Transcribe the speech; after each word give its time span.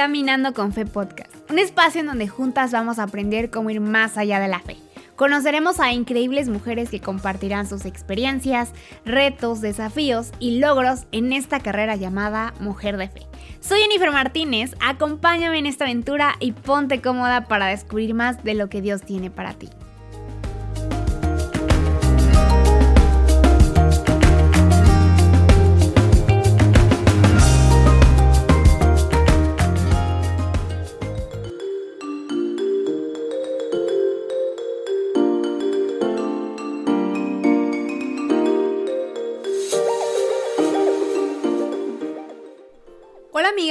Caminando 0.00 0.54
con 0.54 0.72
Fe 0.72 0.86
Podcast, 0.86 1.30
un 1.50 1.58
espacio 1.58 2.00
en 2.00 2.06
donde 2.06 2.26
juntas 2.26 2.72
vamos 2.72 2.98
a 2.98 3.02
aprender 3.02 3.50
cómo 3.50 3.68
ir 3.68 3.82
más 3.82 4.16
allá 4.16 4.40
de 4.40 4.48
la 4.48 4.58
fe. 4.58 4.78
Conoceremos 5.14 5.78
a 5.78 5.92
increíbles 5.92 6.48
mujeres 6.48 6.88
que 6.88 7.02
compartirán 7.02 7.66
sus 7.66 7.84
experiencias, 7.84 8.72
retos, 9.04 9.60
desafíos 9.60 10.30
y 10.38 10.58
logros 10.58 11.00
en 11.12 11.34
esta 11.34 11.60
carrera 11.60 11.96
llamada 11.96 12.54
Mujer 12.60 12.96
de 12.96 13.10
Fe. 13.10 13.26
Soy 13.60 13.82
Jennifer 13.82 14.10
Martínez, 14.10 14.74
acompáñame 14.80 15.58
en 15.58 15.66
esta 15.66 15.84
aventura 15.84 16.36
y 16.40 16.52
ponte 16.52 17.02
cómoda 17.02 17.44
para 17.44 17.66
descubrir 17.66 18.14
más 18.14 18.42
de 18.42 18.54
lo 18.54 18.70
que 18.70 18.80
Dios 18.80 19.02
tiene 19.02 19.30
para 19.30 19.52
ti. 19.52 19.68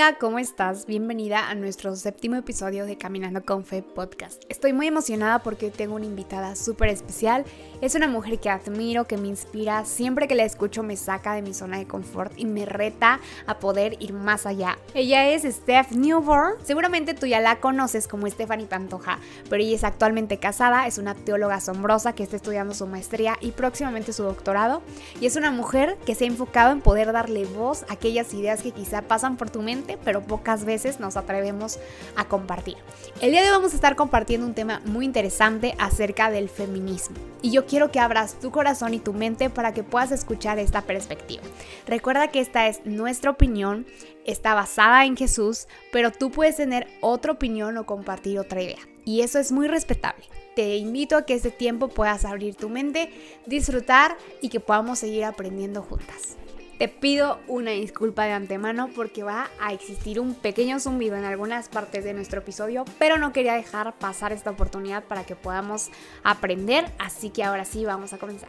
Amiga, 0.01 0.17
¿cómo 0.17 0.39
estás? 0.39 0.85
Bienvenida 0.85 1.49
a 1.49 1.55
nuestro 1.55 1.93
séptimo 1.93 2.37
episodio 2.37 2.85
de 2.85 2.97
Caminando 2.97 3.43
con 3.43 3.65
Fe 3.65 3.83
podcast. 3.83 4.41
Estoy 4.47 4.71
muy 4.71 4.87
emocionada 4.87 5.39
porque 5.39 5.71
tengo 5.71 5.95
una 5.95 6.05
invitada 6.05 6.55
súper 6.55 6.87
especial. 6.87 7.43
Es 7.81 7.95
una 7.95 8.07
mujer 8.07 8.39
que 8.39 8.49
admiro, 8.49 9.03
que 9.03 9.17
me 9.17 9.27
inspira. 9.27 9.83
Siempre 9.83 10.29
que 10.29 10.35
la 10.35 10.45
escucho 10.45 10.83
me 10.83 10.95
saca 10.95 11.33
de 11.33 11.41
mi 11.41 11.53
zona 11.53 11.79
de 11.79 11.85
confort 11.85 12.31
y 12.37 12.45
me 12.45 12.65
reta 12.65 13.19
a 13.45 13.59
poder 13.59 13.97
ir 13.99 14.13
más 14.13 14.45
allá. 14.45 14.77
Ella 14.93 15.27
es 15.27 15.43
Steph 15.43 15.91
Newborn. 15.91 16.53
Seguramente 16.63 17.13
tú 17.13 17.25
ya 17.25 17.41
la 17.41 17.59
conoces 17.59 18.07
como 18.07 18.29
Stephanie 18.29 18.67
Pantoja, 18.67 19.19
pero 19.49 19.61
ella 19.61 19.75
es 19.75 19.83
actualmente 19.83 20.37
casada, 20.37 20.87
es 20.87 20.97
una 20.97 21.13
teóloga 21.13 21.55
asombrosa 21.55 22.13
que 22.13 22.23
está 22.23 22.37
estudiando 22.37 22.73
su 22.73 22.87
maestría 22.87 23.35
y 23.41 23.51
próximamente 23.51 24.13
su 24.13 24.23
doctorado. 24.23 24.81
Y 25.19 25.25
es 25.25 25.35
una 25.35 25.51
mujer 25.51 25.97
que 26.05 26.15
se 26.15 26.23
ha 26.23 26.27
enfocado 26.27 26.71
en 26.71 26.79
poder 26.79 27.11
darle 27.11 27.43
voz 27.43 27.83
a 27.89 27.93
aquellas 27.93 28.33
ideas 28.33 28.61
que 28.61 28.71
quizá 28.71 29.01
pasan 29.01 29.35
por 29.35 29.49
tu 29.49 29.61
mente 29.61 29.88
pero 29.97 30.21
pocas 30.21 30.65
veces 30.65 30.99
nos 30.99 31.17
atrevemos 31.17 31.79
a 32.15 32.25
compartir. 32.25 32.77
El 33.21 33.31
día 33.31 33.41
de 33.41 33.47
hoy 33.47 33.53
vamos 33.53 33.73
a 33.73 33.75
estar 33.75 33.95
compartiendo 33.95 34.45
un 34.45 34.53
tema 34.53 34.81
muy 34.85 35.05
interesante 35.05 35.75
acerca 35.79 36.29
del 36.29 36.49
feminismo. 36.49 37.17
Y 37.41 37.51
yo 37.51 37.65
quiero 37.65 37.91
que 37.91 37.99
abras 37.99 38.39
tu 38.39 38.51
corazón 38.51 38.93
y 38.93 38.99
tu 38.99 39.13
mente 39.13 39.49
para 39.49 39.73
que 39.73 39.83
puedas 39.83 40.11
escuchar 40.11 40.59
esta 40.59 40.81
perspectiva. 40.81 41.43
Recuerda 41.87 42.29
que 42.29 42.41
esta 42.41 42.67
es 42.67 42.85
nuestra 42.85 43.31
opinión, 43.31 43.85
está 44.25 44.53
basada 44.53 45.05
en 45.05 45.15
Jesús, 45.15 45.67
pero 45.91 46.11
tú 46.11 46.31
puedes 46.31 46.57
tener 46.57 46.87
otra 47.01 47.31
opinión 47.31 47.77
o 47.77 47.85
compartir 47.85 48.39
otra 48.39 48.61
idea. 48.61 48.79
Y 49.05 49.21
eso 49.21 49.39
es 49.39 49.51
muy 49.51 49.67
respetable. 49.67 50.23
Te 50.55 50.75
invito 50.75 51.15
a 51.15 51.25
que 51.25 51.33
este 51.33 51.51
tiempo 51.51 51.87
puedas 51.87 52.25
abrir 52.25 52.55
tu 52.55 52.69
mente, 52.69 53.11
disfrutar 53.45 54.17
y 54.41 54.49
que 54.49 54.59
podamos 54.59 54.99
seguir 54.99 55.23
aprendiendo 55.23 55.81
juntas. 55.81 56.35
Te 56.79 56.87
pido 56.87 57.41
una 57.47 57.71
disculpa 57.71 58.23
de 58.23 58.31
antemano 58.31 58.89
porque 58.95 59.21
va 59.21 59.49
a 59.59 59.73
existir 59.73 60.17
un 60.17 60.33
pequeño 60.33 60.79
zumbido 60.79 61.17
en 61.17 61.25
algunas 61.25 61.67
partes 61.67 62.05
de 62.05 62.13
nuestro 62.13 62.39
episodio, 62.39 62.85
pero 62.97 63.17
no 63.17 63.33
quería 63.33 63.53
dejar 63.55 63.93
pasar 63.99 64.31
esta 64.31 64.49
oportunidad 64.49 65.03
para 65.03 65.25
que 65.25 65.35
podamos 65.35 65.89
aprender, 66.23 66.89
así 66.97 67.31
que 67.31 67.43
ahora 67.43 67.65
sí 67.65 67.83
vamos 67.83 68.13
a 68.13 68.17
comenzar. 68.17 68.47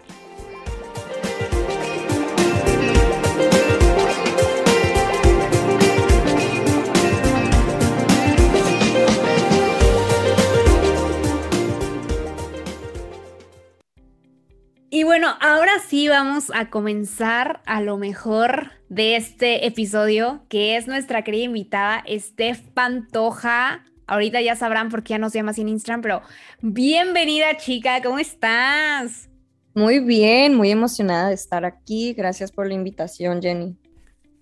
Y 14.93 15.05
bueno, 15.05 15.28
ahora 15.41 15.78
sí 15.87 16.09
vamos 16.09 16.51
a 16.53 16.69
comenzar 16.69 17.62
a 17.65 17.81
lo 17.81 17.97
mejor 17.97 18.73
de 18.89 19.15
este 19.15 19.65
episodio, 19.65 20.45
que 20.49 20.77
es 20.77 20.89
nuestra 20.89 21.23
querida 21.23 21.45
invitada, 21.45 22.03
Steph 22.09 22.61
Pantoja. 22.75 23.84
Ahorita 24.09 24.41
ya 24.41 24.56
sabrán 24.56 24.89
por 24.89 25.05
qué 25.05 25.11
ya 25.11 25.19
nos 25.19 25.33
llama 25.33 25.53
así 25.53 25.61
en 25.61 25.69
Instagram, 25.69 26.03
pero 26.03 26.23
bienvenida 26.61 27.56
chica, 27.56 28.03
¿cómo 28.03 28.19
estás? 28.19 29.31
Muy 29.77 30.01
bien, 30.01 30.56
muy 30.56 30.73
emocionada 30.73 31.28
de 31.28 31.34
estar 31.34 31.65
aquí. 31.65 32.12
Gracias 32.12 32.51
por 32.51 32.67
la 32.67 32.75
invitación, 32.75 33.41
Jenny. 33.41 33.77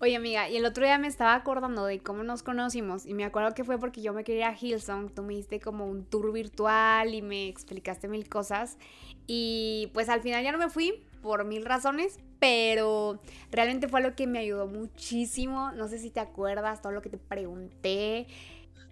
Oye, 0.01 0.15
amiga, 0.15 0.49
y 0.49 0.57
el 0.57 0.65
otro 0.65 0.85
día 0.85 0.97
me 0.97 1.09
estaba 1.09 1.35
acordando 1.35 1.85
de 1.85 1.99
cómo 1.99 2.23
nos 2.23 2.45
conocimos 2.45 3.05
y 3.05 3.15
me 3.15 3.25
acuerdo 3.25 3.53
que 3.53 3.65
fue 3.65 3.79
porque 3.79 4.01
yo 4.01 4.13
me 4.13 4.23
quería 4.23 4.51
a 4.51 4.57
Hillsong, 4.57 5.13
tú 5.13 5.25
me 5.25 5.35
diste 5.35 5.59
como 5.59 5.87
un 5.87 6.05
tour 6.05 6.33
virtual 6.33 7.15
y 7.15 7.21
me 7.21 7.49
explicaste 7.49 8.07
mil 8.07 8.29
cosas 8.29 8.79
y 9.29 9.91
pues 9.93 10.09
al 10.09 10.23
final 10.23 10.43
ya 10.43 10.51
no 10.51 10.59
me 10.59 10.71
fui 10.71 11.05
por 11.23 11.45
mil 11.45 11.65
razones, 11.65 12.19
pero 12.41 13.21
realmente 13.53 13.87
fue 13.87 14.01
lo 14.01 14.17
que 14.17 14.27
me 14.27 14.39
ayudó 14.39 14.67
muchísimo, 14.67 15.71
no 15.73 15.87
sé 15.87 15.99
si 15.99 16.11
te 16.11 16.21
acuerdas 16.21 16.81
todo 16.81 16.93
lo 16.93 17.03
que 17.03 17.11
te 17.11 17.19
pregunté. 17.19 18.27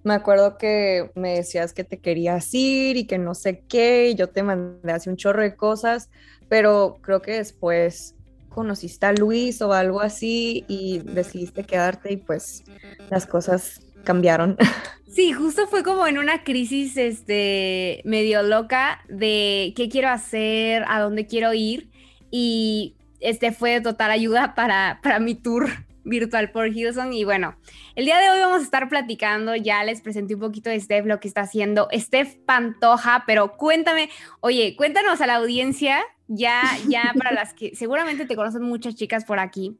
Me 0.04 0.14
acuerdo 0.14 0.58
que 0.58 1.10
me 1.14 1.34
decías 1.34 1.72
que 1.72 1.82
te 1.82 1.98
querías 1.98 2.52
ir 2.52 2.96
y 2.96 3.06
que 3.06 3.18
no 3.18 3.34
sé 3.34 3.64
qué, 3.66 4.10
y 4.10 4.14
yo 4.14 4.28
te 4.28 4.42
mandé 4.42 4.92
así 4.92 5.08
un 5.08 5.16
chorro 5.16 5.42
de 5.42 5.56
cosas, 5.56 6.10
pero 6.48 6.98
creo 7.00 7.22
que 7.22 7.32
después 7.32 8.14
conociste 8.56 9.04
a 9.04 9.12
Luis 9.12 9.60
o 9.60 9.74
algo 9.74 10.00
así 10.00 10.64
y 10.66 11.00
decidiste 11.04 11.64
quedarte 11.64 12.14
y 12.14 12.16
pues 12.16 12.64
las 13.10 13.26
cosas 13.26 13.80
cambiaron. 14.02 14.56
Sí, 15.08 15.32
justo 15.32 15.66
fue 15.66 15.82
como 15.82 16.06
en 16.06 16.18
una 16.18 16.44
crisis 16.44 16.98
este, 16.98 18.02
medio 18.04 18.42
loca 18.42 19.00
de 19.08 19.72
qué 19.74 19.88
quiero 19.88 20.10
hacer, 20.10 20.84
a 20.88 21.00
dónde 21.00 21.26
quiero 21.26 21.54
ir 21.54 21.88
y 22.30 22.96
este 23.20 23.50
fue 23.50 23.70
de 23.70 23.80
total 23.80 24.10
ayuda 24.10 24.54
para, 24.54 25.00
para 25.02 25.18
mi 25.18 25.34
tour 25.34 25.70
virtual 26.04 26.50
por 26.50 26.68
Hilson. 26.68 27.14
Y 27.14 27.24
bueno, 27.24 27.56
el 27.94 28.04
día 28.04 28.18
de 28.18 28.28
hoy 28.28 28.40
vamos 28.40 28.60
a 28.60 28.64
estar 28.64 28.90
platicando, 28.90 29.56
ya 29.56 29.82
les 29.84 30.02
presenté 30.02 30.34
un 30.34 30.40
poquito 30.40 30.68
de 30.68 30.80
Steph, 30.80 31.06
lo 31.06 31.18
que 31.18 31.28
está 31.28 31.42
haciendo 31.42 31.88
Steph 31.94 32.36
Pantoja, 32.44 33.24
pero 33.26 33.56
cuéntame, 33.56 34.10
oye, 34.40 34.76
cuéntanos 34.76 35.22
a 35.22 35.26
la 35.26 35.36
audiencia 35.36 36.04
ya, 36.28 36.62
ya 36.88 37.12
para 37.16 37.32
las 37.32 37.54
que 37.54 37.74
seguramente 37.74 38.26
te 38.26 38.36
conocen 38.36 38.62
muchas 38.62 38.94
chicas 38.94 39.24
por 39.24 39.38
aquí, 39.38 39.76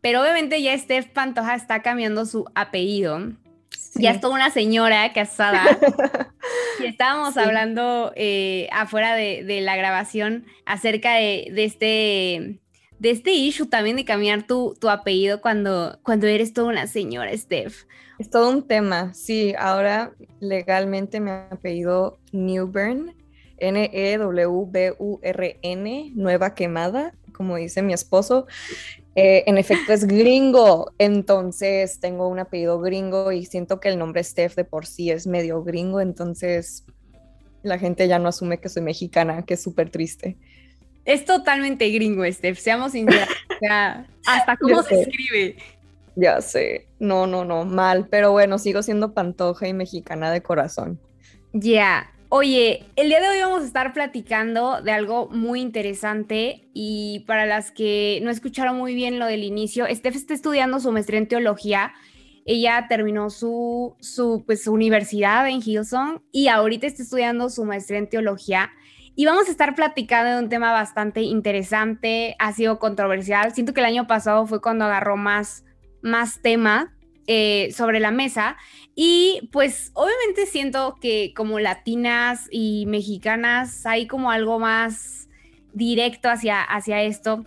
pero 0.00 0.20
obviamente 0.20 0.60
ya 0.60 0.76
Steph 0.76 1.08
Pantoja 1.08 1.54
está 1.54 1.82
cambiando 1.82 2.26
su 2.26 2.44
apellido. 2.54 3.32
Ya 3.94 4.10
es 4.10 4.20
toda 4.20 4.34
una 4.34 4.50
señora 4.50 5.12
casada. 5.12 5.64
y 6.82 6.86
estábamos 6.86 7.36
hablando 7.36 8.12
eh, 8.16 8.68
afuera 8.72 9.14
de, 9.14 9.60
la 9.60 9.76
grabación 9.76 10.46
acerca 10.64 11.14
de, 11.14 11.52
este 11.56 12.60
de 12.98 13.10
este 13.10 13.32
issue 13.32 13.66
también 13.66 13.96
de 13.96 14.04
cambiar 14.04 14.44
tu, 14.44 14.76
tu 14.80 14.88
apellido 14.88 15.40
cuando, 15.40 15.98
cuando 16.02 16.26
eres 16.26 16.52
toda 16.52 16.68
una 16.68 16.86
señora, 16.86 17.36
Steph. 17.36 17.84
Es 18.18 18.30
todo 18.30 18.50
un 18.50 18.66
tema, 18.66 19.12
sí. 19.14 19.54
Ahora 19.58 20.12
legalmente 20.40 21.20
mi 21.20 21.30
apellido 21.30 22.18
Newburn 22.32 23.14
N-E-W-B-U-R-N, 23.62 24.92
Nueva 26.14 26.54
Quemada, 26.54 27.14
como 27.32 27.56
dice 27.56 27.82
mi 27.82 27.92
esposo. 27.92 28.46
Eh, 29.14 29.44
en 29.46 29.58
efecto 29.58 29.92
es 29.92 30.06
gringo, 30.06 30.92
entonces 30.98 32.00
tengo 32.00 32.28
un 32.28 32.38
apellido 32.38 32.80
gringo 32.80 33.30
y 33.30 33.44
siento 33.44 33.78
que 33.78 33.90
el 33.90 33.98
nombre 33.98 34.24
Steph 34.24 34.54
de 34.54 34.64
por 34.64 34.86
sí 34.86 35.10
es 35.10 35.26
medio 35.26 35.62
gringo, 35.62 36.00
entonces 36.00 36.84
la 37.62 37.78
gente 37.78 38.08
ya 38.08 38.18
no 38.18 38.28
asume 38.28 38.58
que 38.58 38.70
soy 38.70 38.82
mexicana, 38.82 39.44
que 39.44 39.54
es 39.54 39.62
súper 39.62 39.90
triste. 39.90 40.36
Es 41.04 41.24
totalmente 41.24 41.90
gringo, 41.90 42.24
Steph, 42.30 42.58
seamos 42.58 42.92
sinceros. 42.92 43.28
hasta 44.26 44.56
cómo 44.56 44.82
se 44.82 45.02
escribe. 45.02 45.56
Ya 46.14 46.40
sé, 46.40 46.86
no, 46.98 47.26
no, 47.26 47.44
no, 47.44 47.64
mal, 47.64 48.06
pero 48.08 48.32
bueno, 48.32 48.58
sigo 48.58 48.82
siendo 48.82 49.14
pantoja 49.14 49.68
y 49.68 49.72
mexicana 49.72 50.30
de 50.30 50.42
corazón. 50.42 51.00
Ya, 51.54 52.11
Oye, 52.34 52.86
el 52.96 53.10
día 53.10 53.20
de 53.20 53.28
hoy 53.28 53.40
vamos 53.42 53.60
a 53.60 53.66
estar 53.66 53.92
platicando 53.92 54.80
de 54.80 54.90
algo 54.90 55.28
muy 55.28 55.60
interesante 55.60 56.70
y 56.72 57.26
para 57.26 57.44
las 57.44 57.70
que 57.70 58.20
no 58.22 58.30
escucharon 58.30 58.78
muy 58.78 58.94
bien 58.94 59.18
lo 59.18 59.26
del 59.26 59.44
inicio, 59.44 59.84
Steph 59.90 60.16
está 60.16 60.32
estudiando 60.32 60.80
su 60.80 60.90
maestría 60.92 61.18
en 61.18 61.28
teología. 61.28 61.92
Ella 62.46 62.86
terminó 62.88 63.28
su, 63.28 63.96
su, 64.00 64.44
pues, 64.46 64.66
universidad 64.66 65.46
en 65.46 65.60
Hillsong 65.60 66.22
y 66.32 66.48
ahorita 66.48 66.86
está 66.86 67.02
estudiando 67.02 67.50
su 67.50 67.66
maestría 67.66 67.98
en 67.98 68.08
teología. 68.08 68.70
Y 69.14 69.26
vamos 69.26 69.48
a 69.48 69.50
estar 69.50 69.74
platicando 69.74 70.30
de 70.30 70.42
un 70.42 70.48
tema 70.48 70.72
bastante 70.72 71.20
interesante, 71.20 72.34
ha 72.38 72.54
sido 72.54 72.78
controversial. 72.78 73.52
Siento 73.52 73.74
que 73.74 73.80
el 73.80 73.86
año 73.86 74.06
pasado 74.06 74.46
fue 74.46 74.62
cuando 74.62 74.86
agarró 74.86 75.18
más, 75.18 75.66
más 76.00 76.40
tema 76.40 76.94
eh, 77.26 77.72
sobre 77.74 78.00
la 78.00 78.10
mesa. 78.10 78.56
Y 78.94 79.48
pues 79.52 79.90
obviamente 79.94 80.46
siento 80.46 80.98
que 81.00 81.32
como 81.34 81.58
latinas 81.58 82.48
y 82.50 82.84
mexicanas 82.86 83.86
hay 83.86 84.06
como 84.06 84.30
algo 84.30 84.58
más 84.58 85.28
directo 85.72 86.28
hacia, 86.28 86.62
hacia 86.62 87.02
esto. 87.02 87.44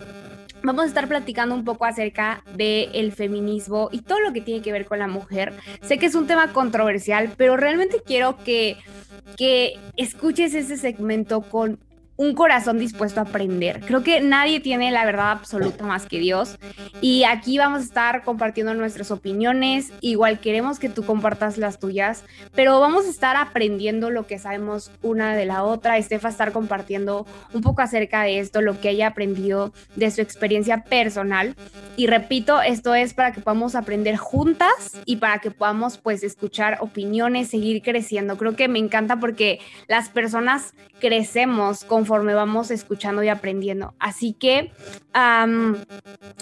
vamos 0.64 0.86
a 0.86 0.88
estar 0.88 1.08
platicando 1.08 1.54
un 1.54 1.64
poco 1.64 1.86
acerca 1.86 2.44
del 2.56 3.12
feminismo 3.12 3.90
y 3.92 4.02
todo 4.02 4.20
lo 4.20 4.34
que 4.34 4.42
tiene 4.42 4.64
que 4.64 4.72
ver 4.72 4.86
con 4.86 4.98
la 4.98 5.08
mujer. 5.08 5.54
Sé 5.82 6.00
que 6.00 6.08
es 6.08 6.16
un 6.16 6.26
tema 6.26 6.52
controversial, 6.54 7.34
pero 7.38 7.56
realmente 7.56 8.02
quiero 8.04 8.38
que, 8.44 8.78
que 9.38 9.78
escuches 9.96 10.56
ese 10.56 10.78
segmento 10.78 11.42
con 11.42 11.80
un 12.18 12.34
corazón 12.34 12.80
dispuesto 12.80 13.20
a 13.20 13.24
aprender. 13.24 13.82
Creo 13.82 14.04
que 14.04 14.22
nadie 14.22 14.60
tiene 14.60 14.92
la 14.92 15.06
verdad 15.06 15.32
absoluta 15.32 15.86
más 15.86 16.06
que 16.06 16.20
Dios. 16.20 16.58
Y 17.02 17.24
aquí 17.24 17.58
vamos 17.58 17.82
a 17.82 17.84
estar 17.84 18.24
compartiendo 18.24 18.74
nuestras 18.74 19.12
opiniones. 19.12 19.92
Igual 20.02 20.40
queremos 20.40 20.80
que 20.80 20.90
tú 20.90 21.06
compartas 21.06 21.58
las 21.58 21.80
tuyas, 21.80 22.24
pero 22.54 22.80
vamos 22.80 23.06
a 23.06 23.10
estar 23.10 23.36
aprendiendo 23.36 24.10
lo 24.10 24.28
que 24.28 24.40
sabemos 24.40 24.92
una 25.02 25.36
de 25.36 25.46
la 25.46 25.64
otra. 25.64 25.98
Estefa 25.98 26.30
estar 26.30 26.52
compartiendo 26.52 27.26
un 27.54 27.62
poco 27.62 27.82
acerca 27.82 28.24
de 28.24 28.40
esto, 28.40 28.62
lo 28.62 28.80
que 28.80 28.90
haya 28.90 29.08
aprendido 29.08 29.74
de 29.96 30.10
su 30.12 30.22
experiencia 30.22 30.84
personal. 30.84 31.56
Y 31.98 32.08
repito, 32.08 32.62
esto 32.62 32.96
es 32.96 33.14
para 33.14 33.34
que 33.34 33.42
podamos 33.42 33.76
aprender 33.76 34.16
juntas 34.16 35.02
y 35.06 35.18
para 35.18 35.40
que 35.40 35.52
podamos 35.52 35.98
pues 35.98 36.24
escuchar 36.24 36.78
opiniones, 36.80 37.50
seguir 37.50 37.82
creciendo. 37.82 38.38
Creo 38.38 38.56
que 38.56 38.68
me 38.68 38.80
encanta 38.80 39.20
porque 39.20 39.60
las 39.88 40.10
personas 40.10 40.74
crecemos 41.00 41.84
conforme 42.06 42.36
vamos 42.36 42.70
escuchando 42.70 43.24
y 43.24 43.30
aprendiendo. 43.30 43.96
Así 43.98 44.34
que 44.34 44.72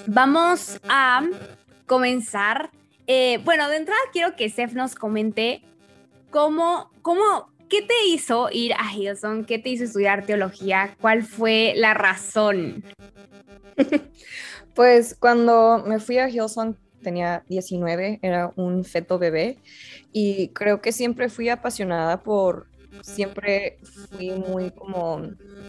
vamos 0.07 0.81
a 0.89 1.25
comenzar. 1.86 2.69
Eh, 3.07 3.39
bueno, 3.45 3.69
de 3.69 3.77
entrada 3.77 4.00
quiero 4.12 4.36
que 4.36 4.50
Seth 4.50 4.74
nos 4.74 4.94
comente 4.94 5.62
cómo, 6.31 6.92
cómo, 7.01 7.50
qué 7.69 7.81
te 7.81 8.07
hizo 8.07 8.50
ir 8.51 8.74
a 8.74 8.94
Hilson, 8.94 9.45
qué 9.45 9.57
te 9.57 9.69
hizo 9.69 9.86
estudiar 9.86 10.25
teología, 10.25 10.98
cuál 11.00 11.24
fue 11.24 11.74
la 11.77 11.94
razón. 11.94 12.83
Pues 14.75 15.15
cuando 15.19 15.83
me 15.86 16.00
fui 16.00 16.18
a 16.18 16.27
Hilson 16.27 16.75
tenía 17.04 17.44
19, 17.48 18.18
era 18.24 18.51
un 18.56 18.83
feto 18.83 19.19
bebé 19.19 19.60
y 20.12 20.48
creo 20.48 20.81
que 20.81 20.92
siempre 20.92 21.30
fui 21.30 21.50
apasionada 21.50 22.24
por 22.24 22.65
siempre 23.01 23.79
fui 24.09 24.31
muy 24.31 24.71
como 24.71 25.21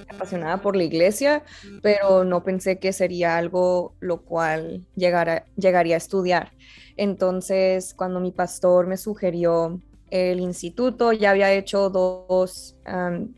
apasionada 0.08 0.60
por 0.60 0.76
la 0.76 0.84
iglesia, 0.84 1.42
pero 1.82 2.24
no 2.24 2.42
pensé 2.44 2.78
que 2.78 2.92
sería 2.92 3.36
algo 3.36 3.94
lo 4.00 4.22
cual 4.22 4.86
llegara, 4.94 5.46
llegaría 5.56 5.94
a 5.94 5.98
estudiar. 5.98 6.52
Entonces, 6.96 7.94
cuando 7.94 8.20
mi 8.20 8.30
pastor 8.30 8.86
me 8.86 8.96
sugirió 8.96 9.80
el 10.10 10.38
instituto, 10.38 11.12
ya 11.12 11.30
había 11.30 11.52
hecho 11.52 11.90
dos 11.90 12.76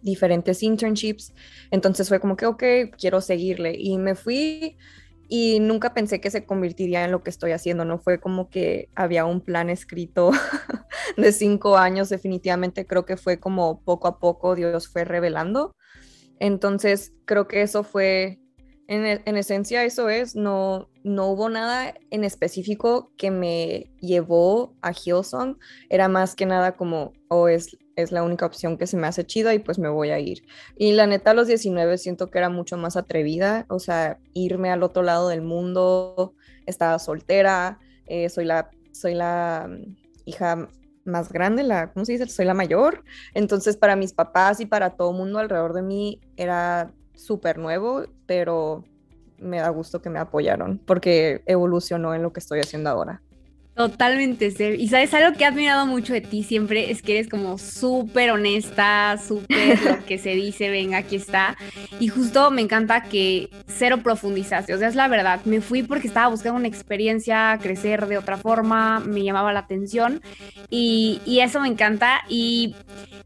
diferentes 0.02 0.62
internships, 0.62 1.32
entonces 1.70 2.08
fue 2.08 2.20
como 2.20 2.36
que, 2.36 2.46
ok, 2.46 2.62
quiero 2.98 3.20
seguirle. 3.20 3.74
Y 3.78 3.96
me 3.98 4.14
fui 4.14 4.76
y 5.28 5.58
nunca 5.61 5.94
pensé 5.94 6.20
que 6.20 6.31
se 6.31 6.44
convertiría 6.44 7.05
en 7.05 7.12
lo 7.12 7.23
que 7.23 7.31
estoy 7.31 7.52
haciendo, 7.52 7.84
no 7.84 7.99
fue 7.99 8.20
como 8.20 8.49
que 8.49 8.88
había 8.94 9.25
un 9.25 9.40
plan 9.40 9.70
escrito 9.70 10.31
de 11.17 11.32
cinco 11.32 11.76
años, 11.76 12.08
definitivamente 12.08 12.87
creo 12.87 13.05
que 13.05 13.17
fue 13.17 13.38
como 13.40 13.82
poco 13.82 14.08
a 14.08 14.19
poco 14.19 14.55
Dios 14.55 14.88
fue 14.88 15.05
revelando. 15.05 15.75
Entonces 16.38 17.12
creo 17.25 17.49
que 17.49 17.62
eso 17.62 17.82
fue, 17.82 18.38
en, 18.88 19.06
e, 19.06 19.23
esencia 19.38 19.84
eso 19.84 20.08
es, 20.08 20.37
no, 20.37 20.90
no 21.02 21.29
hubo 21.29 21.49
nada 21.49 21.94
en 22.11 22.25
específico 22.25 23.12
que 23.17 23.31
me 23.31 23.90
llevó 24.00 24.76
a 24.82 24.93
Hillsong, 24.93 25.58
era 25.88 26.08
más 26.08 26.34
que 26.34 26.46
nada 26.46 26.76
como, 26.76 27.14
o 27.29 27.43
oh, 27.43 27.49
es 27.49 27.76
es 27.96 28.12
la 28.12 28.22
única 28.22 28.46
opción 28.46 28.76
que 28.76 28.87
se 28.87 28.96
me 28.96 29.06
hace 29.06 29.25
chida 29.25 29.54
y 29.54 29.58
pues 29.58 29.78
me 29.78 29.88
voy 29.88 30.10
a 30.10 30.19
ir. 30.19 30.44
Y 30.76 30.93
la 30.93 31.06
neta 31.06 31.31
a 31.32 31.34
los 31.34 31.48
19 31.48 31.98
siento 31.98 32.31
que 32.31 32.38
era 32.38 32.50
mucho 32.50 32.76
más 32.76 32.96
atrevida, 32.96 33.64
o 33.69 33.78
sea, 33.78 34.19
irme 34.34 34.70
al 34.70 34.82
otro 34.82 35.02
lado 35.02 35.28
del 35.28 35.43
mundo, 35.43 36.34
estaba 36.66 36.98
soltera, 36.98 37.78
eh, 38.06 38.28
soy 38.28 38.44
la, 38.44 38.70
soy 38.93 39.14
la 39.14 39.66
mm, 39.69 39.96
hija 40.26 40.69
más 41.04 41.32
grande, 41.32 41.62
la, 41.62 41.93
¿cómo 41.93 42.04
se 42.04 42.12
dice? 42.12 42.28
Soy 42.28 42.44
la 42.44 42.54
mayor. 42.54 43.02
Entonces 43.34 43.76
para 43.76 43.96
mis 43.96 44.12
papás 44.12 44.60
y 44.60 44.66
para 44.66 44.90
todo 44.90 45.10
el 45.10 45.16
mundo 45.16 45.38
alrededor 45.38 45.72
de 45.72 45.82
mí 45.82 46.20
era 46.37 46.93
súper 47.14 47.58
nuevo, 47.58 48.04
pero 48.26 48.84
me 49.38 49.58
da 49.58 49.69
gusto 49.70 50.00
que 50.00 50.10
me 50.10 50.19
apoyaron 50.19 50.78
porque 50.78 51.43
evolucionó 51.46 52.14
en 52.14 52.22
lo 52.22 52.32
que 52.32 52.40
estoy 52.40 52.60
haciendo 52.60 52.90
ahora. 52.90 53.22
Totalmente, 53.76 54.50
Ser. 54.52 54.81
Y 54.81 54.88
sabes, 54.88 55.12
algo 55.12 55.37
que 55.37 55.44
he 55.44 55.46
admirado 55.46 55.84
mucho 55.84 56.14
de 56.14 56.23
ti 56.23 56.43
siempre 56.43 56.90
es 56.90 57.02
que 57.02 57.19
eres 57.19 57.28
como 57.28 57.58
súper 57.58 58.31
honesta, 58.31 59.19
súper 59.19 59.78
lo 59.84 60.05
que 60.06 60.17
se 60.17 60.31
dice, 60.31 60.70
venga, 60.70 60.96
aquí 60.96 61.17
está. 61.17 61.58
Y 62.00 62.08
justo 62.08 62.50
me 62.50 62.62
encanta 62.62 63.02
que 63.02 63.50
cero 63.67 63.99
profundizaste, 64.02 64.73
o 64.73 64.78
sea, 64.78 64.88
es 64.88 64.94
la 64.94 65.08
verdad. 65.08 65.43
Me 65.44 65.61
fui 65.61 65.82
porque 65.82 66.08
estaba 66.08 66.28
buscando 66.28 66.58
una 66.58 66.69
experiencia, 66.69 67.58
crecer 67.61 68.06
de 68.06 68.17
otra 68.17 68.38
forma, 68.38 69.00
me 69.00 69.23
llamaba 69.23 69.52
la 69.52 69.61
atención 69.61 70.22
y, 70.70 71.20
y 71.26 71.40
eso 71.40 71.61
me 71.61 71.69
encanta. 71.69 72.22
Y, 72.31 72.75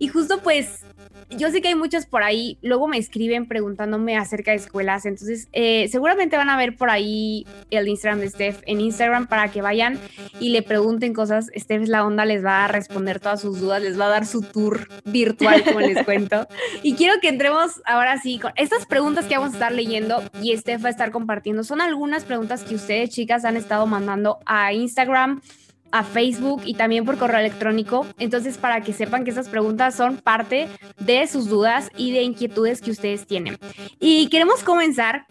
y 0.00 0.08
justo 0.08 0.40
pues 0.42 0.84
yo 1.30 1.50
sé 1.50 1.60
que 1.60 1.68
hay 1.68 1.74
muchos 1.74 2.06
por 2.06 2.22
ahí, 2.22 2.58
luego 2.62 2.88
me 2.88 2.98
escriben 2.98 3.46
preguntándome 3.46 4.16
acerca 4.16 4.50
de 4.50 4.58
escuelas, 4.58 5.06
entonces 5.06 5.48
eh, 5.52 5.88
seguramente 5.88 6.36
van 6.36 6.50
a 6.50 6.56
ver 6.56 6.76
por 6.76 6.90
ahí 6.90 7.46
el 7.70 7.88
Instagram 7.88 8.20
de 8.20 8.30
Steph 8.30 8.62
en 8.66 8.80
Instagram 8.80 9.26
para 9.26 9.50
que 9.50 9.62
vayan 9.62 9.98
y 10.38 10.50
le 10.50 10.62
pregunten 10.62 11.14
cosas. 11.14 11.50
Steph 11.56 11.82
es 11.82 11.88
la 11.88 12.04
onda, 12.04 12.24
les 12.24 12.44
va 12.44 12.64
a 12.64 12.68
responder 12.68 13.20
todas 13.20 13.40
sus 13.40 13.60
dudas, 13.60 13.82
les 13.82 13.98
va 13.98 14.06
a 14.06 14.10
dar 14.10 14.26
su 14.26 14.42
tour 14.42 14.88
virtual, 15.04 15.62
como 15.64 15.80
les 15.80 16.04
cuento. 16.04 16.46
Y 16.82 16.94
quiero 16.94 17.20
que 17.20 17.28
entremos 17.28 17.82
ahora 17.84 18.18
sí 18.18 18.38
con 18.38 18.52
estas 18.56 18.86
preguntas 18.86 19.26
que 19.26 19.36
vamos 19.36 19.52
a 19.52 19.56
estar 19.56 19.72
leyendo 19.72 20.22
y 20.42 20.56
Steph 20.56 20.84
va 20.84 20.88
a 20.88 20.92
estar 20.92 21.10
compartiendo. 21.10 21.62
Son 21.64 21.80
algunas 21.80 22.24
preguntas 22.24 22.62
que 22.62 22.74
ustedes, 22.74 23.10
chicas, 23.10 23.44
han 23.44 23.56
estado 23.56 23.86
mandando 23.86 24.38
a 24.46 24.72
Instagram 24.72 25.42
a 25.92 26.04
Facebook 26.04 26.62
y 26.64 26.74
también 26.74 27.04
por 27.04 27.18
correo 27.18 27.40
electrónico. 27.40 28.06
Entonces, 28.18 28.58
para 28.58 28.80
que 28.82 28.92
sepan 28.92 29.24
que 29.24 29.30
estas 29.30 29.48
preguntas 29.48 29.94
son 29.94 30.16
parte 30.16 30.68
de 30.98 31.26
sus 31.26 31.48
dudas 31.48 31.90
y 31.96 32.12
de 32.12 32.22
inquietudes 32.22 32.80
que 32.80 32.90
ustedes 32.90 33.26
tienen. 33.26 33.58
Y 33.98 34.28
queremos 34.28 34.62
comenzar 34.62 35.26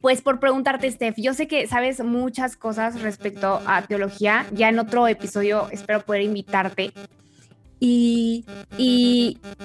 pues 0.00 0.22
por 0.22 0.40
preguntarte, 0.40 0.90
Steph, 0.90 1.16
yo 1.18 1.34
sé 1.34 1.46
que 1.46 1.66
sabes 1.66 2.02
muchas 2.02 2.56
cosas 2.56 3.02
respecto 3.02 3.60
a 3.66 3.82
teología. 3.82 4.46
Ya 4.52 4.70
en 4.70 4.78
otro 4.78 5.06
episodio 5.06 5.68
espero 5.70 6.00
poder 6.00 6.22
invitarte 6.22 6.92
y, 7.80 8.44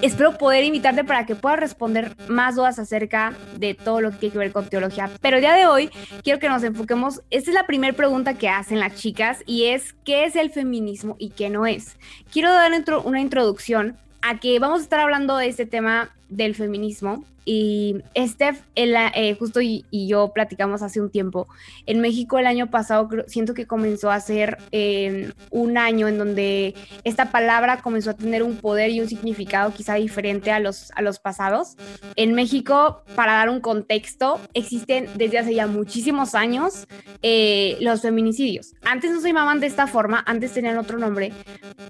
espero 0.02 0.38
poder 0.38 0.64
invitarte 0.64 1.04
para 1.04 1.26
que 1.26 1.36
puedas 1.36 1.60
responder 1.60 2.16
más 2.28 2.56
dudas 2.56 2.80
acerca 2.80 3.34
de 3.58 3.74
todo 3.74 4.02
lo 4.02 4.12
que 4.12 4.18
tiene 4.18 4.34
que 4.34 4.40
ver 4.40 4.52
con 4.52 4.70
teología. 4.70 5.10
Pero 5.22 5.38
el 5.38 5.42
día 5.42 5.54
de 5.54 5.68
hoy 5.68 5.90
quiero 6.24 6.40
que 6.40 6.50
nos 6.50 6.64
enfoquemos, 6.64 7.22
esta 7.30 7.52
es 7.52 7.56
la 7.56 7.68
primera 7.68 7.94
pregunta 7.94 8.36
que 8.36 8.50
hacen 8.50 8.80
las 8.80 8.96
chicas 8.96 9.44
y 9.46 9.66
es, 9.66 9.94
¿qué 10.06 10.26
es 10.26 10.36
el 10.36 10.50
feminismo 10.50 11.16
y 11.20 11.30
qué 11.32 11.50
no 11.50 11.66
es? 11.66 11.98
Quiero 12.32 12.52
dar 12.52 12.72
una 13.04 13.20
introducción 13.20 13.98
a 14.22 14.40
que 14.40 14.58
vamos 14.60 14.80
a 14.80 14.84
estar 14.84 15.00
hablando 15.00 15.38
de 15.38 15.48
este 15.48 15.66
tema 15.66 16.10
del 16.30 16.56
feminismo 16.56 17.24
y 17.46 17.98
Steph, 18.18 18.62
eh, 18.76 19.36
justo 19.38 19.62
y, 19.62 19.86
yo 19.92 20.32
platicamos 20.34 20.82
hace 20.82 21.00
un 21.00 21.10
tiempo, 21.10 21.48
en 21.86 22.02
México 22.02 22.40
el 22.40 22.48
año 22.48 22.70
pasado 22.70 23.08
siento 23.28 23.54
que 23.54 23.68
comenzó 23.68 24.12
a 24.12 24.20
ser 24.20 24.58
em, 24.72 25.32
un 25.52 25.78
año 25.78 26.08
en 26.08 26.18
donde 26.18 26.74
esta 27.04 27.32
palabra 27.32 27.82
comenzó 27.82 28.10
a 28.10 28.14
tener 28.16 28.44
un 28.44 28.58
poder 28.58 28.90
y 28.90 29.00
un 29.00 29.08
significado 29.08 29.72
quizá 29.74 29.96
diferente 29.96 30.52
a 30.52 30.60
los, 30.60 30.92
a 30.96 31.02
los 31.02 31.20
pasados. 31.20 31.78
En 32.16 32.34
México, 32.34 33.04
para 33.16 33.34
dar 33.34 33.50
un 33.50 33.62
contexto, 33.62 34.40
existen 34.54 35.08
desde 35.16 35.40
hace 35.40 35.54
ya 35.54 35.68
muchísimos 35.68 36.36
años 36.36 36.88
eh, 37.22 37.78
los 37.80 38.02
feminicidios. 38.02 38.74
Antes 38.84 39.12
no 39.12 39.22
se 39.22 39.28
llamaban 39.28 39.60
de 39.60 39.68
esta 39.68 39.88
forma, 39.88 40.24
antes 40.26 40.54
tenían 40.54 40.78
otro 40.78 40.98
nombre, 40.98 41.32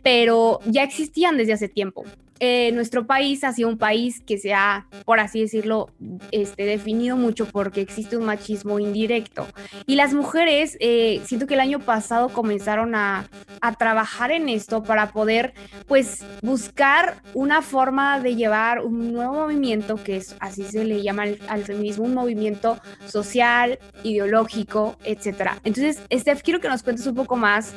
pero 0.03 0.59
ya 0.65 0.83
existían 0.83 1.38
desde 1.38 1.53
hace 1.53 1.69
tiempo. 1.69 2.03
Eh, 2.39 2.71
nuestro 2.74 3.07
país 3.07 3.45
ha 3.45 3.53
sido 3.53 3.69
un 3.69 3.77
país 3.77 4.21
que 4.21 4.38
se 4.38 4.53
ha, 4.53 4.88
por 5.05 5.21
así 5.21 5.39
decirlo, 5.45 5.89
este, 6.31 6.65
definido 6.65 7.17
mucho 7.17 7.45
porque 7.45 7.81
existe 7.81 8.17
un 8.17 8.25
machismo 8.25 8.79
indirecto. 8.79 9.47
Y 9.85 9.95
las 9.95 10.13
mujeres, 10.13 10.77
eh, 10.79 11.21
siento 11.25 11.47
que 11.47 11.55
el 11.55 11.59
año 11.59 11.79
pasado 11.79 12.29
comenzaron 12.29 12.95
a, 12.95 13.29
a, 13.61 13.73
trabajar 13.73 14.31
en 14.31 14.49
esto 14.49 14.83
para 14.83 15.11
poder, 15.11 15.53
pues, 15.87 16.25
buscar 16.41 17.21
una 17.33 17.61
forma 17.61 18.19
de 18.19 18.35
llevar 18.35 18.81
un 18.81 19.13
nuevo 19.13 19.33
movimiento, 19.33 19.95
que 19.95 20.17
es 20.17 20.35
así 20.39 20.63
se 20.63 20.85
le 20.85 21.01
llama 21.01 21.23
al, 21.47 21.63
feminismo, 21.63 22.05
un 22.05 22.13
movimiento 22.13 22.79
social, 23.05 23.79
ideológico, 24.03 24.97
etcétera. 25.03 25.59
Entonces, 25.63 26.01
Steph, 26.11 26.41
quiero 26.41 26.59
que 26.59 26.69
nos 26.69 26.83
cuentes 26.83 27.05
un 27.07 27.15
poco 27.15 27.35
más 27.35 27.73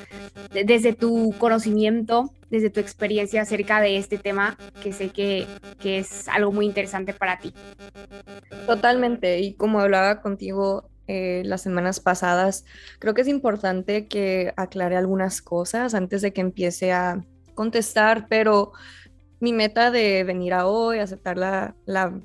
desde 0.51 0.93
tu 0.93 1.35
conocimiento 1.39 2.33
desde 2.51 2.71
tu 2.71 2.81
experiencia 2.81 3.43
acerca 3.43 3.81
de 3.81 3.97
este 3.97 4.19
tema, 4.19 4.57
que 4.83 4.93
sé 4.93 5.11
que, 5.11 5.47
que, 5.81 5.99
es 5.99 6.29
algo 6.29 6.53
muy 6.53 6.67
interesante 6.67 7.13
para 7.13 7.39
ti. 7.39 7.53
Totalmente, 8.67 9.41
y 9.41 9.55
como 9.55 9.81
hablaba 9.81 10.21
contigo 10.21 10.89
eh, 11.07 11.43
las 11.45 11.63
semanas 11.63 12.01
pasadas, 12.01 12.65
creo 12.99 13.15
que 13.15 13.23
es 13.23 13.29
importante 13.29 14.07
que 14.07 14.53
aclare 14.57 14.97
algunas 14.97 15.43
cosas 15.43 15.95
antes 15.95 16.23
de 16.23 16.33
que 16.33 16.41
empiece 16.41 16.93
a 16.93 17.25
contestar, 17.55 18.27
pero 18.29 18.73
mi 19.41 19.53
meta 19.53 19.91
de 19.91 20.25
venir 20.25 20.53
a 20.53 20.67
hoy, 20.67 20.99
aceptar 20.99 21.37
la, 21.37 21.75
la 21.87 22.21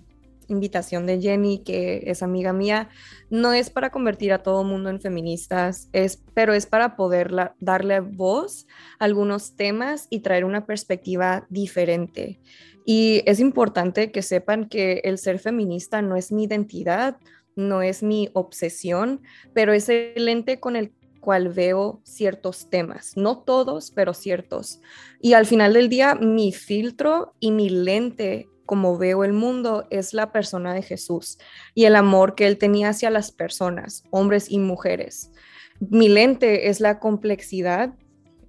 invitación 0.47 1.05
de 1.05 1.21
Jenny, 1.21 1.63
que 1.63 2.03
es 2.05 2.23
amiga 2.23 2.53
mía, 2.53 2.89
no 3.29 3.53
es 3.53 3.69
para 3.69 3.91
convertir 3.91 4.33
a 4.33 4.43
todo 4.43 4.63
mundo 4.63 4.89
en 4.89 5.01
feministas, 5.01 5.89
es, 5.93 6.23
pero 6.33 6.53
es 6.53 6.65
para 6.65 6.95
poder 6.95 7.31
darle 7.59 8.00
voz 8.00 8.67
a 9.00 9.05
algunos 9.05 9.55
temas 9.55 10.07
y 10.09 10.19
traer 10.19 10.45
una 10.45 10.65
perspectiva 10.65 11.45
diferente. 11.50 12.39
Y 12.85 13.23
es 13.25 13.39
importante 13.39 14.12
que 14.12 14.21
sepan 14.21 14.67
que 14.67 15.01
el 15.03 15.17
ser 15.17 15.39
feminista 15.39 16.01
no 16.01 16.15
es 16.15 16.31
mi 16.31 16.43
identidad, 16.43 17.17
no 17.55 17.81
es 17.81 18.03
mi 18.03 18.29
obsesión, 18.33 19.21
pero 19.53 19.73
es 19.73 19.89
el 19.89 20.25
lente 20.25 20.59
con 20.59 20.75
el 20.75 20.91
cual 21.23 21.47
veo 21.50 22.01
ciertos 22.03 22.69
temas, 22.69 23.13
no 23.15 23.39
todos, 23.39 23.91
pero 23.91 24.13
ciertos. 24.13 24.81
Y 25.21 25.33
al 25.33 25.45
final 25.45 25.73
del 25.73 25.88
día, 25.88 26.15
mi 26.15 26.51
filtro 26.51 27.33
y 27.39 27.51
mi 27.51 27.69
lente 27.69 28.50
como 28.65 28.98
veo 28.98 29.24
el 29.24 29.34
mundo 29.34 29.86
es 29.89 30.13
la 30.13 30.32
persona 30.32 30.74
de 30.74 30.82
Jesús 30.82 31.38
y 31.74 31.86
el 31.86 31.96
amor 31.96 32.36
que 32.36 32.48
él 32.48 32.58
tenía 32.58 32.89
hacia 32.89 33.10
las 33.10 33.32
personas, 33.32 34.03
hombres 34.12 34.50
y 34.50 34.60
mujeres. 34.60 35.32
Mi 35.79 36.10
lente 36.10 36.70
es 36.70 36.79
la 36.79 37.00
complejidad 37.00 37.93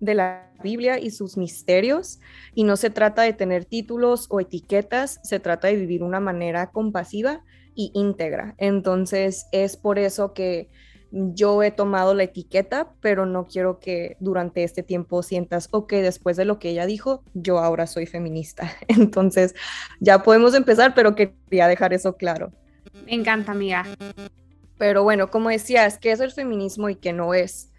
de 0.01 0.15
la 0.15 0.53
Biblia 0.63 0.99
y 0.99 1.11
sus 1.11 1.37
misterios 1.37 2.21
y 2.55 2.65
no 2.65 2.77
se 2.77 2.91
trata 2.91 3.23
de 3.23 3.33
tener 3.33 3.65
títulos 3.65 4.27
o 4.31 4.41
etiquetas, 4.41 5.21
se 5.23 5.41
trata 5.41 5.69
de 5.69 5.77
vivir 5.77 6.03
una 6.03 6.21
manera 6.21 6.71
compasiva 6.71 7.43
y 7.75 7.91
íntegra. 7.95 8.55
Entonces 8.59 9.47
es 9.53 9.77
por 9.77 9.99
eso 9.99 10.33
que 10.33 10.71
yo 11.15 11.63
he 11.63 11.71
tomado 11.71 12.13
la 12.13 12.25
etiqueta, 12.25 12.93
pero 13.01 13.25
no 13.25 13.47
quiero 13.47 13.79
que 13.79 14.17
durante 14.19 14.65
este 14.65 14.83
tiempo 14.83 15.23
sientas, 15.23 15.69
ok, 15.71 15.93
después 15.93 16.37
de 16.37 16.45
lo 16.45 16.59
que 16.59 16.71
ella 16.71 16.87
dijo, 16.87 17.23
yo 17.35 17.59
ahora 17.59 17.87
soy 17.87 18.07
feminista. 18.07 18.69
Entonces, 18.89 19.55
ya 20.01 20.25
podemos 20.25 20.55
empezar, 20.55 20.93
pero 20.93 21.15
quería 21.15 21.69
dejar 21.69 21.95
eso 21.95 22.17
claro. 22.17 22.53
Me 23.07 23.15
encanta, 23.15 23.53
amiga. 23.53 23.85
Pero 24.77 25.05
bueno, 25.05 25.31
como 25.31 25.51
decías, 25.51 25.99
¿qué 25.99 26.11
es 26.11 26.19
el 26.19 26.33
feminismo 26.33 26.89
y 26.89 26.97
qué 26.97 27.13
no 27.13 27.33
es? 27.33 27.71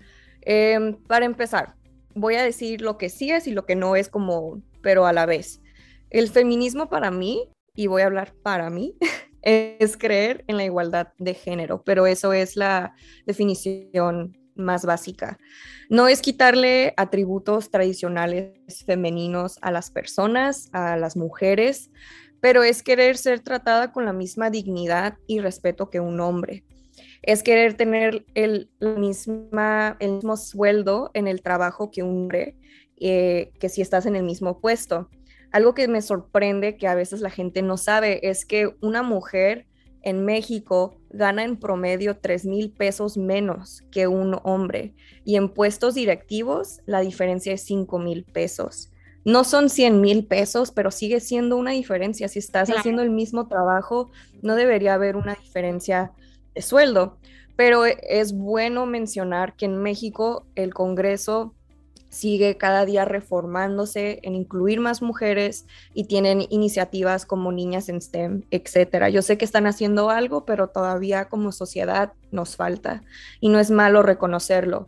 Em, 0.41 0.95
para 0.95 1.25
empezar, 1.25 1.75
voy 2.13 2.35
a 2.35 2.43
decir 2.43 2.79
lo 2.79 2.97
que 2.97 3.09
sí 3.09 3.31
es 3.31 3.47
y 3.47 3.51
lo 3.51 3.65
que 3.65 3.75
no 3.75 3.97
es 3.97 4.07
como, 4.07 4.61
pero 4.81 5.05
a 5.05 5.11
la 5.11 5.25
vez. 5.25 5.61
El 6.09 6.29
feminismo 6.29 6.87
para 6.87 7.11
mí, 7.11 7.49
y 7.75 7.87
voy 7.87 8.03
a 8.03 8.05
hablar 8.05 8.33
para 8.43 8.69
mí, 8.69 8.95
es 9.45 9.95
creer 9.95 10.43
en 10.47 10.57
la 10.57 10.65
igualdad 10.65 11.09
de 11.19 11.35
género, 11.35 11.83
pero 11.83 12.07
eso 12.07 12.33
es 12.33 12.57
la 12.57 12.95
definición 13.25 14.35
más 14.55 14.85
básica. 14.85 15.37
No 15.89 16.07
es 16.07 16.21
quitarle 16.21 16.93
atributos 16.97 17.69
tradicionales 17.69 18.53
femeninos 18.85 19.59
a 19.61 19.71
las 19.71 19.91
personas, 19.91 20.69
a 20.73 20.97
las 20.97 21.15
mujeres, 21.15 21.91
pero 22.41 22.63
es 22.63 22.81
querer 22.81 23.17
ser 23.17 23.39
tratada 23.41 23.91
con 23.91 24.05
la 24.05 24.13
misma 24.13 24.49
dignidad 24.49 25.17
y 25.27 25.39
respeto 25.39 25.89
que 25.89 25.99
un 25.99 26.19
hombre. 26.19 26.63
Es 27.21 27.43
querer 27.43 27.75
tener 27.75 28.25
el, 28.33 28.69
misma, 28.79 29.97
el 29.99 30.13
mismo 30.13 30.37
sueldo 30.37 31.11
en 31.13 31.27
el 31.27 31.41
trabajo 31.41 31.91
que 31.91 32.03
un 32.03 32.23
hombre, 32.23 32.55
eh, 32.97 33.51
que 33.59 33.69
si 33.69 33.81
estás 33.81 34.05
en 34.05 34.15
el 34.15 34.23
mismo 34.23 34.59
puesto. 34.59 35.09
Algo 35.51 35.73
que 35.73 35.87
me 35.87 36.01
sorprende 36.01 36.77
que 36.77 36.87
a 36.87 36.95
veces 36.95 37.21
la 37.21 37.29
gente 37.29 37.61
no 37.61 37.77
sabe 37.77 38.27
es 38.27 38.45
que 38.45 38.75
una 38.81 39.03
mujer 39.03 39.67
en 40.01 40.23
México 40.23 40.99
gana 41.09 41.43
en 41.43 41.57
promedio 41.57 42.17
3 42.17 42.45
mil 42.45 42.71
pesos 42.71 43.17
menos 43.17 43.81
que 43.91 44.07
un 44.07 44.37
hombre 44.43 44.93
y 45.23 45.35
en 45.35 45.49
puestos 45.49 45.95
directivos 45.95 46.79
la 46.85 46.99
diferencia 46.99 47.53
es 47.53 47.61
5 47.63 47.99
mil 47.99 48.23
pesos. 48.23 48.91
No 49.25 49.43
son 49.43 49.69
100 49.69 50.01
mil 50.01 50.27
pesos, 50.27 50.71
pero 50.71 50.91
sigue 50.91 51.19
siendo 51.19 51.57
una 51.57 51.71
diferencia. 51.71 52.27
Si 52.27 52.37
estás 52.37 52.69
haciendo 52.69 53.01
el 53.01 53.09
mismo 53.09 53.47
trabajo, 53.47 54.11
no 54.43 54.53
debería 54.55 54.93
haber 54.93 55.15
una 55.15 55.33
diferencia 55.33 56.11
de 56.53 56.61
sueldo. 56.61 57.17
Pero 57.55 57.85
es 57.85 58.33
bueno 58.33 58.85
mencionar 58.85 59.55
que 59.55 59.65
en 59.65 59.81
México 59.81 60.45
el 60.53 60.75
Congreso 60.75 61.55
sigue 62.15 62.57
cada 62.57 62.85
día 62.85 63.05
reformándose 63.05 64.19
en 64.23 64.35
incluir 64.35 64.79
más 64.79 65.01
mujeres 65.01 65.65
y 65.93 66.05
tienen 66.05 66.45
iniciativas 66.49 67.25
como 67.25 67.51
Niñas 67.51 67.89
en 67.89 68.01
STEM, 68.01 68.43
etcétera. 68.51 69.09
Yo 69.09 69.21
sé 69.21 69.37
que 69.37 69.45
están 69.45 69.67
haciendo 69.67 70.09
algo, 70.09 70.45
pero 70.45 70.69
todavía 70.69 71.25
como 71.25 71.51
sociedad 71.51 72.13
nos 72.31 72.55
falta 72.55 73.03
y 73.39 73.49
no 73.49 73.59
es 73.59 73.71
malo 73.71 74.01
reconocerlo. 74.01 74.87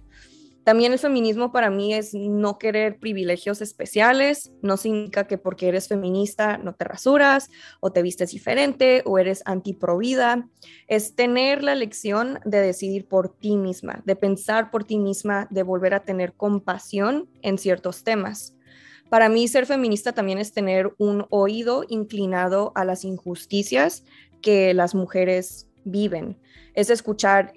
También 0.67 0.91
el 0.91 0.99
feminismo 0.99 1.53
para 1.53 1.69
mí 1.69 1.93
es 1.93 2.13
no 2.13 2.57
querer 2.57 2.99
privilegios 2.99 3.61
especiales, 3.61 4.51
no 4.61 4.75
significa 4.75 5.25
que 5.25 5.37
porque 5.37 5.69
eres 5.69 5.87
feminista 5.87 6.57
no 6.57 6.75
te 6.75 6.83
rasuras 6.83 7.49
o 7.79 7.93
te 7.93 8.01
vistes 8.01 8.31
diferente 8.31 9.01
o 9.05 9.17
eres 9.17 9.43
antiprovida, 9.45 10.49
es 10.89 11.15
tener 11.15 11.63
la 11.63 11.71
elección 11.71 12.41
de 12.43 12.59
decidir 12.59 13.07
por 13.07 13.29
ti 13.33 13.55
misma, 13.55 14.03
de 14.05 14.17
pensar 14.17 14.69
por 14.69 14.83
ti 14.83 14.99
misma, 14.99 15.47
de 15.51 15.63
volver 15.63 15.93
a 15.93 16.03
tener 16.03 16.33
compasión 16.33 17.29
en 17.43 17.57
ciertos 17.57 18.03
temas. 18.03 18.53
Para 19.07 19.29
mí 19.29 19.47
ser 19.47 19.67
feminista 19.67 20.11
también 20.11 20.37
es 20.37 20.51
tener 20.51 20.93
un 20.97 21.27
oído 21.29 21.85
inclinado 21.87 22.73
a 22.75 22.83
las 22.83 23.05
injusticias 23.05 24.03
que 24.41 24.73
las 24.73 24.95
mujeres 24.95 25.69
viven, 25.85 26.37
es 26.73 26.89
escuchar 26.89 27.53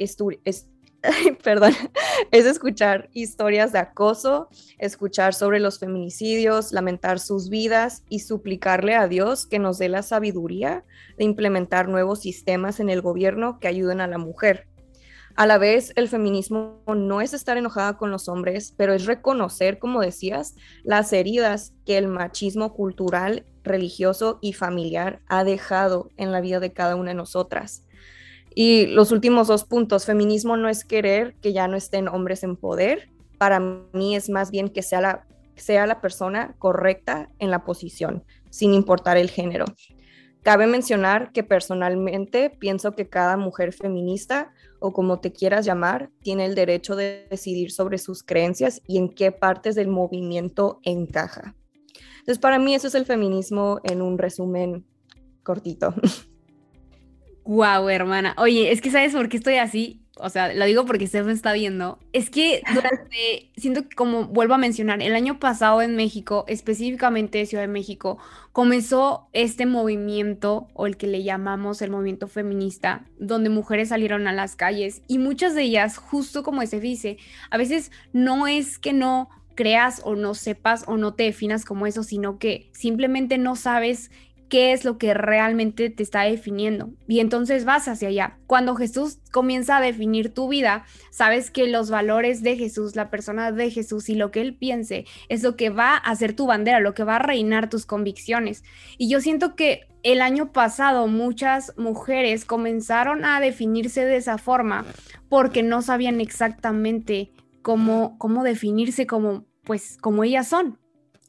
perdón, 1.43 1.73
es 2.31 2.47
escuchar 2.47 3.09
historias 3.13 3.73
de 3.73 3.79
acoso, 3.79 4.49
escuchar 4.79 5.35
sobre 5.35 5.61
los 5.61 5.79
feminicidios, 5.79 6.73
lamentar 6.73 7.19
sus 7.19 7.49
vidas 7.49 8.05
y 8.09 8.21
suplicarle 8.21 8.95
a 8.95 9.09
Dios 9.09 9.47
que 9.47 9.59
nos 9.59 9.79
dé 9.79 9.89
la 9.89 10.03
sabiduría 10.03 10.85
de 11.19 11.25
implementar 11.25 11.89
nuevos 11.89 12.21
sistemas 12.21 12.81
en 12.81 12.91
el 12.91 13.03
gobierno 13.03 13.59
que 13.61 13.69
ayuden 13.69 14.01
a 14.01 14.07
la 14.07 14.19
mujer. 14.19 14.67
A 15.37 15.47
la 15.47 15.59
vez, 15.59 15.93
el 15.97 16.09
feminismo 16.09 16.83
no 16.87 17.21
es 17.21 17.33
estar 17.33 17.57
enojada 17.57 17.97
con 17.97 18.11
los 18.11 18.29
hombres, 18.29 18.75
pero 18.77 18.93
es 18.93 19.07
reconocer, 19.07 19.79
como 19.79 20.01
decías, 20.01 20.55
las 20.83 21.13
heridas 21.13 21.73
que 21.87 21.97
el 21.97 22.09
machismo 22.09 22.75
cultural, 22.75 23.47
religioso 23.63 24.39
y 24.43 24.55
familiar 24.55 25.21
ha 25.29 25.45
dejado 25.45 26.11
en 26.17 26.33
la 26.33 26.41
vida 26.41 26.61
de 26.61 26.73
cada 26.73 26.97
una 26.97 27.11
de 27.11 27.15
nosotras. 27.15 27.85
Y 28.55 28.87
los 28.87 29.13
últimos 29.13 29.49
dos 29.49 29.65
puntos, 29.65 30.07
feminismo 30.07 30.57
no 30.57 30.69
es 30.69 30.85
querer 30.85 31.35
que 31.41 31.53
ya 31.53 31.69
no 31.69 31.77
estén 31.77 32.09
hombres 32.09 32.43
en 32.43 32.57
poder, 32.57 33.09
para 33.39 33.61
mí 33.61 34.17
es 34.17 34.29
más 34.29 34.51
bien 34.51 34.69
que 34.69 34.83
sea 34.83 35.01
la, 35.01 35.27
sea 35.57 35.87
la 35.87 36.01
persona 36.01 36.55
correcta 36.59 37.31
en 37.39 37.51
la 37.51 37.65
posición, 37.65 38.25
sin 38.51 38.75
importar 38.75 39.17
el 39.17 39.31
género. 39.31 39.65
Cabe 40.43 40.67
mencionar 40.67 41.33
que 41.33 41.45
personalmente 41.45 42.49
pienso 42.49 42.93
que 42.93 43.09
cada 43.09 43.37
mujer 43.37 43.73
feminista, 43.73 44.53
o 44.79 44.93
como 44.93 45.21
te 45.21 45.33
quieras 45.33 45.67
llamar, 45.67 46.11
tiene 46.23 46.47
el 46.47 46.55
derecho 46.55 46.97
de 46.97 47.27
decidir 47.31 47.71
sobre 47.73 47.99
sus 47.99 48.23
creencias 48.23 48.81
y 48.87 48.97
en 48.97 49.11
qué 49.11 49.33
partes 49.33 49.75
del 49.75 49.89
movimiento 49.89 50.81
encaja. 50.83 51.55
Entonces, 52.21 52.39
para 52.39 52.59
mí 52.59 52.75
eso 52.75 52.89
es 52.89 52.95
el 52.95 53.05
feminismo 53.05 53.81
en 53.85 54.01
un 54.01 54.17
resumen 54.17 54.87
cortito. 55.43 55.95
Wow, 57.45 57.89
hermana. 57.89 58.35
Oye, 58.39 58.71
es 58.73 58.81
que 58.81 58.91
sabes 58.91 59.13
por 59.13 59.29
qué 59.29 59.37
estoy 59.37 59.57
así. 59.57 60.01
O 60.23 60.29
sea, 60.29 60.53
lo 60.53 60.67
digo 60.67 60.85
porque 60.85 61.07
Steph 61.07 61.25
me 61.25 61.33
está 61.33 61.53
viendo. 61.55 61.99
Es 62.13 62.29
que 62.29 62.63
durante, 62.75 63.51
siento 63.57 63.89
que 63.89 63.97
como 63.97 64.27
vuelvo 64.27 64.55
a 64.55 64.59
mencionar, 64.59 65.03
el 65.03 65.15
año 65.15 65.39
pasado 65.39 65.81
en 65.81 65.97
México, 65.97 66.45
específicamente 66.47 67.47
Ciudad 67.47 67.65
de 67.65 67.69
México, 67.69 68.19
comenzó 68.53 69.29
este 69.33 69.65
movimiento, 69.65 70.69
o 70.75 70.87
el 70.87 70.99
que 70.99 71.07
le 71.07 71.23
llamamos 71.23 71.81
el 71.81 71.91
movimiento 71.91 72.27
feminista, 72.29 73.07
donde 73.19 73.49
mujeres 73.49 73.89
salieron 73.89 74.29
a 74.29 74.33
las 74.33 74.57
calles 74.57 75.03
y 75.09 75.19
muchas 75.19 75.55
de 75.55 75.63
ellas, 75.63 75.97
justo 75.97 76.43
como 76.43 76.65
se 76.67 76.81
dice, 76.81 77.17
a 77.51 77.57
veces 77.57 77.91
no 78.13 78.47
es 78.47 78.79
que 78.79 78.93
no 78.93 79.31
creas 79.55 80.03
o 80.05 80.17
no 80.17 80.35
sepas 80.35 80.85
o 80.87 80.97
no 80.97 81.15
te 81.15 81.25
definas 81.25 81.65
como 81.65 81.87
eso, 81.87 82.03
sino 82.03 82.39
que 82.39 82.71
simplemente 82.73 83.39
no 83.39 83.57
sabes 83.57 84.11
qué 84.51 84.73
es 84.73 84.85
lo 84.85 84.99
que 84.99 85.15
realmente 85.15 85.89
te 85.89 86.03
está 86.03 86.23
definiendo. 86.23 86.91
Y 87.09 87.21
entonces 87.21 87.65
vas 87.65 87.89
hacia 87.89 88.09
allá. 88.09 88.39
Cuando 88.47 88.75
Jesús 88.75 89.19
comienza 89.31 89.79
a 89.79 89.81
definir 89.81 90.35
tu 90.35 90.49
vida, 90.49 90.85
sabes 91.11 91.51
que 91.51 91.69
los 91.69 91.89
valores 91.89 92.43
de 92.43 92.57
Jesús, 92.57 92.97
la 92.97 93.09
persona 93.09 93.53
de 93.53 93.71
Jesús 93.71 94.09
y 94.11 94.17
lo 94.17 94.31
que 94.31 94.43
él 94.43 94.57
piense 94.57 95.07
es 95.29 95.43
lo 95.43 95.57
que 95.57 95.71
va 95.71 95.97
a 95.97 96.15
ser 96.17 96.35
tu 96.35 96.47
bandera, 96.47 96.81
lo 96.81 96.93
que 96.93 97.05
va 97.05 97.17
a 97.17 97.21
reinar 97.21 97.71
tus 97.71 97.87
convicciones. 97.87 98.65
Y 98.99 99.09
yo 99.09 99.21
siento 99.21 99.55
que 99.55 99.87
el 100.03 100.21
año 100.21 100.53
pasado 100.53 101.07
muchas 101.07 101.73
mujeres 101.79 102.45
comenzaron 102.45 103.25
a 103.25 103.41
definirse 103.41 104.05
de 104.05 104.17
esa 104.17 104.37
forma 104.37 104.85
porque 105.29 105.63
no 105.63 105.81
sabían 105.81 106.21
exactamente 106.21 107.31
cómo, 107.63 108.19
cómo 108.19 108.43
definirse 108.43 109.07
como 109.07 109.47
pues 109.63 109.99
como 110.01 110.25
ellas 110.25 110.49
son. 110.49 110.80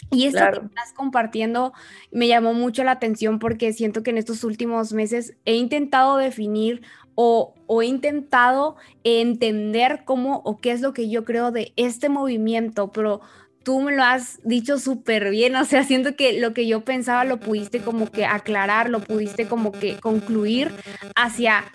Y 0.09 0.25
esto 0.25 0.39
que 0.39 0.65
estás 0.65 0.93
compartiendo 0.95 1.73
me 2.11 2.27
llamó 2.27 2.53
mucho 2.53 2.83
la 2.83 2.91
atención 2.91 3.39
porque 3.39 3.71
siento 3.73 4.03
que 4.03 4.09
en 4.09 4.17
estos 4.17 4.43
últimos 4.43 4.93
meses 4.93 5.35
he 5.45 5.55
intentado 5.55 6.17
definir 6.17 6.81
o, 7.15 7.53
he 7.81 7.85
intentado 7.85 8.75
entender 9.03 10.03
cómo 10.05 10.41
o 10.43 10.59
qué 10.59 10.71
es 10.71 10.81
lo 10.81 10.93
que 10.93 11.09
yo 11.09 11.23
creo 11.23 11.51
de 11.51 11.73
este 11.75 12.09
movimiento, 12.09 12.91
pero 12.91 13.21
tú 13.63 13.81
me 13.81 13.95
lo 13.95 14.03
has 14.03 14.39
dicho 14.43 14.79
súper 14.79 15.29
bien, 15.29 15.55
o 15.55 15.65
sea, 15.65 15.83
siento 15.83 16.15
que 16.15 16.39
lo 16.39 16.53
que 16.53 16.67
yo 16.67 16.81
pensaba 16.81 17.23
lo 17.25 17.39
pudiste 17.39 17.81
como 17.81 18.09
que 18.11 18.25
aclarar, 18.25 18.89
lo 18.89 19.01
pudiste 19.01 19.47
como 19.47 19.71
que 19.71 19.97
concluir 19.97 20.71
hacia, 21.15 21.65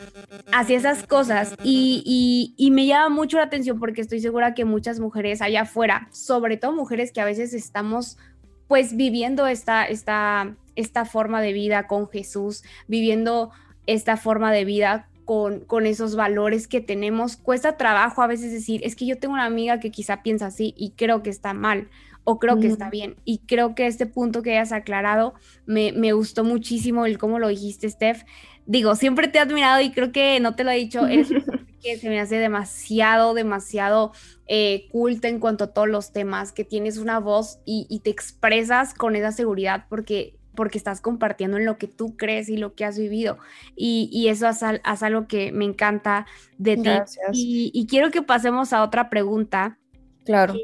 hacia 0.52 0.76
esas 0.76 1.07
cosas. 1.07 1.55
Y, 1.62 2.55
y, 2.57 2.71
me 2.71 2.87
llama 2.87 3.09
mucho 3.09 3.38
la 3.38 3.45
atención 3.45 3.78
porque 3.78 4.00
estoy 4.00 4.21
segura 4.21 4.55
que 4.55 4.64
muchas 4.64 5.00
mujeres 5.00 5.40
allá 5.40 5.62
afuera, 5.62 6.09
sobre 6.11 6.57
todo 6.57 6.73
mujeres 6.73 7.12
que 7.12 7.21
a 7.21 7.25
veces 7.25 7.55
estamos 7.55 8.19
pues 8.66 8.97
viviendo 8.97 9.47
esta, 9.47 9.85
esta, 9.85 10.57
esta 10.75 11.05
forma 11.05 11.40
de 11.40 11.52
vida 11.52 11.87
con 11.87 12.09
Jesús, 12.09 12.64
viviendo 12.88 13.52
esta 13.87 14.16
forma 14.16 14.52
de 14.52 14.64
vida 14.64 15.09
con, 15.26 15.87
esos 15.87 16.14
valores 16.16 16.68
que 16.68 16.80
tenemos. 16.80 17.37
Cuesta 17.37 17.76
trabajo 17.76 18.23
a 18.23 18.28
veces 18.28 18.52
decir, 18.52 18.80
es 18.85 18.95
que 18.95 19.06
yo 19.06 19.18
tengo 19.18 19.35
una 19.35 19.45
amiga 19.45 19.80
que 19.80 19.90
quizá 19.90 20.23
piensa 20.23 20.47
así 20.47 20.73
y 20.76 20.92
creo 20.92 21.23
que 21.23 21.30
está 21.30 21.52
mal 21.52 21.90
o 22.25 22.38
creo 22.38 22.59
que 22.59 22.68
está 22.68 22.88
bien. 22.90 23.16
Y 23.25 23.38
creo 23.38 23.75
que 23.75 23.87
este 23.87 24.06
punto 24.06 24.42
que 24.42 24.52
hayas 24.52 24.73
aclarado 24.73 25.35
me, 25.66 25.92
me 25.92 26.12
gustó 26.12 26.45
muchísimo 26.45 27.06
el 27.06 27.18
cómo 27.18 27.38
lo 27.38 27.49
dijiste, 27.49 27.90
Steph. 27.90 28.23
Digo, 28.66 28.95
siempre 28.95 29.28
te 29.28 29.38
he 29.38 29.40
admirado 29.40 29.80
y 29.80 29.90
creo 29.90 30.12
que 30.12 30.40
no 30.40 30.54
te 30.54 30.64
lo 30.64 30.71
he 30.71 30.76
dicho, 30.76 31.06
es 31.06 31.28
que 31.83 31.99
se 31.99 32.09
me 32.09 32.21
hace 32.21 32.37
demasiado, 32.38 33.35
demasiado 33.35 34.12
eh, 34.47 34.88
culta 34.90 35.28
en 35.28 35.40
cuanto 35.40 35.64
a 35.64 35.73
todos 35.73 35.88
los 35.88 36.12
temas, 36.12 36.52
que 36.52 36.64
tienes 36.64 36.99
una 36.99 37.18
voz 37.18 37.59
y, 37.64 37.87
y 37.90 38.00
te 38.00 38.11
expresas 38.11 38.95
con 38.95 39.16
esa 39.16 39.33
seguridad 39.33 39.87
porque 39.88 40.37
porque 40.56 40.78
estás 40.78 41.00
compartiendo 41.00 41.56
en 41.56 41.64
lo 41.64 41.78
que 41.78 41.86
tú 41.86 42.16
crees 42.16 42.48
y 42.48 42.56
lo 42.56 42.75
que 42.75 42.84
has 42.84 42.98
vivido. 42.98 43.38
Y, 43.76 44.26
eso 44.28 44.48
es, 44.48 44.62
algo 45.02 45.28
que 45.28 45.52
me 45.52 45.64
encanta 45.64 46.26
de 46.58 46.76
ti. 46.76 46.90
Y, 47.32 47.86
quiero 47.86 48.10
que 48.10 48.22
pasemos 48.22 48.72
a 48.72 48.82
otra 48.82 49.08
pregunta. 49.08 49.78
Claro. 50.25 50.54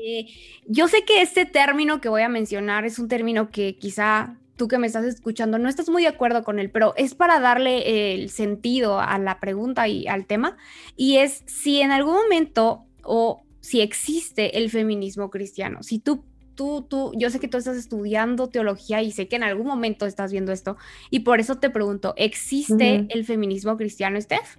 yo 0.66 0.88
sé 0.88 1.04
que 1.04 1.22
este 1.22 1.46
término 1.46 2.00
que 2.00 2.08
voy 2.08 2.22
a 2.22 2.28
mencionar 2.28 2.84
es 2.84 2.98
un 2.98 3.06
término 3.06 3.50
que 3.50 3.76
quizá 3.78 4.36
tú 4.56 4.66
que 4.66 4.76
me 4.76 4.88
estás 4.88 5.04
escuchando 5.04 5.56
no 5.56 5.68
estás 5.68 5.88
muy 5.88 6.02
de 6.02 6.08
acuerdo 6.08 6.42
con 6.42 6.58
él, 6.58 6.68
pero 6.68 6.94
es 6.96 7.14
para 7.14 7.38
darle 7.38 8.14
el 8.14 8.30
sentido 8.30 8.98
a 8.98 9.18
la 9.18 9.38
pregunta 9.38 9.86
y 9.86 10.08
al 10.08 10.26
tema. 10.26 10.56
Y 10.96 11.18
es 11.18 11.44
si 11.46 11.80
en 11.80 11.92
algún 11.92 12.14
momento 12.14 12.86
o 13.04 13.44
si 13.60 13.80
existe 13.80 14.58
el 14.58 14.70
feminismo 14.70 15.30
cristiano, 15.30 15.82
si 15.82 16.00
tú 16.00 16.24
tú, 16.62 16.82
tú, 16.82 17.12
yo 17.16 17.28
sé 17.28 17.40
que 17.40 17.48
tú 17.48 17.58
estás 17.58 17.76
estudiando 17.76 18.48
teología 18.48 19.02
y 19.02 19.10
sé 19.10 19.26
que 19.26 19.34
en 19.34 19.42
algún 19.42 19.66
momento 19.66 20.06
estás 20.06 20.30
viendo 20.30 20.52
esto 20.52 20.76
y 21.10 21.20
por 21.20 21.40
eso 21.40 21.56
te 21.56 21.70
pregunto, 21.70 22.14
¿existe 22.16 23.04
el 23.08 23.24
feminismo 23.24 23.76
cristiano, 23.76 24.20
Steph? 24.20 24.58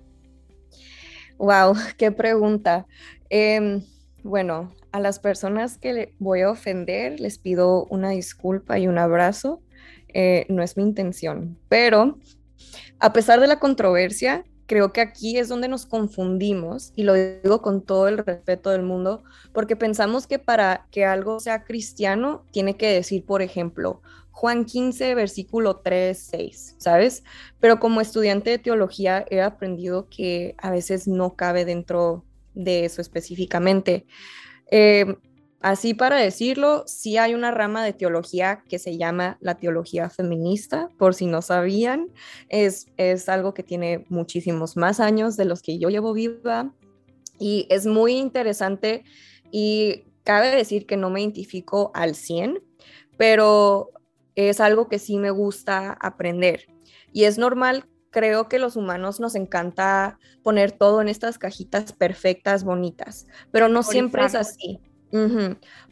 Wow, 1.38 1.76
qué 1.98 2.12
pregunta. 2.12 2.88
Em, 3.30 3.84
bueno, 4.22 4.74
a 4.92 5.00
las 5.00 5.20
personas 5.20 5.78
que 5.78 6.14
voy 6.20 6.42
a 6.42 6.52
ofender 6.52 7.22
les 7.22 7.38
pido 7.38 7.86
una 7.86 8.10
disculpa 8.10 8.78
y 8.80 8.88
un 8.88 8.98
abrazo. 8.98 9.62
Eh, 10.10 10.46
no 10.50 10.62
es 10.62 10.76
mi 10.76 10.84
intención, 10.84 11.58
pero 11.70 12.20
a 13.00 13.14
pesar 13.14 13.40
de 13.40 13.48
la 13.48 13.60
controversia, 13.60 14.44
creo 14.66 14.94
que 14.94 15.02
aquí 15.02 15.38
es 15.38 15.50
donde 15.50 15.68
nos 15.68 15.86
confundimos, 15.86 16.94
y 16.96 17.04
lo 17.04 17.14
digo 17.14 17.62
con 17.62 17.82
todo 17.82 18.08
el 18.08 18.18
respeto 18.18 18.70
del 18.70 18.84
mundo, 18.84 19.24
porque 19.52 19.76
pensamos 19.76 20.28
que 20.28 20.40
para 20.40 20.88
que 20.92 21.06
algo 21.06 21.40
sea 21.40 21.64
cristiano, 21.64 22.46
tiene 22.52 22.78
que 22.78 22.88
decir, 22.88 23.26
por 23.26 23.42
ejemplo, 23.42 24.02
Juan 24.32 24.66
15, 24.66 25.16
versículo 25.16 25.78
3, 25.78 26.18
6, 26.18 26.76
¿sabes? 26.80 27.24
Pero 27.60 27.80
como 27.80 28.02
estudiante 28.02 28.50
de 28.50 28.58
teología 28.58 29.26
he 29.30 29.42
aprendido 29.42 30.08
que 30.10 30.56
a 30.58 30.72
veces 30.72 31.08
no 31.08 31.36
cabe 31.36 31.66
dentro 31.66 32.26
de 32.54 32.86
eso 32.86 33.00
específicamente. 33.00 34.06
Eh, 34.72 35.18
Así 35.64 35.94
para 35.94 36.18
decirlo, 36.18 36.84
sí 36.88 37.18
hay 37.18 37.34
una 37.34 37.50
rama 37.50 37.86
de 37.86 37.94
teología 37.94 38.66
que 38.68 38.80
se 38.80 38.98
llama 38.98 39.38
la 39.40 39.56
teología 39.56 40.10
feminista, 40.10 40.90
por 40.98 41.16
si 41.16 41.26
no 41.26 41.42
sabían. 41.42 42.10
Es, 42.50 42.88
es 42.98 43.30
algo 43.30 43.54
que 43.54 43.64
tiene 43.64 44.06
muchísimos 44.10 44.76
más 44.76 45.00
años 45.00 45.38
de 45.38 45.46
los 45.46 45.62
que 45.62 45.80
yo 45.80 45.90
llevo 45.90 46.12
viva 46.12 46.74
y 47.40 47.66
es 47.70 47.86
muy 47.86 48.18
interesante 48.18 49.06
y 49.52 50.04
cabe 50.26 50.54
decir 50.54 50.86
que 50.86 50.98
no 50.98 51.10
me 51.10 51.22
identifico 51.22 51.92
al 51.94 52.16
100, 52.16 52.62
pero 53.16 53.92
es 54.36 54.60
algo 54.60 54.90
que 54.90 55.00
sí 55.00 55.18
me 55.18 55.32
gusta 55.32 55.98
aprender. 56.02 56.68
Y 57.14 57.24
es 57.24 57.38
normal 57.38 57.86
creo 58.10 58.50
que 58.50 58.60
los 58.60 58.76
humanos 58.76 59.22
nos 59.22 59.34
encanta 59.36 60.20
poner 60.44 60.74
todo 60.74 61.02
en 61.02 61.08
estas 61.08 61.38
cajitas 61.38 61.94
perfectas, 61.94 62.66
bonitas, 62.66 63.28
pero 63.50 63.70
no 63.70 63.82
siempre 63.82 64.26
es 64.26 64.36
así. 64.36 64.82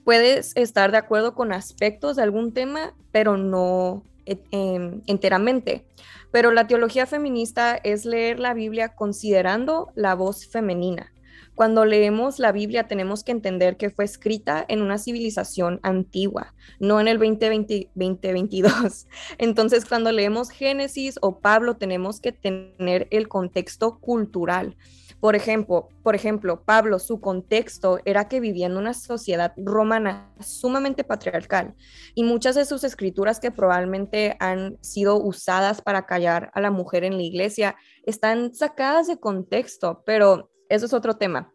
Puedes 0.03 0.55
estar 0.55 0.91
de 0.91 0.97
acuerdo 0.97 1.36
con 1.36 1.53
aspectos 1.53 2.15
de 2.15 2.23
algún 2.23 2.53
tema, 2.53 2.93
pero 3.12 3.38
no 3.38 4.03
e, 4.25 4.39
em, 4.51 5.01
enteramente. 5.07 5.86
Pero 6.31 6.51
la 6.51 6.67
teología 6.67 7.05
feminista 7.05 7.75
es 7.75 8.05
leer 8.05 8.39
la 8.39 8.53
Biblia 8.53 8.95
considerando 8.95 9.91
la 9.95 10.15
voz 10.15 10.47
femenina. 10.47 11.12
Cuando 11.53 11.86
leemos 11.86 12.39
la 12.39 12.51
Biblia 12.51 12.88
tenemos 12.88 13.23
que 13.23 13.34
entender 13.34 13.77
que 13.77 13.89
fue 13.89 14.05
escrita 14.05 14.65
en 14.67 14.81
una 14.81 14.97
civilización 14.97 15.79
antigua, 15.84 16.53
no 16.79 16.99
en 16.99 17.07
el 17.07 17.19
2020, 17.19 17.89
2022. 17.93 19.07
Entonces, 19.38 19.86
cuando 19.86 20.12
leemos 20.12 20.49
Génesis 20.49 21.19
o 21.21 21.39
Pablo, 21.39 21.75
tenemos 21.75 22.19
que 22.19 22.31
tener 22.31 23.07
el 23.12 23.27
contexto 23.27 23.99
cultural. 23.99 24.75
Por 25.21 25.36
ejemplo, 25.36 25.89
por 26.01 26.15
ejemplo, 26.15 26.63
Pablo, 26.65 26.97
su 26.97 27.21
contexto 27.21 27.99
era 28.05 28.27
que 28.27 28.39
vivía 28.39 28.65
en 28.65 28.75
una 28.75 28.95
sociedad 28.95 29.53
romana 29.55 30.34
sumamente 30.39 31.03
patriarcal 31.03 31.75
y 32.15 32.23
muchas 32.23 32.55
de 32.55 32.65
sus 32.65 32.84
escrituras 32.84 33.39
que 33.39 33.51
probablemente 33.51 34.36
han 34.39 34.79
sido 34.81 35.21
usadas 35.23 35.84
para 35.84 36.07
callar 36.07 36.49
a 36.55 36.60
la 36.60 36.71
mujer 36.71 37.03
en 37.03 37.17
la 37.17 37.23
iglesia 37.23 37.75
están 38.03 38.55
sacadas 38.55 39.05
de 39.05 39.19
contexto, 39.19 40.01
pero 40.07 40.49
eso 40.69 40.88
es 40.88 40.93
otro 40.93 41.17
tema. 41.17 41.53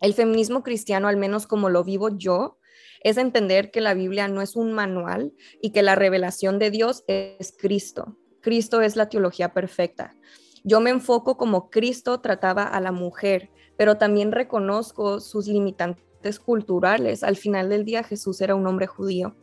El 0.00 0.12
feminismo 0.12 0.64
cristiano, 0.64 1.06
al 1.06 1.16
menos 1.16 1.46
como 1.46 1.70
lo 1.70 1.84
vivo 1.84 2.08
yo, 2.08 2.58
es 3.04 3.18
entender 3.18 3.70
que 3.70 3.80
la 3.80 3.94
Biblia 3.94 4.26
no 4.26 4.42
es 4.42 4.56
un 4.56 4.72
manual 4.72 5.32
y 5.62 5.70
que 5.70 5.82
la 5.82 5.94
revelación 5.94 6.58
de 6.58 6.72
Dios 6.72 7.04
es 7.06 7.54
Cristo. 7.56 8.18
Cristo 8.42 8.80
es 8.80 8.96
la 8.96 9.08
teología 9.08 9.52
perfecta. 9.52 10.16
Yo 10.66 10.80
me 10.80 10.90
enfoco 10.90 11.36
como 11.36 11.70
Cristo 11.70 12.18
trataba 12.18 12.64
a 12.64 12.80
la 12.80 12.90
mujer, 12.90 13.50
pero 13.76 13.98
también 13.98 14.32
reconozco 14.32 15.20
sus 15.20 15.46
limitantes 15.46 16.40
culturales. 16.40 17.22
Al 17.22 17.36
final 17.36 17.68
del 17.68 17.84
día 17.84 18.02
Jesús 18.02 18.40
era 18.40 18.56
un 18.56 18.66
hombre 18.66 18.88
judío. 18.88 19.36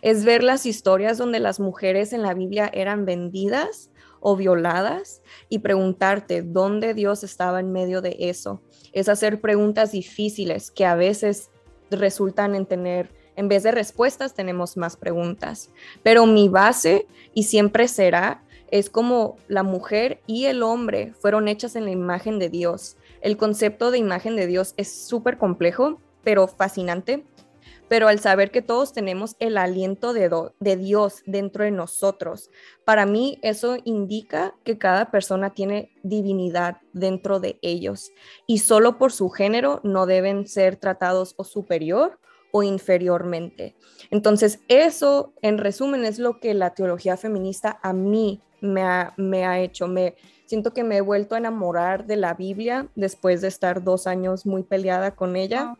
Es 0.00 0.24
ver 0.24 0.42
las 0.42 0.64
historias 0.64 1.18
donde 1.18 1.38
las 1.38 1.60
mujeres 1.60 2.14
en 2.14 2.22
la 2.22 2.32
Biblia 2.32 2.70
eran 2.72 3.04
vendidas 3.04 3.90
o 4.20 4.36
violadas 4.36 5.20
y 5.50 5.58
preguntarte 5.58 6.40
dónde 6.40 6.94
Dios 6.94 7.24
estaba 7.24 7.60
en 7.60 7.72
medio 7.72 8.00
de 8.00 8.16
eso. 8.18 8.62
Es 8.94 9.10
hacer 9.10 9.42
preguntas 9.42 9.92
difíciles 9.92 10.70
que 10.70 10.86
a 10.86 10.94
veces 10.94 11.50
resultan 11.90 12.54
en 12.54 12.64
tener, 12.64 13.12
en 13.36 13.48
vez 13.48 13.64
de 13.64 13.72
respuestas, 13.72 14.32
tenemos 14.32 14.78
más 14.78 14.96
preguntas. 14.96 15.70
Pero 16.02 16.24
mi 16.24 16.48
base, 16.48 17.06
y 17.34 17.42
siempre 17.42 17.86
será, 17.86 18.44
es 18.70 18.90
como 18.90 19.36
la 19.48 19.62
mujer 19.62 20.20
y 20.26 20.46
el 20.46 20.62
hombre 20.62 21.12
fueron 21.20 21.48
hechas 21.48 21.76
en 21.76 21.84
la 21.84 21.90
imagen 21.90 22.38
de 22.38 22.48
Dios. 22.48 22.96
El 23.20 23.36
concepto 23.36 23.90
de 23.90 23.98
imagen 23.98 24.36
de 24.36 24.46
Dios 24.46 24.74
es 24.76 24.92
súper 24.92 25.38
complejo, 25.38 26.00
pero 26.22 26.48
fascinante. 26.48 27.24
Pero 27.88 28.06
al 28.06 28.20
saber 28.20 28.52
que 28.52 28.62
todos 28.62 28.92
tenemos 28.92 29.34
el 29.40 29.58
aliento 29.58 30.12
de, 30.12 30.30
de 30.60 30.76
Dios 30.76 31.22
dentro 31.26 31.64
de 31.64 31.72
nosotros, 31.72 32.48
para 32.84 33.04
mí 33.04 33.40
eso 33.42 33.78
indica 33.82 34.54
que 34.62 34.78
cada 34.78 35.10
persona 35.10 35.50
tiene 35.54 35.90
divinidad 36.04 36.76
dentro 36.92 37.40
de 37.40 37.58
ellos 37.62 38.12
y 38.46 38.58
solo 38.58 38.96
por 38.96 39.10
su 39.10 39.28
género 39.28 39.80
no 39.82 40.06
deben 40.06 40.46
ser 40.46 40.76
tratados 40.76 41.34
o 41.36 41.42
superior 41.42 42.20
o 42.52 42.62
inferiormente. 42.62 43.74
Entonces, 44.10 44.60
eso 44.68 45.32
en 45.42 45.58
resumen 45.58 46.04
es 46.04 46.20
lo 46.20 46.38
que 46.38 46.54
la 46.54 46.74
teología 46.74 47.16
feminista 47.16 47.80
a 47.82 47.92
mí 47.92 48.40
me 48.60 48.82
ha, 48.82 49.60
hecho. 49.60 49.88
Me, 49.88 50.14
siento 50.46 50.72
que 50.72 50.84
me 50.84 50.98
he 50.98 51.00
vuelto 51.00 51.34
a 51.34 51.38
enamorar 51.38 52.06
de 52.06 52.16
la 52.16 52.34
Biblia 52.34 52.88
después 52.94 53.40
de 53.40 53.48
estar 53.48 53.82
dos 53.82 54.06
años 54.06 54.46
muy 54.46 54.62
peleada 54.62 55.12
con 55.12 55.36
ella. 55.36 55.74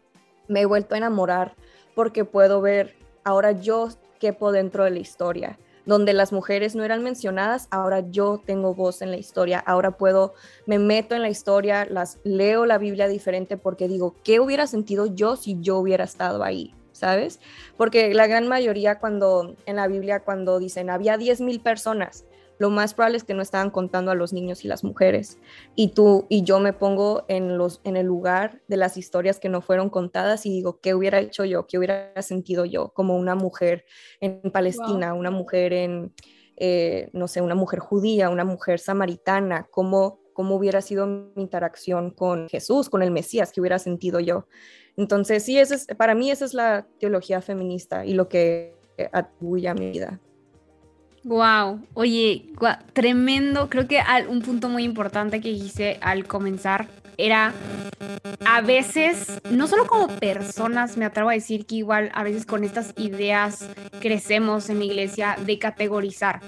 Me 0.49 0.62
he 0.62 0.66
vuelto 0.66 0.95
a 0.95 0.99
enamorar 0.99 1.55
porque 1.95 2.25
puedo 2.25 2.61
ver 2.61 2.97
ahora 3.25 3.53
yo 3.53 3.88
quepo 4.19 4.53
dentro 4.53 4.85
de 4.85 4.90
la 4.90 4.99
historia. 4.99 5.59
Donde 5.87 6.12
las 6.12 6.33
mujeres 6.33 6.77
no 6.77 6.85
eran 6.85 7.03
mencionadas, 7.03 7.66
ahora 7.71 8.01
yo 8.11 8.40
tengo 8.45 8.75
voz 8.75 9.03
en 9.03 9.11
la 9.11 9.16
historia, 9.16 9.59
ahora 9.59 9.97
puedo, 9.97 10.35
me 10.66 10.79
meto 10.79 11.14
en 11.14 11.23
la 11.23 11.31
historia, 11.31 11.87
las 11.87 12.21
leo 12.23 12.66
la 12.66 12.79
Biblia 12.79 13.09
diferente 13.09 13.57
porque 13.57 13.88
digo, 13.88 14.14
¿qué 14.23 14.40
hubiera 14.40 14.66
sentido 14.66 15.07
yo 15.07 15.37
si 15.37 15.57
yo 15.61 15.79
hubiera 15.79 16.05
estado 16.05 16.45
ahí? 16.45 16.75
¿Sabes? 16.93 17.40
Porque 17.79 18.12
la 18.12 18.27
gran 18.27 18.47
mayoría 18.47 18.99
cuando 18.99 19.57
en 19.64 19.77
la 19.77 19.88
Biblia, 19.88 20.21
cuando 20.21 20.59
dicen 20.59 20.90
había 20.90 21.16
10 21.16 21.40
mil 21.40 21.61
personas, 21.61 22.27
lo 22.61 22.68
más 22.68 22.92
probable 22.92 23.16
es 23.16 23.25
que 23.25 23.33
no 23.33 23.40
estaban 23.40 23.70
contando 23.70 24.11
a 24.11 24.14
los 24.14 24.35
niños 24.35 24.66
y 24.66 24.68
las 24.68 24.85
mujeres. 24.85 25.38
Y 25.77 25.94
tú 25.94 26.27
y 26.29 26.42
yo 26.42 26.61
me 26.61 26.75
pongo 26.75 27.25
en, 27.27 27.57
los, 27.57 27.81
en 27.85 27.96
el 27.96 28.05
lugar 28.05 28.61
de 28.68 28.77
las 28.77 28.99
historias 28.99 29.40
que 29.40 29.49
no 29.49 29.62
fueron 29.62 29.88
contadas 29.88 30.44
y 30.44 30.51
digo, 30.51 30.79
¿qué 30.79 30.94
hubiera 30.94 31.20
hecho 31.20 31.46
yo? 31.46 31.66
¿Qué 31.66 31.79
hubiera 31.79 32.20
sentido 32.20 32.66
yo 32.66 32.90
como 32.90 33.16
una 33.16 33.35
mujer 33.35 33.87
en 34.20 34.42
Palestina, 34.53 35.14
una 35.14 35.31
mujer 35.31 35.73
en, 35.73 36.12
eh, 36.57 37.09
no 37.14 37.29
sé, 37.29 37.40
una 37.40 37.55
mujer 37.55 37.79
judía, 37.79 38.29
una 38.29 38.44
mujer 38.44 38.79
samaritana? 38.79 39.66
¿Cómo, 39.70 40.20
¿Cómo 40.35 40.57
hubiera 40.57 40.83
sido 40.83 41.07
mi 41.07 41.31
interacción 41.37 42.11
con 42.11 42.46
Jesús, 42.51 42.90
con 42.90 43.03
el 43.03 43.11
Mesías? 43.11 43.53
¿Qué 43.53 43.62
hubiera 43.62 43.79
sentido 43.79 44.20
yo? 44.20 44.46
Entonces, 44.99 45.42
sí, 45.46 45.59
es, 45.59 45.87
para 45.96 46.14
mí 46.14 46.31
esa 46.31 46.44
es 46.44 46.53
la 46.53 46.87
teología 46.99 47.40
feminista 47.40 48.05
y 48.05 48.12
lo 48.12 48.29
que 48.29 48.77
atribuye 49.12 49.66
a 49.66 49.73
mi 49.73 49.92
vida. 49.92 50.20
Wow, 51.25 51.81
oye, 51.95 52.47
tremendo. 52.93 53.69
Creo 53.69 53.87
que 53.87 54.01
un 54.29 54.41
punto 54.43 54.69
muy 54.69 54.85
importante 54.85 55.41
que 55.41 55.51
hice 55.51 55.99
al 56.01 56.27
comenzar 56.27 56.89
era 57.19 57.53
a 58.47 58.63
veces, 58.63 59.41
no 59.51 59.67
solo 59.67 59.87
como 59.87 60.09
personas, 60.09 60.97
me 60.97 61.05
atrevo 61.05 61.29
a 61.29 61.35
decir 61.35 61.67
que 61.67 61.77
igual 61.77 62.11
a 62.15 62.23
veces 62.23 62.47
con 62.47 62.65
estas 62.65 62.95
ideas 62.97 63.69
crecemos 64.01 64.71
en 64.71 64.79
la 64.79 64.85
iglesia 64.87 65.37
de 65.45 65.59
categorizar, 65.59 66.41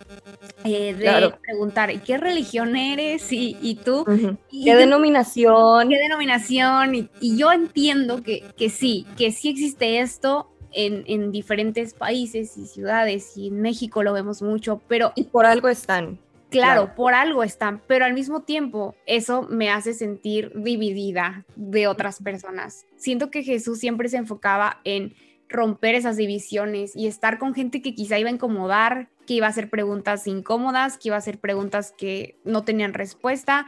eh, 0.65 0.95
de 0.95 1.35
preguntar, 1.43 2.01
¿qué 2.01 2.17
religión 2.17 2.75
eres? 2.77 3.27
Y, 3.31 3.79
tú. 3.85 4.05
¿Qué 4.51 4.75
denominación? 4.75 5.91
¿Qué 5.91 5.99
denominación? 5.99 6.95
Y, 6.95 7.37
yo 7.37 7.53
entiendo 7.53 8.23
que, 8.23 8.45
que 8.57 8.71
sí, 8.71 9.07
que 9.19 9.31
sí 9.33 9.51
existe 9.51 10.01
esto, 10.01 10.52
en, 10.73 11.33
diferentes 11.33 11.95
países 11.95 12.57
y 12.57 12.67
ciudades 12.67 13.37
y 13.37 13.49
en 13.49 13.61
México 13.61 14.03
lo 14.03 14.13
vemos 14.13 14.43
mucho, 14.43 14.81
pero... 14.89 15.13
Y 15.15 15.25
por 15.25 15.47
algo 15.47 15.69
están. 15.69 16.19
Claro, 16.51 16.95
por 16.95 17.15
algo 17.15 17.43
están, 17.43 17.81
pero 17.87 18.05
al 18.05 18.13
mismo 18.13 18.43
tiempo 18.43 18.95
eso 19.07 19.47
me 19.49 19.71
hace 19.71 19.95
sentir 19.95 20.53
dividida 20.55 21.47
de 21.57 21.87
otras 21.87 22.23
personas. 22.23 22.85
Siento 22.97 23.31
que 23.31 23.43
Jesús 23.43 23.79
siempre 23.79 24.11
se 24.11 24.19
enfocaba 24.19 24.81
en 24.85 25.15
romper 25.49 25.95
esas 25.95 26.17
divisiones 26.17 26.97
y 26.97 27.07
estar 27.07 27.39
con 27.39 27.55
gente 27.55 27.81
que 27.81 27.95
quizá 27.95 28.19
iba 28.19 28.29
a 28.29 28.33
incomodar, 28.33 29.09
que 29.27 29.35
iba 29.35 29.47
a 29.47 29.51
hacer 29.51 29.71
preguntas 29.71 30.27
incómodas, 30.27 30.99
que 30.99 31.09
iba 31.09 31.17
a 31.17 31.19
hacer 31.19 31.39
preguntas 31.39 31.95
que 31.97 32.37
no 32.45 32.65
tenían 32.65 32.95
respuesta, 32.95 33.67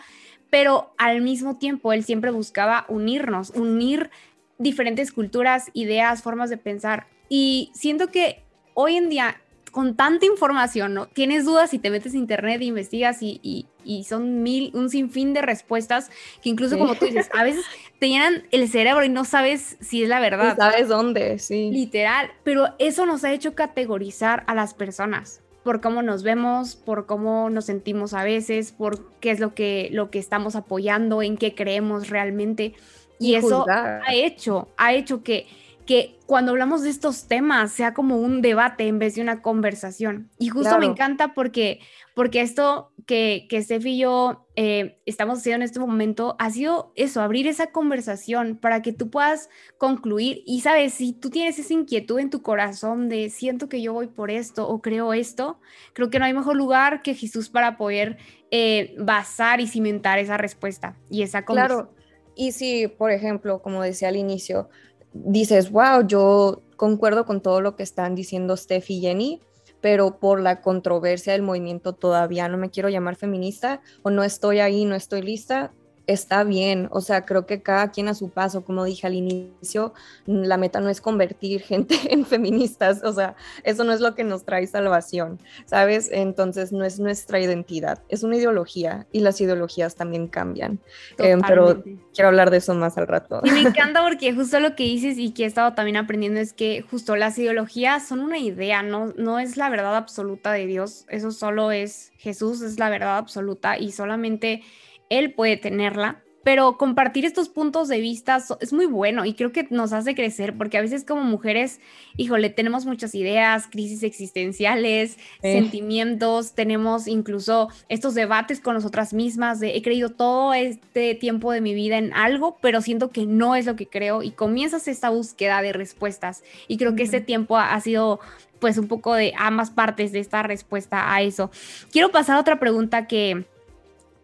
pero 0.51 0.95
al 0.99 1.21
mismo 1.21 1.59
tiempo 1.59 1.93
él 1.93 2.05
siempre 2.05 2.31
buscaba 2.31 2.87
unirnos, 2.89 3.51
unir 3.51 4.11
diferentes 4.59 5.13
culturas, 5.13 5.71
ideas, 5.73 6.23
formas 6.23 6.51
de 6.51 6.57
pensar. 6.57 7.07
Y 7.29 7.71
siento 7.75 8.09
que 8.09 8.45
hoy 8.75 8.97
en 8.97 9.09
día, 9.09 9.41
con 9.71 9.97
tanta 9.97 10.27
información, 10.27 10.95
¿no? 10.95 11.07
Tienes 11.07 11.45
dudas 11.45 11.75
y 11.75 11.79
te 11.79 11.91
metes 11.91 12.15
a 12.15 12.17
internet 12.17 12.61
e 12.61 12.67
investigas 12.67 13.19
y, 13.21 13.67
son 14.07 14.43
mil, 14.43 14.71
un 14.75 14.89
sinfín 14.89 15.35
de 15.35 15.43
respuestas 15.43 16.11
que 16.43 16.49
incluso 16.49 16.79
como 16.79 16.95
tú 16.95 17.07
dices, 17.07 17.29
a 17.35 17.45
veces 17.45 17.65
te 17.99 18.09
llenan 18.09 18.45
el 18.51 18.69
cerebro 18.69 19.05
y 19.05 19.09
no 19.09 19.25
sabes 19.25 19.77
si 19.81 20.03
es 20.03 20.09
la 20.09 20.21
verdad. 20.21 20.57
sabes 20.57 20.89
dónde, 20.89 21.39
sí. 21.39 21.71
Literal, 21.71 22.31
pero 22.45 22.75
eso 22.79 23.05
nos 23.07 23.25
ha 23.25 23.33
hecho 23.33 23.55
categorizar 23.55 24.45
a 24.47 24.55
las 24.55 24.75
personas 24.75 25.45
por 25.65 25.81
cómo 25.81 26.03
nos 26.03 26.23
vemos, 26.23 26.77
por 26.77 27.07
cómo 27.07 27.49
nos 27.49 27.65
sentimos 27.65 28.13
a 28.13 28.23
veces, 28.23 28.71
por 28.71 29.11
qué 29.19 29.31
es 29.31 29.41
lo 29.41 29.55
que, 29.55 29.89
lo 29.93 30.11
que 30.11 30.19
estamos 30.19 30.55
apoyando, 30.55 31.23
en 31.23 31.39
qué 31.39 31.55
creemos 31.55 32.11
realmente. 32.11 32.75
Y, 33.19 33.35
eso 33.35 33.67
ha 33.69 34.15
hecho, 34.15 34.69
ha 34.77 34.93
hecho 34.93 35.23
que, 35.23 35.47
que 35.87 36.19
cuando 36.27 36.53
hablamos 36.53 36.83
de 36.83 36.91
estos 36.91 37.29
temas 37.29 37.73
sea 37.73 37.93
como 37.93 38.17
un 38.17 38.41
debate 38.41 38.89
en 38.89 38.99
vez 38.99 39.15
de 39.15 39.23
una 39.23 39.43
conversación. 39.43 40.31
Y 40.39 40.49
justo 40.49 40.79
me 40.79 40.87
encanta 40.87 41.35
porque, 41.35 41.81
porque 42.15 42.41
esto 42.41 42.93
que, 43.07 43.47
que 43.51 43.63
Steph 43.63 43.85
y 43.85 43.99
yo 43.99 44.47
eh, 44.57 44.99
estamos 45.05 45.39
haciendo 45.39 45.57
en 45.57 45.63
este 45.63 45.81
momento 45.81 46.37
ha 46.39 46.51
sido 46.51 46.93
eso, 46.97 47.21
abrir 47.21 47.47
esa 47.47 47.67
conversación 47.67 48.57
para 48.57 48.81
que 48.81 48.93
tú 48.93 49.11
puedas 49.11 49.51
concluir 49.77 50.43
y 50.47 50.63
sabes, 50.63 50.95
si 50.95 51.13
tú 51.13 51.29
tienes 51.29 51.59
esa 51.59 51.75
inquietud 51.75 52.19
en 52.19 52.31
tu 52.31 52.41
corazón 52.41 53.11
de 53.11 53.29
siento 53.29 53.69
que 53.69 53.83
yo 53.83 53.93
voy 53.93 54.07
por 54.07 54.31
esto 54.31 54.67
o 54.67 54.81
creo 54.81 55.13
esto, 55.13 55.61
creo 55.93 56.09
que 56.09 56.19
no 56.19 56.25
hay 56.25 56.33
mejor 56.33 56.57
lugar 56.57 57.03
que 57.03 57.15
Jesús 57.15 57.51
para 57.51 57.77
poder 57.77 58.17
eh, 58.51 58.95
basar 58.99 59.61
y 59.61 59.67
cimentar 59.67 60.19
esa 60.19 60.39
respuesta 60.39 60.97
y 61.11 61.23
esa 61.23 61.45
conversación. 61.45 61.89
Claro 61.89 62.04
y 62.37 62.53
si, 62.53 62.89
por 62.89 63.11
ejemplo, 63.11 63.63
como 63.63 63.83
decía 63.83 64.09
al 64.09 64.17
inicio, 64.17 64.69
dices, 65.13 65.71
wow, 65.71 66.07
yo 66.07 66.63
concuerdo 66.77 67.25
con 67.25 67.41
todo 67.41 67.61
lo 67.61 67.77
que 67.77 67.83
están 67.83 68.15
diciendo 68.15 68.57
Steph 68.57 68.91
y 68.91 69.01
Jenny, 69.01 69.41
pero 69.81 70.19
por 70.19 70.41
la 70.41 70.61
controversia 70.61 71.35
del 71.35 71.43
movimiento 71.43 71.93
todavía 71.93 72.49
no 72.49 72.57
me 72.57 72.71
quiero 72.71 72.89
llamar 72.89 73.17
feminista 73.17 73.83
o 74.03 74.11
no 74.11 74.25
estoy 74.25 74.61
ahí, 74.61 74.85
no 74.85 74.95
estoy 74.95 75.23
lista, 75.23 75.73
está 76.07 76.45
bien, 76.45 76.89
o 76.91 77.01
sea, 77.01 77.25
creo 77.25 77.47
que 77.47 77.63
cada 77.63 77.91
quien 77.91 78.09
a 78.09 78.15
su 78.15 78.31
paso, 78.31 78.65
como 78.65 78.85
dije 78.85 79.07
al 79.07 79.15
inicio, 79.15 79.95
la 80.27 80.57
meta 80.57 80.81
no 80.81 80.89
es 80.89 81.01
convertir 81.01 81.61
gente 81.63 81.97
en 82.11 82.27
feministas, 82.27 83.03
o 83.03 83.13
sea, 83.13 83.37
eso 83.63 83.85
no 83.85 83.93
es 83.93 84.01
lo 84.01 84.15
que 84.15 84.25
nos 84.25 84.45
trae 84.45 84.67
salvación, 84.67 85.41
¿sabes? 85.67 86.11
Entonces 86.13 86.73
no 86.73 86.85
es 86.85 87.01
nuestra 87.01 87.41
identidad, 87.41 88.03
es 88.09 88.23
una 88.23 88.37
ideología 88.37 89.07
y 89.13 89.21
las 89.21 89.41
ideologías 89.41 89.95
también 89.95 90.29
cambian, 90.29 90.79
eh, 91.19 91.37
pero 91.47 91.83
quiero 92.15 92.29
hablar 92.29 92.51
de 92.51 92.59
eso 92.59 92.75
más 92.75 92.99
al 92.99 93.07
rato. 93.07 93.41
Y 93.45 93.51
me 93.51 93.61
encanta 93.69 94.03
porque 94.03 94.35
justo 94.35 94.61
lo 94.61 94.77
que 94.77 94.85
dices 94.85 95.19
y 95.19 95.31
que 95.31 95.45
he 95.45 95.47
estado 95.47 95.75
también 95.75 95.97
aprendiendo 95.97 96.41
es 96.41 96.53
que 96.53 96.83
justo 96.83 97.17
las 97.17 97.39
ideologías 97.39 98.07
son 98.07 98.21
una 98.21 98.39
idea, 98.39 98.83
no, 98.83 99.13
no 99.17 99.39
es 99.39 99.57
la 99.57 99.71
verdad 99.71 99.97
absoluta 99.97 100.53
de 100.53 100.67
Dios, 100.67 101.07
eso 101.09 101.31
solo 101.31 101.71
es 101.71 102.13
Jesús, 102.19 102.63
es 102.63 102.79
la 102.79 102.91
verdad 102.91 103.19
absoluta 103.19 103.79
y 103.79 103.93
solamente 103.93 104.63
él 105.11 105.35
puede 105.35 105.57
tenerla, 105.57 106.25
pero 106.45 106.77
compartir 106.77 107.25
estos 107.25 107.49
puntos 107.49 107.89
de 107.89 108.01
vista 108.01 108.39
es 108.61 108.73
muy 108.73 108.85
bueno 108.87 109.25
y 109.25 109.33
creo 109.33 109.51
que 109.51 109.67
nos 109.71 109.95
hace 109.95 110.15
crecer 110.15 110.57
porque 110.57 110.77
a 110.77 110.83
veces 110.83 111.05
como 111.05 111.23
mujeres, 111.23 111.81
híjole, 112.19 112.51
tenemos 112.51 112.85
muchas 112.85 113.15
ideas, 113.15 113.67
crisis 113.67 114.03
existenciales, 114.03 115.17
sentimientos, 115.41 116.55
tenemos 116.55 117.09
incluso 117.09 117.71
estos 117.89 118.15
debates 118.15 118.61
con 118.61 118.75
nosotras 118.75 119.15
mismas 119.15 119.59
de 119.59 119.75
he 119.75 119.83
creído 119.83 120.11
todo 120.11 120.53
este 120.53 121.15
tiempo 121.15 121.51
de 121.51 121.63
mi 121.63 121.75
vida 121.75 121.97
en 121.97 122.13
algo, 122.13 122.59
pero 122.61 122.83
siento 122.83 123.11
que 123.11 123.25
no 123.25 123.57
es 123.57 123.65
lo 123.65 123.75
que 123.75 123.89
creo 123.89 124.23
y 124.23 124.31
comienzas 124.31 124.87
esta 124.87 125.09
búsqueda 125.09 125.63
de 125.63 125.73
respuestas. 125.73 126.45
Y 126.69 126.77
creo 126.77 126.95
que 126.95 127.05
este 127.05 127.23
tiempo 127.23 127.57
ha 127.57 127.81
sido 127.81 128.21
pues 128.59 128.77
un 128.77 128.87
poco 128.87 129.15
de 129.15 129.33
ambas 129.37 129.71
partes 129.71 130.13
de 130.13 130.21
esta 130.21 130.43
respuesta 130.43 131.15
a 131.15 131.23
eso. 131.23 131.51
Quiero 131.91 132.11
pasar 132.11 132.37
a 132.37 132.41
otra 132.41 132.61
pregunta 132.61 133.07
que 133.07 133.47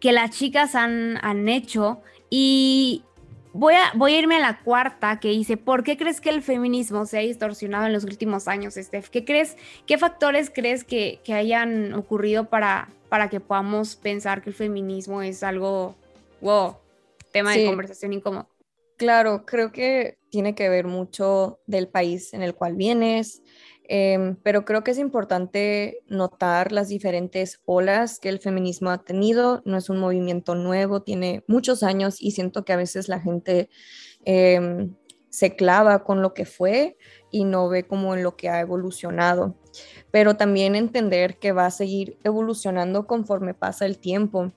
que 0.01 0.11
las 0.11 0.31
chicas 0.31 0.75
han, 0.75 1.17
han 1.21 1.47
hecho 1.47 2.01
y 2.29 3.03
voy 3.53 3.75
a, 3.75 3.91
voy 3.95 4.15
a 4.15 4.19
irme 4.19 4.35
a 4.35 4.39
la 4.39 4.59
cuarta 4.61 5.19
que 5.19 5.29
dice, 5.29 5.55
¿por 5.55 5.83
qué 5.83 5.95
crees 5.95 6.19
que 6.19 6.29
el 6.29 6.41
feminismo 6.41 7.05
se 7.05 7.19
ha 7.19 7.21
distorsionado 7.21 7.85
en 7.85 7.93
los 7.93 8.03
últimos 8.03 8.47
años, 8.47 8.73
Steph? 8.75 9.09
¿Qué 9.09 9.23
crees, 9.23 9.55
qué 9.85 9.97
factores 9.97 10.51
crees 10.53 10.83
que, 10.83 11.21
hayan 11.27 11.93
ocurrido 11.93 12.49
para, 12.49 12.89
para 13.09 13.29
que 13.29 13.39
podamos 13.39 13.95
pensar 13.95 14.41
que 14.41 14.49
el 14.49 14.55
feminismo 14.55 15.21
es 15.21 15.43
algo, 15.43 15.95
wow, 16.41 16.75
tema 17.31 17.53
de 17.53 17.65
conversación 17.65 18.11
incómodo? 18.11 18.47
Claro, 18.97 19.45
creo 19.45 19.71
que 19.71 20.17
tiene 20.29 20.55
que 20.55 20.69
ver 20.69 20.85
mucho 20.85 21.59
del 21.65 21.87
país 21.87 22.33
en 22.33 22.43
el 22.43 22.55
cual 22.55 22.75
vienes, 22.75 23.41
Em, 23.93 24.37
pero 24.37 24.63
creo 24.63 24.85
que 24.85 24.91
es 24.91 24.97
importante 24.97 26.01
notar 26.07 26.71
las 26.71 26.87
diferentes 26.87 27.59
olas 27.65 28.19
que 28.19 28.29
el 28.29 28.39
feminismo 28.39 28.89
ha 28.89 29.03
tenido. 29.03 29.61
No 29.65 29.75
es 29.75 29.89
un 29.89 29.99
movimiento 29.99 30.55
nuevo, 30.55 31.01
tiene 31.01 31.43
muchos 31.45 31.83
años 31.83 32.21
y 32.21 32.31
siento 32.31 32.63
que 32.63 32.71
a 32.71 32.77
veces 32.77 33.09
la 33.09 33.19
gente 33.19 33.69
em, 34.23 34.95
se 35.29 35.57
clava 35.57 36.05
con 36.05 36.21
lo 36.21 36.33
que 36.33 36.45
fue 36.45 36.97
y 37.31 37.43
no 37.43 37.67
ve 37.67 37.85
como 37.85 38.15
en 38.15 38.23
lo 38.23 38.37
que 38.37 38.47
ha 38.47 38.61
evolucionado. 38.61 39.57
Pero 40.09 40.37
también 40.37 40.77
entender 40.77 41.37
que 41.37 41.51
va 41.51 41.65
a 41.65 41.71
seguir 41.71 42.17
evolucionando 42.23 43.05
conforme 43.07 43.53
pasa 43.53 43.85
el 43.85 43.97
tiempo. 43.97 44.53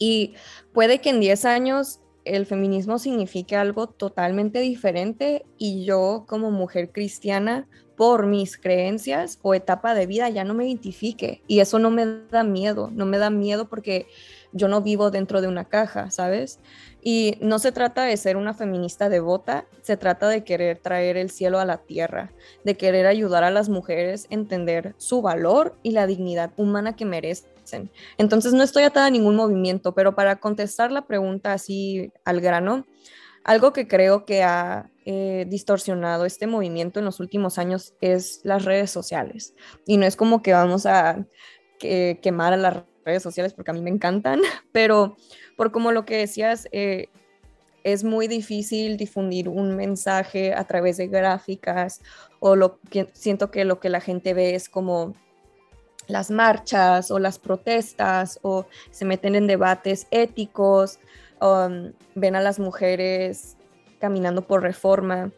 Y 0.00 0.34
puede 0.72 1.00
que 1.00 1.10
en 1.10 1.20
10 1.20 1.44
años 1.44 2.00
el 2.34 2.46
feminismo 2.46 2.98
signifique 2.98 3.56
algo 3.56 3.86
totalmente 3.86 4.60
diferente 4.60 5.44
y 5.58 5.84
yo 5.84 6.24
como 6.28 6.50
mujer 6.50 6.90
cristiana 6.92 7.66
por 7.98 8.26
mis 8.26 8.56
creencias 8.56 9.40
o 9.42 9.54
etapa 9.54 9.92
de 9.92 10.06
vida 10.06 10.28
ya 10.28 10.44
no 10.44 10.54
me 10.54 10.66
identifique. 10.66 11.42
Y 11.48 11.58
eso 11.58 11.80
no 11.80 11.90
me 11.90 12.06
da 12.30 12.44
miedo, 12.44 12.90
no 12.92 13.06
me 13.06 13.18
da 13.18 13.28
miedo 13.28 13.68
porque 13.68 14.06
yo 14.52 14.68
no 14.68 14.82
vivo 14.82 15.10
dentro 15.10 15.40
de 15.40 15.48
una 15.48 15.64
caja, 15.64 16.10
¿sabes? 16.12 16.60
Y 17.02 17.38
no 17.40 17.58
se 17.58 17.72
trata 17.72 18.04
de 18.04 18.16
ser 18.16 18.36
una 18.36 18.54
feminista 18.54 19.08
devota, 19.08 19.66
se 19.82 19.96
trata 19.96 20.28
de 20.28 20.44
querer 20.44 20.78
traer 20.78 21.16
el 21.16 21.30
cielo 21.30 21.58
a 21.58 21.64
la 21.64 21.78
tierra, 21.78 22.32
de 22.64 22.76
querer 22.76 23.06
ayudar 23.06 23.42
a 23.42 23.50
las 23.50 23.68
mujeres 23.68 24.28
a 24.30 24.34
entender 24.34 24.94
su 24.96 25.20
valor 25.20 25.76
y 25.82 25.90
la 25.90 26.06
dignidad 26.06 26.52
humana 26.56 26.94
que 26.94 27.04
merecen. 27.04 27.57
Entonces 28.16 28.52
no 28.52 28.62
estoy 28.62 28.84
atada 28.84 29.06
a 29.06 29.10
ningún 29.10 29.36
movimiento, 29.36 29.94
pero 29.94 30.14
para 30.14 30.36
contestar 30.36 30.92
la 30.92 31.06
pregunta 31.06 31.52
así 31.52 32.12
al 32.24 32.40
grano, 32.40 32.86
algo 33.44 33.72
que 33.72 33.88
creo 33.88 34.24
que 34.24 34.42
ha 34.42 34.90
eh, 35.06 35.46
distorsionado 35.48 36.26
este 36.26 36.46
movimiento 36.46 36.98
en 36.98 37.06
los 37.06 37.18
últimos 37.20 37.58
años 37.58 37.94
es 38.00 38.40
las 38.44 38.64
redes 38.64 38.90
sociales. 38.90 39.54
Y 39.86 39.96
no 39.96 40.06
es 40.06 40.16
como 40.16 40.42
que 40.42 40.52
vamos 40.52 40.84
a 40.86 41.24
que 41.78 42.18
quemar 42.22 42.52
a 42.52 42.56
las 42.56 42.84
redes 43.04 43.22
sociales 43.22 43.54
porque 43.54 43.70
a 43.70 43.74
mí 43.74 43.80
me 43.80 43.90
encantan, 43.90 44.40
pero 44.72 45.16
por 45.56 45.72
como 45.72 45.92
lo 45.92 46.04
que 46.04 46.18
decías, 46.18 46.68
eh, 46.72 47.08
es 47.84 48.04
muy 48.04 48.28
difícil 48.28 48.96
difundir 48.96 49.48
un 49.48 49.76
mensaje 49.76 50.52
a 50.52 50.64
través 50.64 50.96
de 50.98 51.08
gráficas 51.08 52.02
o 52.40 52.56
lo 52.56 52.78
que 52.90 53.08
siento 53.14 53.50
que 53.50 53.64
lo 53.64 53.80
que 53.80 53.88
la 53.88 54.00
gente 54.00 54.34
ve 54.34 54.54
es 54.54 54.68
como 54.68 55.14
las 56.08 56.30
marchas 56.30 57.10
o 57.10 57.18
las 57.18 57.38
protestas 57.38 58.40
o 58.42 58.66
se 58.90 59.04
meten 59.04 59.34
en 59.34 59.46
debates 59.46 60.08
éticos, 60.10 60.98
um, 61.40 61.92
ven 62.14 62.34
a 62.34 62.40
las 62.40 62.58
mujeres 62.58 63.56
caminando 64.00 64.42
por 64.42 64.62
reforma 64.62 65.30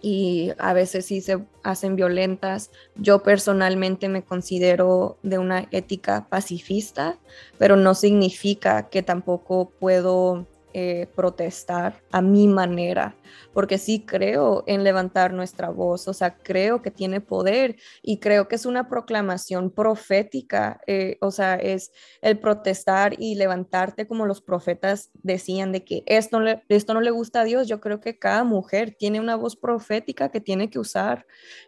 y 0.00 0.52
a 0.58 0.72
veces 0.72 1.06
sí 1.06 1.20
se 1.20 1.38
hacen 1.62 1.96
violentas. 1.96 2.70
Yo 2.96 3.22
personalmente 3.22 4.08
me 4.08 4.22
considero 4.22 5.18
de 5.22 5.38
una 5.38 5.66
ética 5.70 6.26
pacifista, 6.28 7.18
pero 7.58 7.76
no 7.76 7.94
significa 7.94 8.88
que 8.88 9.02
tampoco 9.02 9.70
puedo 9.78 10.46
eh, 10.74 11.08
protestar 11.16 12.02
a 12.12 12.20
mi 12.20 12.46
manera, 12.46 13.16
porque 13.54 13.78
sí 13.78 14.04
creo 14.04 14.64
en 14.66 14.84
levantar 14.84 15.32
nuestra 15.32 15.70
voz, 15.70 16.06
o 16.08 16.12
sea, 16.12 16.36
creo 16.36 16.82
que 16.82 16.90
tiene 16.90 17.22
poder 17.22 17.76
y 18.02 18.18
creo 18.18 18.48
que 18.48 18.56
es 18.56 18.66
una 18.66 18.86
proclamación 18.86 19.70
profética, 19.70 20.78
eh, 20.86 21.16
o 21.22 21.30
sea, 21.30 21.54
es 21.54 21.90
el 22.20 22.38
protestar 22.38 23.14
y 23.18 23.36
levantarte 23.36 24.06
como 24.06 24.26
los 24.26 24.42
profetas 24.42 25.10
decían 25.14 25.72
de 25.72 25.84
que 25.84 26.02
esto, 26.04 26.38
esto 26.68 26.92
no 26.92 27.00
le 27.00 27.12
gusta 27.12 27.40
a 27.40 27.44
Dios, 27.44 27.66
yo 27.66 27.80
creo 27.80 28.02
que 28.02 28.18
cada 28.18 28.44
mujer 28.44 28.94
tiene 28.98 29.20
una 29.20 29.36
voz 29.36 29.56
profética 29.56 30.28
que 30.28 30.42
tiene 30.42 30.68
que 30.68 30.78
usar 30.78 31.24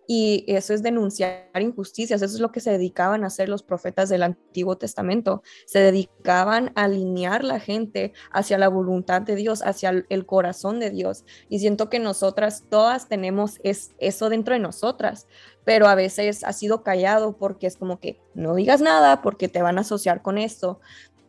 y 0.06 0.44
eso 0.46 0.74
es 0.74 0.82
denunciar 0.82 1.48
injusticias, 1.58 2.20
eso 2.20 2.34
es 2.34 2.40
lo 2.40 2.52
que 2.52 2.60
se 2.60 2.70
dedicaban 2.70 3.24
a 3.24 3.28
hacer 3.28 3.48
los 3.48 3.62
profetas 3.62 4.10
del 4.10 4.24
Antiguo 4.24 4.76
Testamento, 4.76 5.42
se 5.64 5.78
dedicaban 5.78 6.70
a 6.74 6.84
alinear 6.84 7.44
la 7.44 7.60
gente 7.60 8.12
hacia 8.30 8.58
la 8.58 8.68
voluntad 8.68 8.89
de 8.90 9.35
Dios, 9.35 9.62
hacia 9.64 10.05
el 10.09 10.26
corazón 10.26 10.81
de 10.81 10.90
Dios. 10.90 11.24
Y 11.48 11.61
siento 11.61 11.88
que 11.88 11.98
nosotras 11.98 12.64
todas 12.68 13.09
tenemos 13.09 13.59
es, 13.62 13.92
eso 13.98 14.29
dentro 14.29 14.55
de 14.55 14.61
nosotras, 14.61 15.26
pero 15.64 15.87
a 15.87 15.94
veces 15.94 16.44
ha 16.44 16.53
sido 16.53 16.83
callado 16.83 17.37
porque 17.37 17.66
es 17.66 17.76
como 17.76 18.00
que 18.00 18.18
no 18.35 18.55
digas 18.55 18.81
nada 18.81 19.22
porque 19.22 19.48
te 19.48 19.62
van 19.62 19.79
a 19.79 19.83
asociar 19.83 20.22
con 20.22 20.38
esto. 20.38 20.81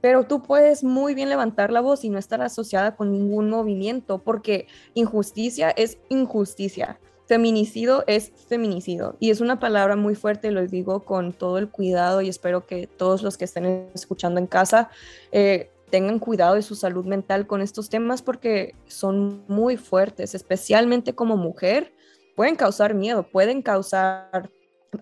Pero 0.02 0.26
tú 0.26 0.42
puedes 0.42 0.84
muy 0.84 1.14
bien 1.14 1.30
levantar 1.30 1.72
la 1.72 1.82
voz 1.82 2.04
y 2.04 2.10
no 2.10 2.18
estar 2.18 2.42
asociada 2.42 2.96
con 2.96 3.12
ningún 3.12 3.50
movimiento 3.50 4.18
porque 4.18 4.68
injusticia 4.96 5.70
es 5.70 6.00
injusticia 6.10 7.00
feminicidio 7.32 8.04
es 8.08 8.34
feminicidio 8.50 9.16
y 9.22 9.30
es 9.30 9.40
una 9.40 9.58
palabra 9.58 9.96
muy 9.96 10.16
fuerte, 10.16 10.52
lo 10.52 10.68
digo 10.68 11.06
con 11.06 11.32
todo 11.32 11.60
el 11.60 11.70
cuidado 11.70 12.22
y 12.22 12.28
espero 12.28 12.66
que 12.66 12.88
todos 12.88 13.24
los 13.24 13.38
que 13.38 13.46
estén 13.46 13.88
escuchando 13.94 14.38
en 14.38 14.48
casa 14.48 14.90
eh, 15.32 15.70
tengan 15.92 16.18
cuidado 16.18 16.56
de 16.56 16.62
su 16.64 16.76
salud 16.76 17.06
mental 17.06 17.46
con 17.46 17.62
estos 17.62 17.90
temas 17.90 18.22
porque 18.22 18.74
son 18.88 19.44
muy 19.48 19.78
fuertes, 19.78 20.34
especialmente 20.34 21.14
como 21.14 21.38
mujer, 21.38 21.94
pueden 22.36 22.56
causar 22.56 22.96
miedo, 22.96 23.30
pueden 23.30 23.62
causar, 23.62 24.50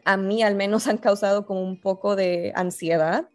a 0.03 0.17
mí 0.17 0.43
al 0.43 0.55
menos 0.55 0.87
han 0.87 0.97
causado 0.97 1.45
como 1.45 1.61
un 1.61 1.79
poco 1.79 2.15
de 2.15 2.51
ansiedad. 2.55 3.29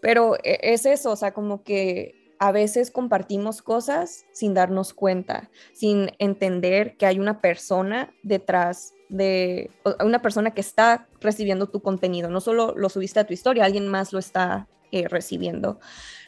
pero 0.00 0.36
e, 0.44 0.60
es 0.62 0.86
eso, 0.86 1.10
o 1.10 1.16
sea, 1.16 1.32
como 1.32 1.64
que 1.64 2.14
a 2.38 2.52
veces 2.52 2.90
compartimos 2.90 3.62
cosas 3.62 4.26
sin 4.32 4.52
darnos 4.52 4.92
cuenta, 4.94 5.50
sin 5.72 6.10
entender 6.18 6.96
que 6.96 7.06
hay 7.06 7.18
una 7.18 7.40
persona 7.40 8.12
detrás 8.24 8.94
de 9.08 9.70
una 10.04 10.22
persona 10.22 10.52
que 10.52 10.60
está 10.60 11.06
recibiendo 11.20 11.68
tu 11.68 11.80
contenido. 11.82 12.30
No 12.30 12.40
solo 12.40 12.74
lo 12.76 12.88
subiste 12.88 13.20
a 13.20 13.26
tu 13.26 13.32
historia, 13.32 13.64
alguien 13.64 13.86
más 13.86 14.12
lo 14.12 14.18
está 14.18 14.68
eh, 14.92 15.08
recibiendo. 15.08 15.80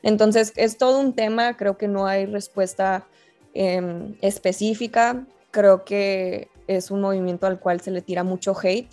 Entonces, 0.03 0.53
es 0.57 0.77
todo 0.77 0.98
un 0.98 1.12
tema, 1.14 1.57
creo 1.57 1.79
que 1.79 1.88
no 1.88 2.07
hay 2.07 2.27
respuesta 2.27 3.07
em, 3.55 4.16
específica, 4.20 5.27
creo 5.50 5.85
que 5.85 6.48
es 6.66 6.90
un 6.90 7.00
movimiento 7.00 7.46
al 7.46 7.61
cual 7.61 7.81
se 7.81 7.90
le 7.90 8.03
tira 8.03 8.24
mucho 8.24 8.55
hate 8.61 8.90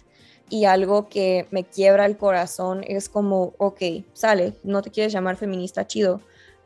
y 0.50 0.66
algo 0.66 1.08
que 1.08 1.48
me 1.50 1.64
quiebra 1.64 2.06
el 2.06 2.18
corazón 2.18 2.84
es 2.86 3.08
como, 3.08 3.54
ok, 3.58 3.82
sale, 4.14 4.54
no 4.64 4.82
te 4.82 4.92
quieres 4.92 5.14
llamar 5.14 5.38
feminista 5.38 5.88
chido, 5.88 6.22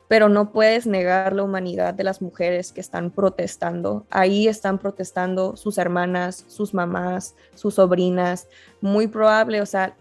pero 0.08 0.30
no 0.30 0.52
puedes 0.52 0.86
negar 0.86 1.34
la 1.34 1.44
humanidad 1.44 1.94
de 1.94 2.04
las 2.04 2.22
mujeres 2.22 2.72
que 2.72 2.82
están 2.82 3.12
protestando. 3.12 4.06
Ahí 4.10 4.48
están 4.48 4.78
protestando 4.78 5.56
sus 5.56 5.78
hermanas, 5.78 6.46
sus 6.48 6.74
mamás, 6.74 7.36
sus 7.56 7.76
sobrinas. 7.76 8.48
Muy 8.82 9.08
probable, 9.08 9.62
o 9.62 9.66
sea, 9.66 9.98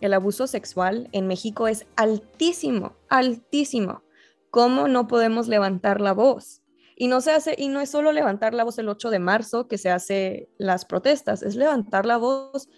el 0.00 0.14
abuso 0.14 0.46
sexual 0.46 1.08
en 1.12 1.26
México 1.26 1.68
es 1.68 1.86
altísimo, 1.96 2.96
altísimo. 3.08 4.02
¿Cómo 4.50 4.88
no 4.88 5.06
podemos 5.06 5.46
levantar 5.46 6.00
la 6.00 6.12
voz? 6.12 6.62
Y 6.96 7.06
no 7.06 7.20
se 7.20 7.30
hace, 7.30 7.54
y 7.56 7.68
no 7.68 7.80
es 7.80 7.88
solo 7.88 8.12
levantar 8.12 8.52
la 8.52 8.64
voz 8.64 8.78
el 8.78 8.88
8 8.88 9.10
de 9.10 9.20
marzo 9.20 9.68
que 9.68 9.78
se 9.78 9.90
hace 9.90 10.50
las 10.58 10.84
protestas, 10.84 11.42
es 11.42 11.54
levantar 11.54 12.04
la 12.04 12.16
voz 12.16 12.68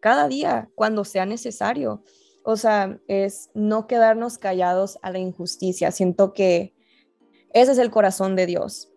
cada 0.00 0.28
día 0.28 0.68
cuando 0.74 1.04
sea 1.04 1.26
necesario 1.26 2.02
o 2.44 2.56
sea, 2.56 2.98
es 3.08 3.50
no 3.54 3.86
quedarnos 3.86 4.38
callados 4.38 4.98
a 5.02 5.10
la 5.10 5.18
injusticia. 5.18 5.90
Siento 5.90 6.32
que 6.32 6.74
ese 7.52 7.72
es 7.72 7.78
el 7.78 7.90
corazón 7.90 8.36
de 8.36 8.46
Dios. 8.46 8.90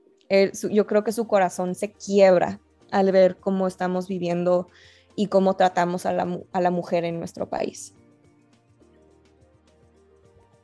yo 0.72 0.88
creo 0.88 1.04
que 1.04 1.12
su 1.12 1.28
corazón 1.28 1.76
se 1.76 1.92
quiebra 1.92 2.60
al 2.92 3.12
ver 3.12 3.38
cómo 3.38 3.68
estamos 3.68 4.08
viviendo 4.08 4.70
y 5.16 5.28
cómo 5.28 5.56
tratamos 5.56 6.06
a 6.06 6.14
la, 6.14 6.72
mujer 6.72 7.06
en 7.06 7.20
nuestro 7.20 7.50
país. 7.50 7.94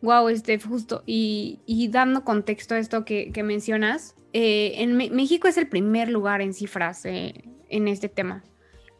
Wow, 0.01 0.35
Steph, 0.35 0.67
justo. 0.67 1.03
Y, 1.05 1.59
dando 1.91 2.23
contexto 2.23 2.75
a 2.75 2.79
esto 2.79 3.05
que, 3.05 3.31
mencionas, 3.43 4.15
eh, 4.33 4.73
en 4.77 4.95
México 4.95 5.47
es 5.47 5.57
el 5.57 5.67
primer 5.67 6.09
lugar 6.09 6.41
en 6.41 6.53
cifras 6.53 7.05
eh, 7.05 7.43
en 7.69 7.87
este 7.87 8.09
tema. 8.09 8.43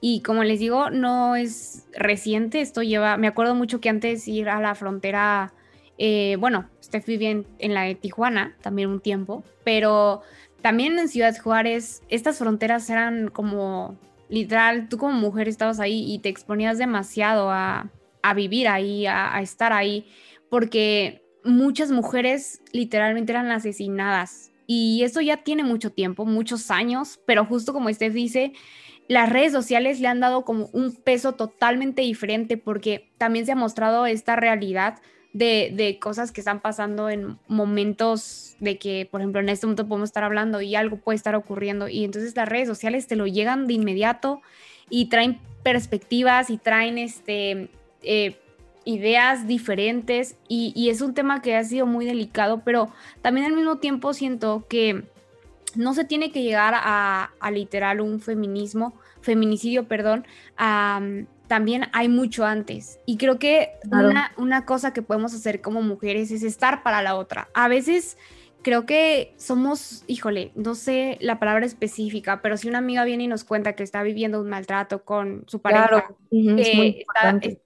Y 0.01 0.21
como 0.21 0.43
les 0.43 0.59
digo, 0.59 0.89
no 0.89 1.35
es 1.35 1.87
reciente, 1.93 2.59
esto 2.59 2.81
lleva, 2.81 3.17
me 3.17 3.27
acuerdo 3.27 3.55
mucho 3.55 3.79
que 3.79 3.89
antes 3.89 4.27
ir 4.27 4.49
a 4.49 4.59
la 4.59 4.75
frontera, 4.75 5.53
eh, 5.97 6.35
bueno, 6.39 6.67
usted 6.81 7.03
vivía 7.05 7.29
en, 7.29 7.45
en, 7.59 7.73
la 7.75 7.83
de 7.83 7.95
Tijuana 7.95 8.57
también 8.61 8.89
un 8.89 8.99
tiempo, 8.99 9.43
pero 9.63 10.21
también 10.61 10.97
en 10.97 11.07
Ciudad 11.07 11.37
Juárez, 11.37 12.01
estas 12.09 12.39
fronteras 12.39 12.89
eran 12.89 13.29
como, 13.29 13.95
literal, 14.27 14.89
tú 14.89 14.97
como 14.97 15.13
mujer 15.13 15.47
estabas 15.47 15.79
ahí 15.79 16.11
y 16.11 16.19
te 16.19 16.29
exponías 16.29 16.77
demasiado 16.77 17.51
a, 17.51 17.89
a 18.21 18.33
vivir 18.33 18.67
ahí, 18.67 19.05
a, 19.05 19.39
estar 19.41 19.73
ahí, 19.73 20.07
porque 20.49 21.23
muchas 21.43 21.91
mujeres 21.91 22.61
literalmente 22.71 23.31
eran 23.31 23.51
asesinadas. 23.51 24.51
Y 24.67 25.03
eso 25.03 25.21
ya 25.21 25.37
tiene 25.37 25.63
mucho 25.63 25.91
tiempo, 25.91 26.25
muchos 26.25 26.71
años, 26.71 27.19
pero 27.25 27.45
justo 27.45 27.73
como 27.73 27.89
usted 27.89 28.11
dice, 28.11 28.53
las 29.11 29.29
redes 29.29 29.51
sociales 29.51 29.99
le 29.99 30.07
han 30.07 30.21
dado 30.21 30.45
como 30.45 30.69
un 30.71 30.95
peso 30.95 31.33
totalmente 31.33 32.01
diferente 32.01 32.55
porque 32.55 33.09
también 33.17 33.45
se 33.45 33.51
ha 33.51 33.57
mostrado 33.57 34.05
esta 34.05 34.37
realidad 34.37 34.99
de, 35.33 35.97
cosas 36.01 36.31
que 36.31 36.39
están 36.39 36.61
pasando 36.61 37.09
en 37.09 37.37
momentos 37.49 38.55
de 38.61 38.77
que, 38.77 39.09
por 39.11 39.19
ejemplo, 39.19 39.41
en 39.41 39.49
este 39.49 39.65
momento 39.65 39.85
podemos 39.85 40.07
estar 40.07 40.23
hablando 40.23 40.61
y 40.61 40.75
algo 40.75 40.95
puede 40.95 41.17
estar 41.17 41.35
ocurriendo 41.35 41.89
y 41.89 42.05
entonces 42.05 42.37
las 42.37 42.47
redes 42.47 42.69
sociales 42.69 43.07
te 43.07 43.17
lo 43.17 43.27
llegan 43.27 43.67
de 43.67 43.73
inmediato 43.73 44.41
y 44.89 45.09
traen 45.09 45.39
perspectivas 45.61 46.49
y 46.49 46.57
traen 46.57 46.97
este, 46.97 47.67
eh, 48.03 48.39
ideas 48.85 49.45
diferentes 49.45 50.37
y, 50.47 50.71
y 50.73 50.89
es 50.89 51.01
un 51.01 51.13
tema 51.13 51.41
que 51.41 51.57
ha 51.57 51.63
sido 51.65 51.85
muy 51.85 52.05
delicado, 52.05 52.61
pero 52.63 52.87
también 53.21 53.45
al 53.45 53.57
mismo 53.57 53.75
tiempo 53.79 54.13
siento 54.13 54.65
que 54.69 55.03
no 55.75 55.93
se 55.93 56.05
tiene 56.05 56.31
que 56.31 56.43
llegar 56.43 56.73
a, 56.75 57.31
literal 57.51 58.01
un 58.01 58.19
feminismo, 58.19 58.93
feminicidio, 59.21 59.87
perdón, 59.87 60.25
también 61.47 61.87
hay 61.93 62.09
mucho 62.09 62.45
antes. 62.45 62.99
Y 63.05 63.17
creo 63.17 63.39
que 63.39 63.71
una, 63.91 64.31
una, 64.37 64.65
cosa 64.65 64.93
que 64.93 65.01
podemos 65.01 65.33
hacer 65.33 65.61
como 65.61 65.81
mujeres 65.81 66.31
es 66.31 66.43
estar 66.43 66.83
para 66.83 67.01
la 67.01 67.15
otra. 67.15 67.49
A 67.53 67.67
veces 67.67 68.17
creo 68.61 68.85
que 68.85 69.33
somos, 69.37 70.03
híjole, 70.07 70.51
no 70.55 70.75
sé 70.75 71.17
la 71.21 71.39
palabra 71.39 71.65
específica, 71.65 72.41
pero 72.41 72.57
si 72.57 72.67
una 72.67 72.77
amiga 72.77 73.03
viene 73.03 73.23
y 73.23 73.27
nos 73.27 73.43
cuenta 73.43 73.73
que 73.73 73.83
está 73.83 74.03
viviendo 74.03 74.39
un 74.39 74.49
maltrato 74.49 75.03
con 75.03 75.43
su 75.47 75.59
pareja, 75.61 76.15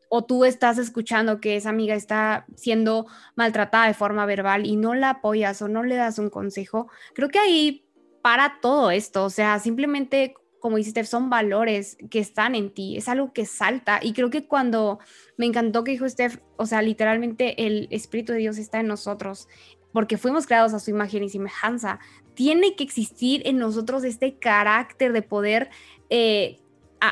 o 0.10 0.24
tú 0.24 0.46
estás 0.46 0.78
escuchando 0.78 1.42
que 1.42 1.58
esa 1.58 1.70
amiga 1.70 1.96
está 1.96 2.46
siendo 2.56 3.08
maltratada 3.36 3.88
de 3.88 3.94
forma 3.94 4.26
verbal 4.26 4.66
y 4.66 4.78
no 4.78 4.94
la 4.94 5.12
apoyas 5.12 5.62
o 5.62 5.68
no 5.68 5.84
le 5.84 5.96
das 5.96 6.20
un 6.20 6.30
consejo, 6.30 6.90
creo 7.14 7.30
que 7.30 7.40
ahí 7.40 7.86
para 8.22 8.60
todo 8.62 8.92
esto. 8.92 9.26
O 9.26 9.30
sea, 9.30 9.60
simplemente, 9.60 10.36
como 10.66 10.78
dice 10.78 10.90
Steph, 10.90 11.06
son 11.06 11.30
valores 11.30 11.96
que 12.10 12.18
están 12.18 12.56
en 12.56 12.72
ti, 12.72 12.98
es 12.98 13.08
algo 13.08 13.34
que 13.34 13.46
salta. 13.46 14.00
Y 14.02 14.14
creo 14.14 14.32
que 14.32 14.48
cuando 14.48 14.98
me 15.38 15.46
encantó 15.46 15.84
que 15.84 15.92
dijo 15.92 16.10
Steph, 16.10 16.40
o 16.58 16.66
sea, 16.66 16.82
literalmente 16.82 17.68
el 17.68 17.88
Espíritu 17.92 18.34
de 18.34 18.40
Dios 18.40 18.58
está 18.58 18.80
en 18.80 18.88
nosotros, 18.88 19.48
porque 19.94 20.18
fuimos 20.18 20.48
creados 20.48 20.74
a 20.74 20.80
su 20.80 20.90
imagen 20.90 21.24
y 21.24 21.30
semejanza. 21.30 22.00
Tiene 22.34 22.76
que 22.76 22.84
existir 22.84 23.44
en 23.46 23.60
nosotros 23.60 24.04
este 24.04 24.40
carácter 24.40 25.14
de 25.14 25.22
poder, 25.22 25.70
eh, 26.10 26.58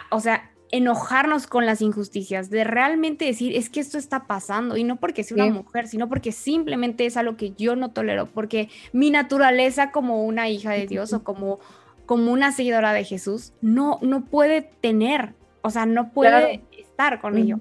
o 0.10 0.20
sea, 0.20 0.52
enojarnos 0.72 1.46
con 1.46 1.68
las 1.68 1.84
injusticias, 1.84 2.50
de 2.50 2.64
realmente 2.64 3.26
decir, 3.26 3.56
es 3.56 3.70
que 3.70 3.82
esto 3.82 4.00
está 4.00 4.26
pasando, 4.26 4.78
y 4.78 4.84
no 4.84 4.96
porque 4.96 5.24
sea 5.24 5.46
una 5.46 5.54
mujer, 5.54 5.88
sino 5.88 6.10
porque 6.10 6.32
simplemente 6.32 7.06
es 7.06 7.18
algo 7.18 7.38
que 7.38 7.52
yo 7.52 7.76
no 7.76 7.92
tolero, 7.92 8.26
porque 8.34 8.70
mi 8.94 9.12
naturaleza 9.12 9.92
como 9.92 10.24
una 10.24 10.50
hija 10.50 10.72
de 10.72 10.88
Dios 10.88 11.14
o 11.14 11.24
como, 11.24 11.60
como 12.06 12.32
una 12.32 12.52
seguidora 12.52 12.94
de 12.94 13.04
Jesús 13.04 13.54
no, 13.62 14.00
no 14.02 14.26
puede 14.26 14.62
tener, 14.62 15.34
o 15.62 15.70
sea, 15.70 15.86
no 15.86 16.12
puede 16.12 16.62
estar 16.78 17.22
con 17.22 17.38
ello. 17.38 17.60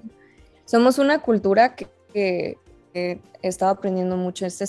Somos 0.65 0.99
una 0.99 1.19
cultura 1.19 1.75
que, 1.75 1.87
que, 2.13 2.57
he 2.93 3.19
estado 3.41 3.71
aprendiendo 3.71 4.17
mucho 4.17 4.45
este 4.45 4.65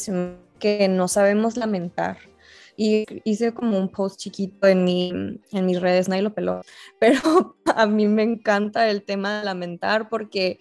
que 0.59 0.89
no 0.89 1.09
sabemos 1.09 1.57
lamentar. 1.57 2.19
Y 2.77 3.05
hice 3.23 3.55
como 3.55 3.79
un 3.79 3.89
post 3.89 4.19
chiquito 4.19 4.67
en, 4.67 4.83
mi, 4.83 5.41
en 5.53 5.67
mis 5.67 5.81
redes, 5.81 6.09
nadie 6.09 6.23
lo 6.23 6.35
peló, 6.35 6.63
pero 6.99 7.57
a 7.75 7.87
mí 7.87 8.09
me 8.09 8.23
encanta 8.23 8.89
el 8.89 9.05
tema 9.05 9.39
de 9.39 9.45
lamentar 9.45 10.09
porque 10.09 10.59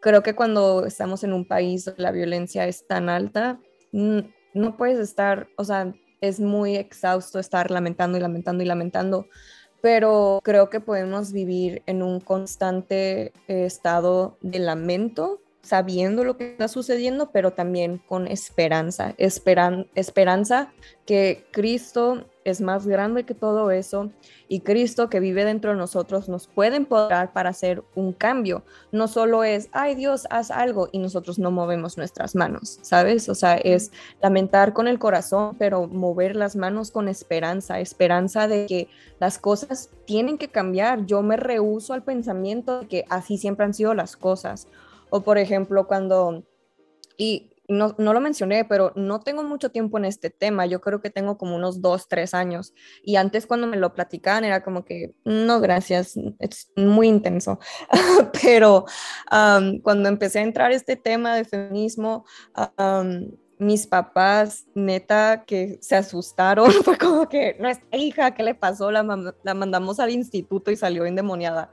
creo 0.00 0.22
que 0.22 0.36
cuando 0.36 0.86
estamos 0.86 1.24
en 1.24 1.32
un 1.32 1.44
país 1.44 1.84
donde 1.84 2.02
la 2.02 2.12
violencia 2.12 2.66
es 2.68 2.86
tan 2.86 3.08
alta, 3.08 3.58
no 3.92 4.76
puedes 4.76 5.00
estar, 5.00 5.48
o 5.56 5.64
sea, 5.64 5.92
es 6.20 6.40
muy 6.40 6.76
exhausto 6.76 7.38
estar 7.38 7.70
lamentando 7.70 8.18
y 8.18 8.20
lamentando 8.20 8.62
y 8.62 8.66
lamentando, 8.66 9.26
pero 9.80 10.40
creo 10.42 10.70
que 10.70 10.80
podemos 10.80 11.32
vivir 11.32 11.82
en 11.86 12.02
un 12.02 12.20
constante 12.20 13.32
eh, 13.48 13.64
estado 13.66 14.36
de 14.40 14.58
lamento 14.58 15.40
sabiendo 15.66 16.24
lo 16.24 16.36
que 16.36 16.52
está 16.52 16.68
sucediendo, 16.68 17.30
pero 17.32 17.52
también 17.52 17.98
con 17.98 18.28
esperanza, 18.28 19.14
esperan, 19.18 19.88
esperanza 19.94 20.72
que 21.04 21.44
Cristo 21.50 22.24
es 22.44 22.60
más 22.60 22.86
grande 22.86 23.24
que 23.24 23.34
todo 23.34 23.72
eso 23.72 24.12
y 24.46 24.60
Cristo 24.60 25.10
que 25.10 25.18
vive 25.18 25.44
dentro 25.44 25.72
de 25.72 25.76
nosotros 25.76 26.28
nos 26.28 26.46
puede 26.46 26.76
empoderar 26.76 27.32
para 27.32 27.50
hacer 27.50 27.82
un 27.96 28.12
cambio. 28.12 28.62
No 28.92 29.08
solo 29.08 29.42
es, 29.42 29.68
ay 29.72 29.96
Dios, 29.96 30.28
haz 30.30 30.52
algo 30.52 30.88
y 30.92 31.00
nosotros 31.00 31.40
no 31.40 31.50
movemos 31.50 31.96
nuestras 31.96 32.36
manos, 32.36 32.78
¿sabes? 32.82 33.28
O 33.28 33.34
sea, 33.34 33.56
es 33.56 33.90
lamentar 34.22 34.72
con 34.72 34.86
el 34.86 35.00
corazón, 35.00 35.56
pero 35.58 35.88
mover 35.88 36.36
las 36.36 36.54
manos 36.54 36.92
con 36.92 37.08
esperanza, 37.08 37.80
esperanza 37.80 38.46
de 38.46 38.66
que 38.66 38.88
las 39.18 39.38
cosas 39.38 39.90
tienen 40.04 40.38
que 40.38 40.48
cambiar. 40.48 41.04
Yo 41.06 41.22
me 41.22 41.36
rehuso 41.36 41.94
al 41.94 42.04
pensamiento 42.04 42.80
de 42.80 42.86
que 42.86 43.04
así 43.08 43.38
siempre 43.38 43.66
han 43.66 43.74
sido 43.74 43.92
las 43.92 44.16
cosas 44.16 44.68
o 45.16 45.22
por 45.22 45.38
ejemplo, 45.38 45.86
cuando, 45.86 46.44
y 47.16 47.52
no, 47.68 47.94
no, 47.98 48.12
lo 48.12 48.20
mencioné, 48.20 48.64
pero 48.64 48.92
no 48.94 49.20
tengo 49.20 49.42
mucho 49.42 49.70
tiempo 49.70 49.98
en 49.98 50.04
este 50.04 50.30
tema, 50.30 50.66
yo 50.66 50.80
creo 50.80 51.00
que 51.00 51.10
tengo 51.10 51.36
como 51.36 51.56
unos 51.56 51.80
dos, 51.80 52.08
tres 52.08 52.34
años. 52.34 52.74
Y 53.02 53.16
antes 53.16 53.46
cuando 53.46 53.66
me 53.66 53.76
lo 53.76 53.92
platicaban 53.94 54.44
era 54.44 54.62
como 54.62 54.84
que, 54.84 55.14
no, 55.24 55.60
gracias, 55.60 56.14
es 56.38 56.70
muy 56.76 57.08
intenso. 57.08 57.58
pero 58.44 58.84
cuando 59.82 60.08
empecé 60.08 60.40
a 60.40 60.42
entrar 60.42 60.72
este 60.72 60.96
tema 60.96 61.34
de 61.34 61.44
feminismo, 61.44 62.24
mis 63.58 63.86
papás, 63.86 64.66
neta, 64.74 65.44
que 65.46 65.78
se 65.80 65.96
asustaron, 65.96 66.70
fue 66.84 66.98
como 66.98 67.28
que 67.28 67.56
nuestra 67.58 67.96
hija, 67.96 68.34
¿qué 68.34 68.42
le 68.42 68.54
pasó? 68.54 68.90
La, 68.90 69.02
la 69.42 69.54
mandamos 69.54 69.98
al 69.98 70.10
instituto 70.10 70.70
y 70.70 70.76
salió 70.76 71.06
endemoniada. 71.06 71.72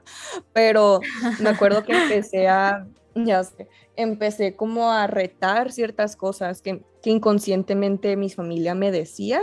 Pero 0.52 1.00
me 1.40 1.50
acuerdo 1.50 1.84
que 1.84 1.92
empecé 1.92 2.48
a 2.48 2.86
ya 3.14 3.44
sé, 3.44 3.68
empecé 3.96 4.56
como 4.56 4.90
a 4.90 5.06
retar 5.06 5.72
ciertas 5.72 6.16
cosas 6.16 6.60
que, 6.62 6.82
inconscientemente 7.04 8.16
mi 8.16 8.30
familia 8.30 8.74
me 8.74 8.90
decía 8.90 9.42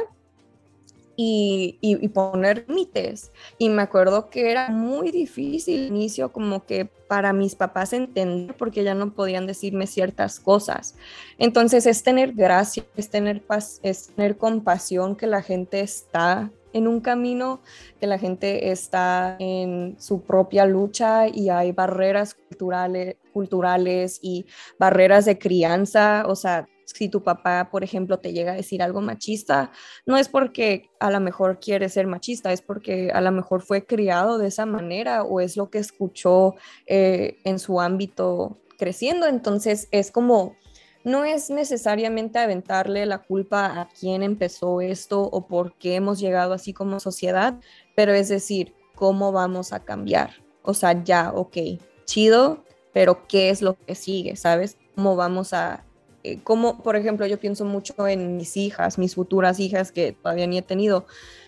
y, 1.16 1.78
y, 1.80 2.08
poner 2.08 2.66
límites. 2.68 3.32
Y 3.60 3.70
me 3.70 3.84
acuerdo 3.84 4.32
que 4.32 4.50
era 4.50 4.70
muy 4.70 5.12
difícil 5.12 5.86
inicio 5.86 6.32
como 6.32 6.66
que 6.66 6.86
para 7.08 7.34
mis 7.34 7.54
papás 7.54 7.94
entender 7.94 8.56
porque 8.58 8.84
ya 8.84 8.96
no 8.96 9.14
podían 9.14 9.46
decirme 9.46 9.86
ciertas 9.86 10.40
cosas. 10.40 10.96
Entonces 11.38 11.86
es 11.86 12.02
tener 12.02 12.34
gracia, 12.34 12.84
es 12.96 13.10
tener 13.10 13.44
paz, 13.44 13.80
es 13.84 14.08
tener 14.08 14.38
compasión 14.38 15.16
que 15.16 15.28
la 15.28 15.44
gente 15.44 15.82
está 15.82 16.50
en 16.74 16.88
un 16.88 17.02
camino, 17.02 17.62
que 18.00 18.08
la 18.08 18.18
gente 18.18 18.72
está 18.72 19.36
en 19.40 19.96
su 20.00 20.22
propia 20.22 20.66
lucha 20.66 21.28
y 21.28 21.50
hay 21.50 21.72
barreras 21.72 22.34
culturales, 22.34 23.16
culturales 23.34 24.20
y 24.22 24.46
barreras 24.80 25.26
de 25.26 25.38
crianza, 25.38 26.26
o 26.28 26.36
sea, 26.36 26.68
si 26.86 27.10
tu 27.10 27.24
papá, 27.24 27.70
por 27.72 27.84
ejemplo, 27.84 28.20
te 28.20 28.34
llega 28.34 28.54
a 28.54 28.56
decir 28.56 28.82
algo 28.82 29.02
machista, 29.02 29.72
no 30.06 30.18
es 30.18 30.28
porque 30.28 30.90
a 31.00 31.10
lo 31.10 31.20
mejor 31.20 31.60
quiere 31.60 31.90
ser 31.90 32.08
machista, 32.08 32.52
es 32.52 32.62
porque 32.62 33.12
a 33.14 33.22
lo 33.22 33.32
mejor 33.32 33.62
fue 33.62 33.86
criado 33.86 34.38
de 34.38 34.48
esa 34.48 34.66
manera 34.66 35.24
o 35.24 35.40
es 35.40 35.58
lo 35.58 35.70
que 35.70 35.80
escuchó 35.80 36.56
eh, 36.88 37.38
en 37.44 37.60
su 37.60 37.80
ámbito 37.80 38.60
creciendo. 38.78 39.28
Entonces 39.28 39.88
es 39.92 40.12
como 40.12 40.56
no 41.04 41.24
es 41.24 41.50
necesariamente 41.50 42.40
aventarle 42.40 43.06
la 43.06 43.20
culpa 43.20 43.82
a 43.82 43.90
quién 44.00 44.24
empezó 44.24 44.82
esto 44.82 45.22
o 45.22 45.48
por 45.48 45.74
qué 45.74 45.96
hemos 45.96 46.20
llegado 46.20 46.54
así 46.54 46.74
como 46.74 47.00
sociedad, 47.00 47.60
pero 47.96 48.14
es 48.14 48.30
decir, 48.30 48.74
cómo 48.96 49.32
vamos 49.32 49.74
a 49.74 49.80
cambiar. 49.84 50.32
O 50.62 50.74
sea, 50.74 51.04
ya, 51.04 51.32
ok, 51.34 51.58
chido, 52.06 52.64
pero 52.94 53.28
¿qué 53.28 53.50
es 53.50 53.62
lo 53.62 53.76
que 53.76 53.96
sigue? 53.96 54.36
¿Sabes? 54.36 54.78
¿Cómo 54.96 55.16
vamos 55.16 55.54
a... 55.54 55.84
Eh, 56.24 56.40
cómo, 56.44 56.84
por 56.84 56.96
ejemplo, 56.96 57.26
yo 57.26 57.40
pienso 57.40 57.66
mucho 57.66 58.08
en 58.08 58.38
mis 58.38 58.58
hijas, 58.58 59.00
mis 59.00 59.16
futuras 59.16 59.60
hijas 59.60 59.92
que 59.92 60.12
todavía 60.12 60.46
ni 60.46 60.60
he 60.60 60.62
tenido. 60.62 61.08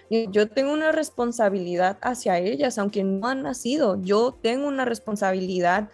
Yo 0.10 0.50
tengo 0.50 0.74
una 0.74 0.92
responsabilidad 0.92 1.98
hacia 2.02 2.40
ellas, 2.40 2.78
aunque 2.78 3.04
no 3.04 3.28
han 3.28 3.44
nacido. 3.44 4.02
Yo 4.02 4.38
tengo 4.42 4.68
una 4.68 4.86
responsabilidad 4.86 5.90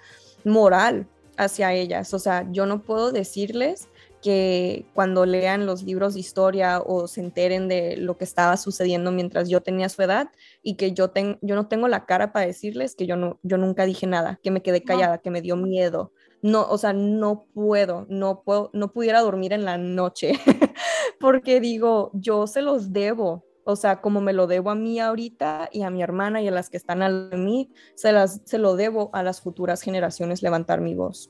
moral 0.45 1.07
hacia 1.39 1.73
ellas. 1.73 2.13
O 2.13 2.19
sea, 2.19 2.45
yo 2.51 2.65
no 2.65 2.83
puedo 2.83 3.11
decirles 3.11 3.89
que 4.21 4.85
cuando 4.93 5.25
lean 5.25 5.65
los 5.65 5.83
libros 5.83 6.13
de 6.13 6.19
historia 6.19 6.81
o 6.85 7.07
se 7.07 7.21
enteren 7.21 7.67
de 7.69 7.95
lo 7.95 8.17
que 8.17 8.25
estaba 8.25 8.57
sucediendo 8.57 9.11
mientras 9.11 9.47
yo 9.47 9.61
tenía 9.61 9.87
su 9.87 10.01
edad 10.01 10.29
y 10.61 10.75
que 10.75 10.91
yo, 10.91 11.11
yo 11.41 11.55
no 11.55 11.67
tengo 11.67 11.87
la 11.87 12.05
cara 12.05 12.33
para 12.33 12.45
decirles 12.45 12.95
que 12.95 13.07
yo, 13.07 13.15
no, 13.15 13.39
yo 13.43 13.57
nunca 13.57 13.85
dije 13.85 14.07
nada, 14.07 14.39
que 14.43 14.51
me 14.51 14.61
quedé 14.61 14.83
callada, 14.83 15.19
que 15.19 15.31
me 15.31 15.41
dio 15.41 15.55
miedo. 15.55 16.11
No, 16.41 16.67
o 16.69 16.77
sea, 16.77 16.93
no 16.93 17.45
puedo, 17.53 18.05
no 18.09 18.43
puedo, 18.43 18.69
no 18.73 18.91
pudiera 18.91 19.21
dormir 19.21 19.53
en 19.53 19.65
la 19.65 19.77
noche 19.77 20.33
porque 21.19 21.59
digo, 21.59 22.11
yo 22.13 22.47
se 22.47 22.61
los 22.61 22.91
debo, 22.93 23.45
o 23.69 23.75
sea, 23.75 24.01
como 24.01 24.19
me 24.19 24.33
lo 24.33 24.47
debo 24.47 24.71
a 24.71 24.75
mí 24.75 24.99
ahorita 24.99 25.69
y 25.71 25.83
a 25.83 25.91
mi 25.91 26.01
hermana 26.01 26.41
y 26.41 26.47
a 26.47 26.51
las 26.51 26.69
que 26.69 26.77
están 26.77 27.03
al 27.03 27.29
mí, 27.37 27.69
se, 27.93 28.11
las, 28.11 28.41
se 28.43 28.57
lo 28.57 28.75
debo 28.75 29.11
a 29.13 29.21
las 29.21 29.41
futuras 29.41 29.81
generaciones 29.81 30.41
levantar 30.41 30.81
mi 30.81 30.95
voz. 30.95 31.29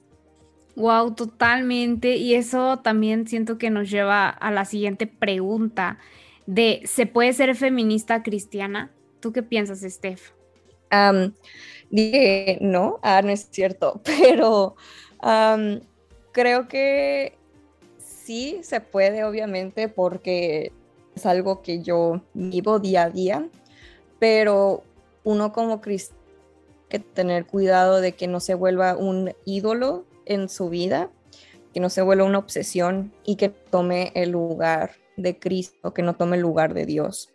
Wow, 0.77 1.13
totalmente. 1.15 2.15
Y 2.15 2.35
eso 2.35 2.77
también 2.77 3.27
siento 3.27 3.57
que 3.57 3.69
nos 3.69 3.89
lleva 3.89 4.29
a 4.29 4.51
la 4.51 4.63
siguiente 4.63 5.05
pregunta 5.05 5.99
de, 6.45 6.81
¿se 6.85 7.05
puede 7.05 7.33
ser 7.33 7.55
feminista 7.55 8.23
cristiana? 8.23 8.89
¿Tú 9.19 9.33
qué 9.33 9.43
piensas, 9.43 9.81
Steph? 9.81 10.31
dije, 11.91 12.57
no, 12.61 12.99
ah, 13.03 13.21
no 13.21 13.29
es 13.29 13.49
cierto, 13.51 14.01
pero 14.05 14.75
creo 16.31 16.67
que 16.67 17.37
sí 17.97 18.59
se 18.63 18.79
puede, 18.79 19.23
obviamente, 19.23 19.89
porque 19.89 20.71
es 21.19 21.25
algo 21.25 21.61
que 21.61 21.81
yo 21.81 22.21
vivo 22.33 22.79
día 22.79 23.03
a 23.03 23.09
día, 23.09 23.47
pero 24.19 24.83
uno 25.23 25.51
como 25.51 25.81
cristiano 25.81 26.19
que 26.89 26.99
tener 26.99 27.45
cuidado 27.45 28.01
de 28.01 28.13
que 28.13 28.27
no 28.27 28.39
se 28.39 28.55
vuelva 28.55 28.97
un 28.97 29.33
ídolo 29.45 30.05
en 30.25 30.49
su 30.49 30.69
vida, 30.69 31.09
que 31.73 31.79
no 31.79 31.89
se 31.89 32.01
vuelva 32.01 32.25
una 32.25 32.39
obsesión 32.39 33.13
y 33.23 33.35
que 33.35 33.49
tome 33.49 34.11
el 34.15 34.31
lugar 34.31 34.91
de 35.15 35.37
Cristo, 35.37 35.93
que 35.93 36.01
no 36.01 36.15
tome 36.15 36.35
el 36.35 36.41
lugar 36.41 36.73
de 36.73 36.85
Dios. 36.85 37.29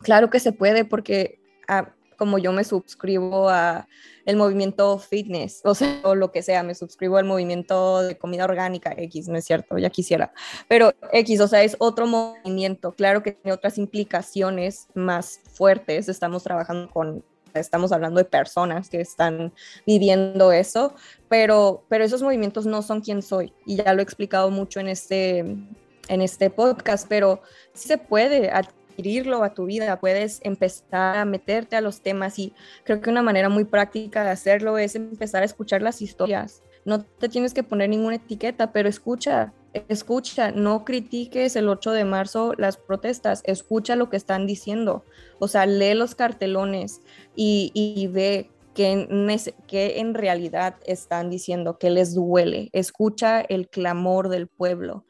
Claro 0.00 0.30
que 0.30 0.40
se 0.40 0.52
puede 0.52 0.84
porque 0.84 1.38
ah, 1.68 1.94
como 2.22 2.38
yo 2.38 2.52
me 2.52 2.62
suscribo 2.62 3.48
a 3.48 3.88
el 4.26 4.36
movimiento 4.36 4.96
fitness, 4.96 5.60
o 5.64 5.74
sea, 5.74 5.88
o 6.04 6.14
lo 6.14 6.30
que 6.30 6.40
sea, 6.40 6.62
me 6.62 6.76
suscribo 6.76 7.16
al 7.16 7.24
movimiento 7.24 8.00
de 8.00 8.16
comida 8.16 8.44
orgánica 8.44 8.94
X, 8.96 9.26
no 9.26 9.36
es 9.36 9.44
cierto, 9.44 9.76
ya 9.76 9.90
quisiera, 9.90 10.32
pero 10.68 10.92
X, 11.10 11.40
o 11.40 11.48
sea, 11.48 11.64
es 11.64 11.74
otro 11.80 12.06
movimiento, 12.06 12.92
claro 12.92 13.24
que 13.24 13.32
tiene 13.32 13.52
otras 13.52 13.76
implicaciones 13.76 14.86
más 14.94 15.40
fuertes, 15.52 16.08
estamos 16.08 16.44
trabajando 16.44 16.88
con 16.90 17.24
estamos 17.54 17.90
hablando 17.90 18.18
de 18.18 18.24
personas 18.24 18.88
que 18.88 19.00
están 19.00 19.52
viviendo 19.84 20.52
eso, 20.52 20.94
pero, 21.28 21.84
pero 21.88 22.04
esos 22.04 22.22
movimientos 22.22 22.66
no 22.66 22.82
son 22.82 23.00
quien 23.00 23.20
soy 23.20 23.52
y 23.66 23.78
ya 23.78 23.92
lo 23.94 23.98
he 23.98 24.04
explicado 24.04 24.48
mucho 24.48 24.78
en 24.78 24.86
este, 24.86 25.38
en 25.40 26.22
este 26.22 26.50
podcast, 26.50 27.08
pero 27.08 27.42
sí 27.74 27.88
se 27.88 27.98
puede 27.98 28.48
adquirirlo 28.92 29.42
a 29.42 29.54
tu 29.54 29.66
vida, 29.66 29.98
puedes 29.98 30.40
empezar 30.42 31.16
a 31.16 31.24
meterte 31.24 31.76
a 31.76 31.80
los 31.80 32.00
temas 32.00 32.38
y 32.38 32.52
creo 32.84 33.00
que 33.00 33.10
una 33.10 33.22
manera 33.22 33.48
muy 33.48 33.64
práctica 33.64 34.22
de 34.22 34.30
hacerlo 34.30 34.78
es 34.78 34.94
empezar 34.94 35.42
a 35.42 35.46
escuchar 35.46 35.82
las 35.82 36.02
historias. 36.02 36.62
No 36.84 37.02
te 37.02 37.28
tienes 37.28 37.54
que 37.54 37.62
poner 37.62 37.88
ninguna 37.88 38.16
etiqueta, 38.16 38.72
pero 38.72 38.88
escucha, 38.88 39.52
escucha, 39.88 40.50
no 40.50 40.84
critiques 40.84 41.56
el 41.56 41.68
8 41.68 41.92
de 41.92 42.04
marzo 42.04 42.54
las 42.58 42.76
protestas, 42.76 43.42
escucha 43.44 43.96
lo 43.96 44.10
que 44.10 44.16
están 44.16 44.46
diciendo, 44.46 45.04
o 45.38 45.48
sea, 45.48 45.66
lee 45.66 45.94
los 45.94 46.14
cartelones 46.14 47.00
y, 47.34 48.08
ve 48.12 48.50
que 48.74 48.90
en, 48.90 49.28
que 49.66 50.00
en 50.00 50.14
realidad 50.14 50.76
están 50.84 51.30
diciendo 51.30 51.78
que 51.78 51.90
les 51.90 52.14
duele, 52.14 52.68
escucha 52.72 53.40
el 53.40 53.68
clamor 53.68 54.28
del 54.28 54.48
pueblo. 54.48 55.04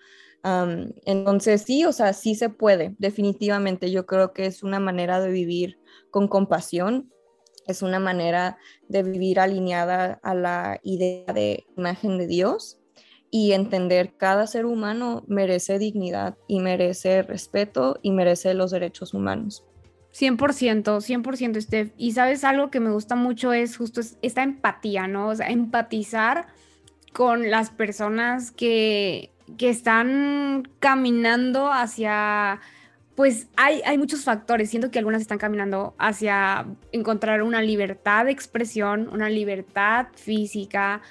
Entonces 0.45 1.63
sí, 1.63 1.85
o 1.85 1.93
sea, 1.93 2.13
sí 2.13 2.35
se 2.35 2.49
puede, 2.49 2.95
definitivamente. 2.99 3.91
Yo 3.91 4.07
creo 4.07 4.33
que 4.33 4.47
es 4.47 4.63
una 4.63 4.81
manera 4.81 5.21
de 5.21 5.31
vivir 5.31 5.79
con 6.11 6.29
compasión, 6.29 7.13
es 7.67 7.83
una 7.83 8.01
manera 8.01 8.59
de 8.89 9.03
vivir 9.03 9.39
alineada 9.39 10.19
a 10.23 10.35
la 10.35 10.81
idea 10.83 11.33
de 11.33 11.65
imagen 11.77 12.19
de 12.19 12.27
Dios 12.27 12.79
y 13.31 13.53
entender 13.53 14.15
cada 14.17 14.47
ser 14.47 14.67
humano 14.67 15.25
merece 15.27 15.79
dignidad 15.79 16.37
y 16.49 16.61
merece 16.61 17.23
respeto 17.23 17.99
y 18.03 18.11
merece 18.11 18.53
los 18.55 18.73
derechos 18.73 19.15
humanos. 19.15 19.65
100%, 20.13 21.01
100%, 21.01 21.61
Steph. 21.63 21.93
Y 21.97 22.13
sabes 22.13 22.45
algo 22.45 22.71
que 22.71 22.81
me 22.81 22.91
gusta 22.91 23.17
mucho 23.17 23.55
es 23.55 23.79
justo 23.79 24.03
esta 24.21 24.43
empatía, 24.43 25.09
¿no? 25.09 25.29
O 25.29 25.35
sea, 25.35 25.49
empatizar 25.49 26.49
con 27.15 27.51
las 27.51 27.71
personas 27.71 28.53
que, 28.53 29.32
que 29.57 29.71
están 29.71 30.69
caminando 30.79 31.73
hacia, 31.73 32.61
pues 33.15 33.49
hay, 33.57 33.81
hay 33.85 33.99
muchos 33.99 34.25
factores. 34.25 34.71
Siento 34.71 34.91
que 34.91 34.99
algunas 34.99 35.21
están 35.21 35.39
caminando 35.39 35.95
hacia 35.99 36.67
encontrar 36.93 37.43
una 37.43 37.63
libertad 37.63 38.27
de 38.27 38.33
expresión, 38.33 39.09
una 39.13 39.29
libertad 39.29 40.07
física, 40.15 41.03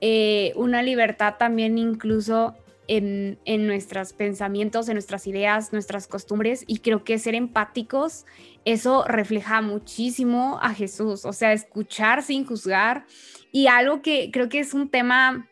eh, 0.00 0.52
una 0.56 0.82
libertad 0.82 1.36
también 1.38 1.78
incluso 1.78 2.54
en, 2.86 3.66
nuestros 3.66 4.12
pensamientos, 4.12 4.88
en 4.88 4.94
nuestras 4.94 5.26
ideas, 5.26 5.72
nuestras 5.72 6.06
costumbres. 6.06 6.64
Y 6.66 6.78
creo 6.78 7.04
que 7.04 7.18
ser 7.18 7.34
empáticos, 7.34 8.26
eso 8.64 9.04
refleja 9.06 9.60
muchísimo 9.62 10.58
a 10.62 10.74
Jesús, 10.74 11.24
o 11.24 11.32
sea, 11.32 11.52
escuchar 11.52 12.22
sin 12.22 12.44
juzgar. 12.44 13.06
Y 13.52 13.68
algo 13.68 14.02
que 14.02 14.30
creo 14.32 14.48
que 14.48 14.60
es 14.60 14.74
un 14.74 14.88
tema 14.88 15.48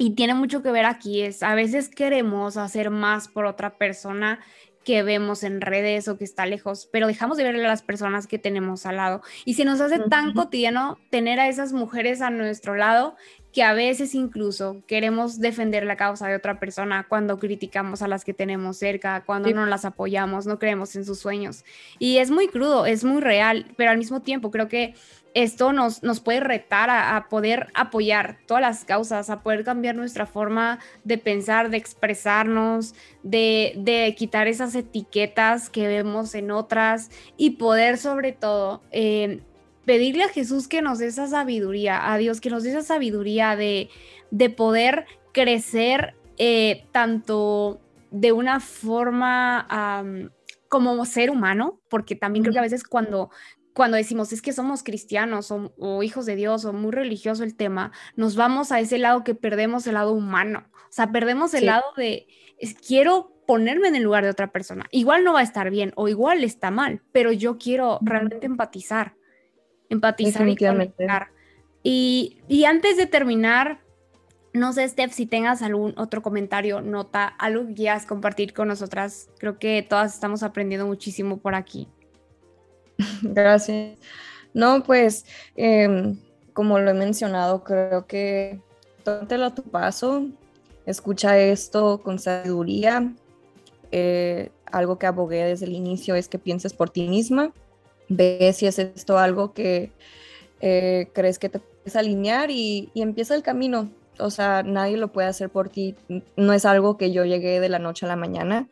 y 0.00 0.12
tiene 0.12 0.32
mucho 0.32 0.62
que 0.62 0.70
ver 0.70 0.86
aquí 0.86 1.20
es, 1.20 1.42
a 1.42 1.54
veces 1.54 1.90
queremos 1.90 2.56
hacer 2.56 2.88
más 2.88 3.28
por 3.28 3.44
otra 3.44 3.76
persona 3.76 4.40
que 4.82 5.02
vemos 5.02 5.42
en 5.42 5.60
redes 5.60 6.08
o 6.08 6.16
que 6.16 6.24
está 6.24 6.46
lejos, 6.46 6.88
pero 6.90 7.06
dejamos 7.06 7.36
de 7.36 7.44
ver 7.44 7.54
a 7.56 7.68
las 7.68 7.82
personas 7.82 8.26
que 8.26 8.38
tenemos 8.38 8.86
al 8.86 8.96
lado. 8.96 9.20
Y 9.44 9.54
se 9.54 9.66
nos 9.66 9.78
hace 9.82 9.98
tan 9.98 10.32
cotidiano 10.32 10.98
tener 11.10 11.38
a 11.38 11.48
esas 11.48 11.74
mujeres 11.74 12.22
a 12.22 12.30
nuestro 12.30 12.76
lado 12.76 13.14
que 13.52 13.62
a 13.62 13.74
veces 13.74 14.14
incluso 14.14 14.82
queremos 14.86 15.38
defender 15.38 15.84
la 15.84 15.96
causa 15.96 16.28
de 16.28 16.36
otra 16.36 16.60
persona 16.60 17.06
cuando 17.08 17.38
criticamos 17.38 18.00
a 18.00 18.08
las 18.08 18.24
que 18.24 18.32
tenemos 18.32 18.78
cerca, 18.78 19.24
cuando 19.26 19.50
no 19.50 19.66
las 19.66 19.84
apoyamos, 19.84 20.46
no 20.46 20.58
creemos 20.58 20.96
en 20.96 21.04
sus 21.04 21.18
sueños. 21.18 21.64
Y 21.98 22.18
es 22.18 22.30
muy 22.30 22.48
crudo, 22.48 22.86
es 22.86 23.04
muy 23.04 23.20
real, 23.20 23.66
pero 23.76 23.90
al 23.90 23.98
mismo 23.98 24.22
tiempo 24.22 24.50
creo 24.50 24.68
que 24.68 24.94
esto 25.34 25.72
nos, 25.72 26.02
nos 26.02 26.20
puede 26.20 26.40
retar 26.40 26.90
a, 26.90 27.28
poder 27.28 27.68
apoyar 27.74 28.38
todas 28.46 28.60
las 28.60 28.84
causas, 28.84 29.30
a 29.30 29.42
poder 29.42 29.64
cambiar 29.64 29.94
nuestra 29.94 30.26
forma 30.26 30.78
de 31.04 31.18
pensar, 31.18 31.70
de 31.70 31.76
expresarnos, 31.76 32.94
de, 33.22 33.74
de 33.76 34.14
quitar 34.16 34.48
esas 34.48 34.74
etiquetas 34.74 35.70
que 35.70 35.86
vemos 35.86 36.34
en 36.34 36.50
otras 36.50 37.10
y 37.36 37.50
poder 37.50 37.98
sobre 37.98 38.32
todo... 38.32 38.82
Eh, 38.90 39.42
pedirle 39.86 40.22
a 40.22 40.28
Jesús 40.28 40.68
que 40.68 40.82
nos 40.82 40.98
dé 40.98 41.06
esa 41.06 41.26
sabiduría, 41.26 42.12
a 42.12 42.16
Dios 42.18 42.40
que 42.40 42.50
nos 42.50 42.62
dé 42.62 42.70
esa 42.70 42.82
sabiduría 42.82 43.56
de, 43.56 43.88
de 44.30 44.50
poder 44.50 45.06
crecer 45.32 46.14
eh, 46.38 46.86
tanto 46.92 47.80
de 48.10 48.32
una 48.32 48.60
forma 48.60 49.66
como 50.68 51.04
ser 51.04 51.30
humano, 51.30 51.80
porque 51.88 52.14
también 52.14 52.44
creo 52.44 52.52
que 52.52 52.58
a 52.60 52.62
veces 52.62 52.84
cuando, 52.84 53.30
cuando 53.74 53.96
decimos 53.96 54.32
es 54.32 54.42
que 54.42 54.52
somos 54.52 54.82
cristianos 54.82 55.52
o, 55.52 56.02
hijos 56.02 56.26
de 56.26 56.36
Dios 56.36 56.64
o 56.64 56.72
muy 56.72 56.92
religioso 56.92 57.44
el 57.44 57.54
tema, 57.54 57.92
nos 58.16 58.36
vamos 58.36 58.72
a 58.72 58.80
ese 58.80 58.98
lado 58.98 59.24
que 59.24 59.34
perdemos 59.34 59.86
el 59.86 59.94
lado 59.94 60.12
humano, 60.12 60.64
o 60.74 60.92
sea, 60.92 61.12
perdemos 61.12 61.54
el 61.54 61.66
lado 61.66 61.84
de 61.96 62.26
quiero 62.86 63.32
ponerme 63.46 63.88
en 63.88 63.96
el 63.96 64.02
lugar 64.02 64.24
de 64.24 64.30
otra 64.30 64.52
persona. 64.52 64.86
Igual 64.90 65.24
no 65.24 65.32
va 65.32 65.40
a 65.40 65.44
estar 65.44 65.70
bien 65.70 65.92
o 65.96 66.08
igual 66.08 66.44
está 66.44 66.70
mal, 66.70 67.02
pero 67.10 67.32
yo 67.32 67.58
quiero 67.58 67.98
realmente 68.02 68.46
empatizar 68.46 69.14
empatizar 69.90 70.48
y 70.48 70.56
Y, 71.82 72.38
y 72.48 72.64
antes 72.64 72.96
de 72.96 73.06
terminar, 73.06 73.80
no 74.52 74.72
sé, 74.72 74.88
Steph, 74.88 75.12
si 75.12 75.26
tengas 75.26 75.62
algún 75.62 75.94
otro 75.98 76.22
comentario, 76.22 76.80
nota, 76.80 77.26
algo 77.26 77.66
que 77.66 77.74
quieras 77.74 78.06
compartir 78.06 78.54
con 78.54 78.68
nosotras. 78.68 79.28
Creo 79.38 79.58
que 79.58 79.84
todas 79.86 80.14
estamos 80.14 80.42
aprendiendo 80.42 80.86
muchísimo 80.86 81.38
por 81.38 81.54
aquí. 81.54 81.88
Gracias. 83.22 83.98
No, 84.52 84.82
pues, 84.82 85.26
em, 85.56 86.18
como 86.52 86.78
lo 86.78 86.90
he 86.90 86.94
mencionado, 86.94 87.62
creo 87.64 88.06
que 88.06 88.60
tómatelo 89.04 89.46
a 89.46 89.54
tu 89.54 89.62
paso, 89.62 90.26
escucha 90.86 91.38
esto 91.38 92.02
con 92.02 92.18
sabiduría. 92.18 93.14
Eh, 93.92 94.50
algo 94.66 94.98
que 94.98 95.06
abogué 95.06 95.44
desde 95.44 95.66
el 95.66 95.72
inicio 95.72 96.14
es 96.14 96.28
que 96.28 96.38
pienses 96.38 96.72
por 96.72 96.90
ti 96.90 97.08
misma 97.08 97.52
ve 98.10 98.52
si 98.52 98.66
es 98.66 98.78
esto 98.78 99.18
algo 99.18 99.54
que 99.54 99.92
eh, 100.60 101.08
crees 101.14 101.38
que 101.38 101.48
te 101.48 101.60
puedes 101.60 101.96
alinear 101.96 102.50
y, 102.50 102.90
y, 102.92 103.00
empieza 103.00 103.34
el 103.34 103.42
camino. 103.42 103.88
O 104.18 104.30
sea, 104.30 104.62
nadie 104.62 104.98
lo 104.98 105.12
puede 105.12 105.28
hacer 105.28 105.48
por 105.48 105.70
ti. 105.70 105.94
No 106.36 106.52
es 106.52 106.66
algo 106.66 106.98
que 106.98 107.12
yo 107.12 107.24
llegué 107.24 107.60
de 107.60 107.70
la 107.70 107.78
noche 107.78 108.04
a 108.04 108.08
la 108.10 108.16
mañana 108.16 108.68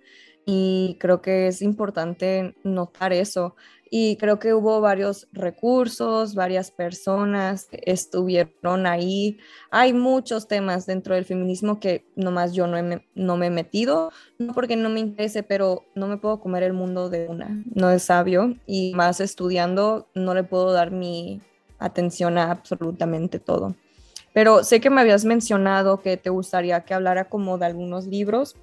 y 0.51 0.97
creo 0.99 1.21
que 1.21 1.47
es 1.47 1.61
importante 1.61 2.55
notar 2.65 3.13
eso. 3.13 3.55
Y 3.91 4.17
creo 4.17 4.39
que 4.39 4.55
hubo 4.55 4.81
varios 4.81 5.29
recursos, 5.31 6.35
varias 6.35 6.71
personas 6.71 7.69
estuvieron 7.71 8.87
ahí. 8.87 9.37
Hay 9.71 9.93
muchos 9.93 10.49
temas 10.49 10.87
dentro 10.87 11.15
del 11.15 11.27
feminismo 11.27 11.81
que 11.81 12.07
nomás 12.17 12.55
yo 12.55 12.67
no, 12.67 12.79
no 13.15 13.37
me 13.37 13.47
he 13.47 13.51
metido, 13.51 14.11
no 14.39 14.55
porque 14.55 14.75
no 14.75 14.89
me 14.89 15.01
interese, 15.01 15.43
pero 15.43 15.85
no 15.95 16.07
me 16.07 16.17
puedo 16.17 16.41
comer 16.41 16.63
el 16.63 16.73
mundo 16.73 17.11
de 17.11 17.29
una, 17.29 17.63
no 17.75 17.91
es 17.91 18.05
sabio. 18.05 18.57
Y 18.67 18.95
más 18.95 19.21
estudiando, 19.21 20.09
no 20.15 20.33
le 20.33 20.45
puedo 20.45 20.73
dar 20.73 20.93
mi 20.93 21.43
atención 21.79 22.39
a 22.39 22.51
absolutamente 22.51 23.39
todo. 23.39 23.75
Pero 24.33 24.65
sé 24.65 24.81
que 24.81 24.89
me 24.89 25.03
habías 25.03 25.27
mencionado 25.27 26.01
que 26.01 26.17
te 26.17 26.31
gustaría 26.31 26.87
que 26.87 26.95
hablara 26.95 27.29
como 27.29 27.59
de 27.59 27.67
algunos 27.67 28.07
libros. 28.07 28.57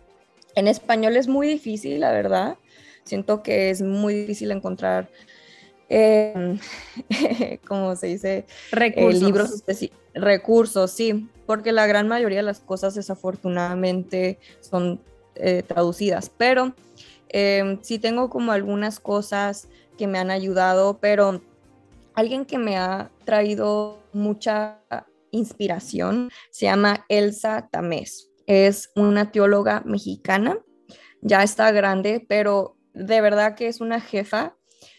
En 0.56 0.68
español 0.68 1.18
es 1.18 1.28
muy 1.28 1.48
difícil, 1.48 2.00
la 2.00 2.12
verdad 2.12 2.58
Siento 3.06 3.44
que 3.44 3.70
es 3.70 3.84
muy 3.84 4.16
difícil 4.16 4.50
encontrar, 4.50 5.10
eh, 5.90 6.58
como 7.68 7.96
se 7.96 8.08
dice, 8.08 8.38
eh, 8.38 8.46
recursos. 8.72 9.22
libros 9.22 9.64
recursos, 10.16 10.92
sí, 10.92 11.30
porque 11.46 11.72
la 11.72 11.86
gran 11.86 12.08
mayoría 12.08 12.40
de 12.40 12.44
las 12.44 12.62
cosas 12.62 12.96
desafortunadamente 12.96 14.40
son 14.60 15.00
eh, 15.36 15.62
traducidas, 15.62 16.32
pero 16.36 16.74
em, 17.30 17.78
sí 17.84 18.00
tengo 18.00 18.30
como 18.32 18.54
algunas 18.54 19.00
cosas 19.00 19.68
que 20.00 20.08
me 20.08 20.18
han 20.18 20.32
ayudado, 20.32 20.98
pero 21.00 21.42
alguien 22.16 22.46
que 22.46 22.58
me 22.58 22.78
ha 22.78 23.12
traído 23.24 24.00
mucha 24.14 24.80
inspiración 25.30 26.32
se 26.50 26.66
llama 26.66 27.06
Elsa 27.08 27.68
Tamés. 27.70 28.32
Es 28.48 28.92
una 28.96 29.32
teóloga 29.32 29.82
mexicana, 29.86 30.60
ya 31.22 31.44
está 31.44 31.72
grande, 31.72 32.26
pero 32.28 32.78
de 32.94 33.22
verdad 33.22 33.56
que 33.56 33.68
es 33.68 33.82
una 33.82 34.00
jefa. 34.00 34.56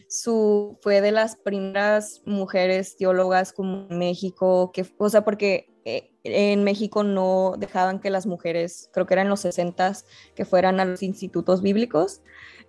Su, 0.09 0.79
fue 0.83 1.01
de 1.01 1.11
las 1.11 1.37
primeras 1.37 2.23
mujeres 2.27 2.97
teólogas 2.97 3.53
como 3.53 3.89
en 3.91 3.99
México, 3.99 4.71
que, 4.73 4.87
o 4.99 5.09
sea, 5.09 5.25
porque 5.25 5.75
eh, 5.85 6.13
en 6.23 6.65
México 6.65 7.03
no 7.05 7.55
dejaban 7.59 8.01
que 8.01 8.11
las 8.11 8.27
mujeres, 8.27 8.91
creo 8.93 9.07
que 9.07 9.15
eran 9.15 9.29
los 9.29 9.41
60 9.41 9.93
que 10.35 10.45
fueran 10.45 10.81
a 10.81 10.85
los 10.85 11.03
institutos 11.03 11.63
bíblicos 11.63 12.23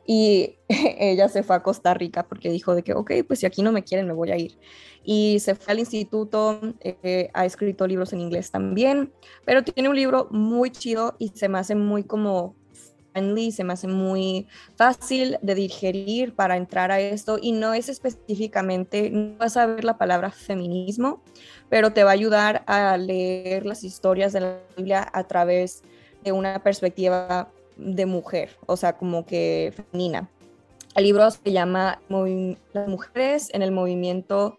y 0.07 0.55
ella 0.69 1.27
se 1.27 1.43
fue 1.43 1.57
a 1.57 1.61
Costa 1.61 1.93
Rica 1.93 2.27
porque 2.27 2.49
dijo 2.49 2.73
de 2.73 2.81
que, 2.81 2.93
ok, 2.93 3.11
pues 3.27 3.39
si 3.39 3.45
aquí 3.45 3.61
no 3.61 3.71
me 3.71 3.83
quieren, 3.83 4.07
me 4.07 4.13
voy 4.13 4.31
a 4.31 4.37
ir. 4.37 4.57
Y 5.03 5.39
se 5.39 5.53
fue 5.53 5.73
al 5.73 5.79
instituto, 5.79 6.59
eh, 6.81 7.29
ha 7.33 7.45
escrito 7.45 7.85
libros 7.85 8.13
en 8.13 8.21
inglés 8.21 8.49
también, 8.49 9.13
pero 9.45 9.63
tiene 9.63 9.89
un 9.89 9.95
libro 9.95 10.27
muy 10.31 10.71
chido 10.71 11.15
y 11.19 11.29
se 11.29 11.49
me 11.49 11.59
hace 11.59 11.75
muy 11.75 12.03
como 12.03 12.55
se 13.51 13.63
me 13.63 13.73
hace 13.73 13.87
muy 13.87 14.47
fácil 14.75 15.39
de 15.41 15.55
digerir 15.55 16.35
para 16.35 16.55
entrar 16.55 16.91
a 16.91 16.99
esto 16.99 17.39
y 17.41 17.51
no 17.51 17.73
es 17.73 17.89
específicamente, 17.89 19.09
no 19.09 19.37
vas 19.39 19.57
a 19.57 19.65
ver 19.65 19.83
la 19.83 19.97
palabra 19.97 20.29
feminismo, 20.29 21.23
pero 21.67 21.93
te 21.93 22.03
va 22.03 22.11
a 22.11 22.13
ayudar 22.13 22.63
a 22.67 22.95
leer 22.95 23.65
las 23.65 23.83
historias 23.83 24.33
de 24.33 24.41
la 24.41 24.59
Biblia 24.75 25.09
a 25.11 25.23
través 25.23 25.81
de 26.23 26.31
una 26.31 26.61
perspectiva 26.61 27.49
de 27.77 28.05
mujer, 28.05 28.57
o 28.65 28.77
sea, 28.77 28.97
como 28.97 29.25
que 29.25 29.73
femenina. 29.75 30.29
El 30.95 31.03
libro 31.03 31.29
se 31.29 31.51
llama 31.51 32.01
Las 32.73 32.87
mujeres 32.87 33.49
en 33.53 33.61
el 33.61 33.71
movimiento 33.71 34.57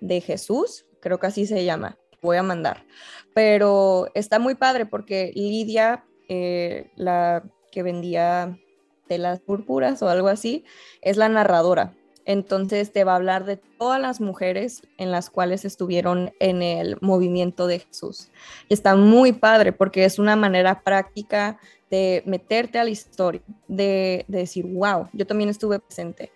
de 0.00 0.20
Jesús, 0.20 0.86
creo 1.00 1.18
que 1.18 1.26
así 1.26 1.46
se 1.46 1.64
llama, 1.64 1.98
voy 2.22 2.36
a 2.36 2.42
mandar. 2.42 2.84
Pero 3.34 4.08
está 4.14 4.38
muy 4.38 4.54
padre 4.54 4.86
porque 4.86 5.32
Lidia, 5.34 6.04
eh, 6.28 6.90
la 6.96 7.42
que 7.72 7.82
vendía 7.82 8.58
telas 9.08 9.40
púrpuras 9.40 10.02
o 10.02 10.08
algo 10.08 10.28
así, 10.28 10.64
es 11.00 11.16
la 11.16 11.28
narradora. 11.28 11.94
Entonces 12.24 12.92
te 12.92 13.04
va 13.04 13.12
a 13.12 13.16
hablar 13.16 13.44
de 13.44 13.56
todas 13.56 14.00
las 14.00 14.20
mujeres 14.20 14.82
en 14.98 15.10
las 15.10 15.30
cuales 15.30 15.64
estuvieron 15.64 16.32
en 16.38 16.62
el 16.62 16.96
movimiento 17.00 17.66
de 17.66 17.80
Jesús. 17.80 18.30
Está 18.68 18.94
muy 18.94 19.32
padre 19.32 19.72
porque 19.72 20.04
es 20.04 20.18
una 20.18 20.36
manera 20.36 20.82
práctica 20.82 21.58
de 21.90 22.22
meterte 22.26 22.78
a 22.78 22.84
la 22.84 22.90
historia, 22.90 23.42
de, 23.66 24.24
decir, 24.28 24.64
wow, 24.66 25.08
yo 25.12 25.26
también 25.26 25.50
estuve 25.50 25.80
presente, 25.80 26.30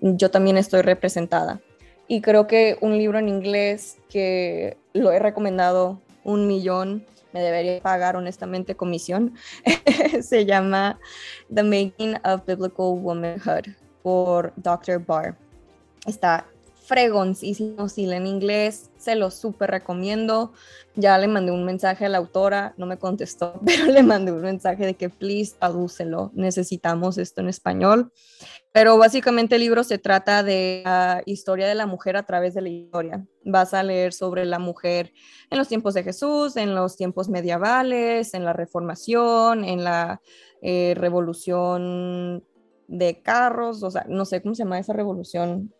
yo 0.00 0.30
también 0.30 0.56
estoy 0.56 0.82
representada. 0.82 1.60
Y 2.06 2.20
creo 2.20 2.46
que 2.46 2.76
un 2.80 2.96
libro 2.96 3.18
en 3.18 3.28
inglés 3.28 3.96
que 4.08 4.76
lo 4.92 5.10
he 5.10 5.18
recomendado 5.18 6.00
un 6.22 6.46
millón, 6.46 7.04
me 7.32 7.40
debería 7.40 7.80
pagar 7.80 8.14
honestamente 8.14 8.76
comisión, 8.76 9.34
se 10.22 10.46
llama 10.46 11.00
The 11.52 11.64
Making 11.64 12.16
of 12.24 12.46
Biblical 12.46 12.98
Womanhood 13.00 13.83
por 14.04 14.52
Dr. 14.56 15.02
Barr. 15.04 15.34
Está 16.06 16.46
fregoncísimo, 16.84 17.88
si 17.88 18.04
en 18.12 18.26
inglés, 18.26 18.90
se 18.98 19.16
lo 19.16 19.30
súper 19.30 19.70
recomiendo. 19.70 20.52
Ya 20.94 21.16
le 21.16 21.26
mandé 21.26 21.50
un 21.50 21.64
mensaje 21.64 22.04
a 22.04 22.10
la 22.10 22.18
autora, 22.18 22.74
no 22.76 22.84
me 22.84 22.98
contestó, 22.98 23.58
pero 23.64 23.86
le 23.86 24.02
mandé 24.02 24.30
un 24.30 24.42
mensaje 24.42 24.84
de 24.84 24.94
que 24.94 25.08
please 25.08 25.54
tradúcelo, 25.58 26.30
necesitamos 26.34 27.16
esto 27.16 27.40
en 27.40 27.48
español. 27.48 28.12
Pero 28.72 28.98
básicamente 28.98 29.54
el 29.54 29.62
libro 29.62 29.84
se 29.84 29.96
trata 29.96 30.42
de 30.42 30.82
la 30.84 31.22
historia 31.24 31.66
de 31.66 31.74
la 31.74 31.86
mujer 31.86 32.18
a 32.18 32.24
través 32.24 32.52
de 32.52 32.60
la 32.60 32.68
historia. 32.68 33.24
Vas 33.44 33.72
a 33.72 33.82
leer 33.82 34.12
sobre 34.12 34.44
la 34.44 34.58
mujer 34.58 35.14
en 35.48 35.56
los 35.56 35.68
tiempos 35.68 35.94
de 35.94 36.02
Jesús, 36.02 36.56
en 36.56 36.74
los 36.74 36.96
tiempos 36.96 37.30
medievales, 37.30 38.34
en 38.34 38.44
la 38.44 38.52
reformación, 38.52 39.64
en 39.64 39.84
la 39.84 40.20
eh, 40.60 40.94
revolución 40.96 42.44
de 42.88 43.20
carros, 43.22 43.82
o 43.82 43.90
sea, 43.90 44.04
no 44.08 44.24
sé 44.24 44.42
cómo 44.42 44.54
se 44.54 44.64
llama 44.64 44.78
esa 44.78 44.92
revolución 44.92 45.72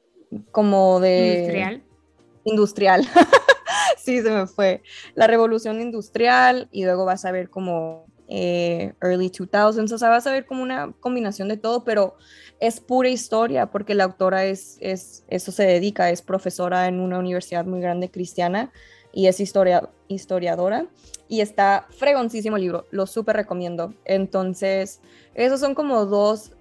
como 0.51 1.01
de... 1.01 1.37
Industrial. 1.39 1.83
Industrial. 2.45 3.09
sí, 3.99 4.21
se 4.21 4.31
me 4.31 4.47
fue. 4.47 4.83
La 5.15 5.27
revolución 5.27 5.81
industrial 5.81 6.69
y 6.73 6.85
luego 6.85 7.05
vas 7.05 7.25
a 7.25 7.33
ver 7.33 7.51
como 7.51 8.07
eh, 8.29 8.95
early 9.03 9.31
2000s, 9.31 9.93
o 9.93 9.99
sea, 9.99 10.09
vas 10.09 10.27
a 10.27 10.33
ver 10.33 10.47
como 10.47 10.63
una 10.63 10.93
combinación 11.01 11.49
de 11.49 11.57
todo, 11.57 11.85
pero 11.85 12.17
es 12.61 12.81
pura 12.81 13.09
historia 13.09 13.67
porque 13.67 13.95
la 13.95 14.05
autora 14.05 14.45
es, 14.47 14.79
es 14.81 15.25
eso 15.29 15.53
se 15.53 15.65
dedica, 15.65 16.11
es 16.11 16.23
profesora 16.23 16.89
en 16.89 17.01
una 17.01 17.19
universidad 17.19 17.67
muy 17.67 17.81
grande 17.81 18.11
cristiana 18.11 18.73
y 19.13 19.27
es 19.27 19.41
historia, 19.41 19.91
historiadora 20.09 20.87
y 21.29 21.41
está 21.41 21.87
fregoncísimo 21.91 22.57
el 22.57 22.63
libro, 22.63 22.87
lo 22.91 23.07
súper 23.07 23.37
recomiendo. 23.37 23.95
Entonces, 24.05 25.01
esos 25.35 25.61
son 25.61 25.75
como 25.75 26.07
dos 26.07 26.53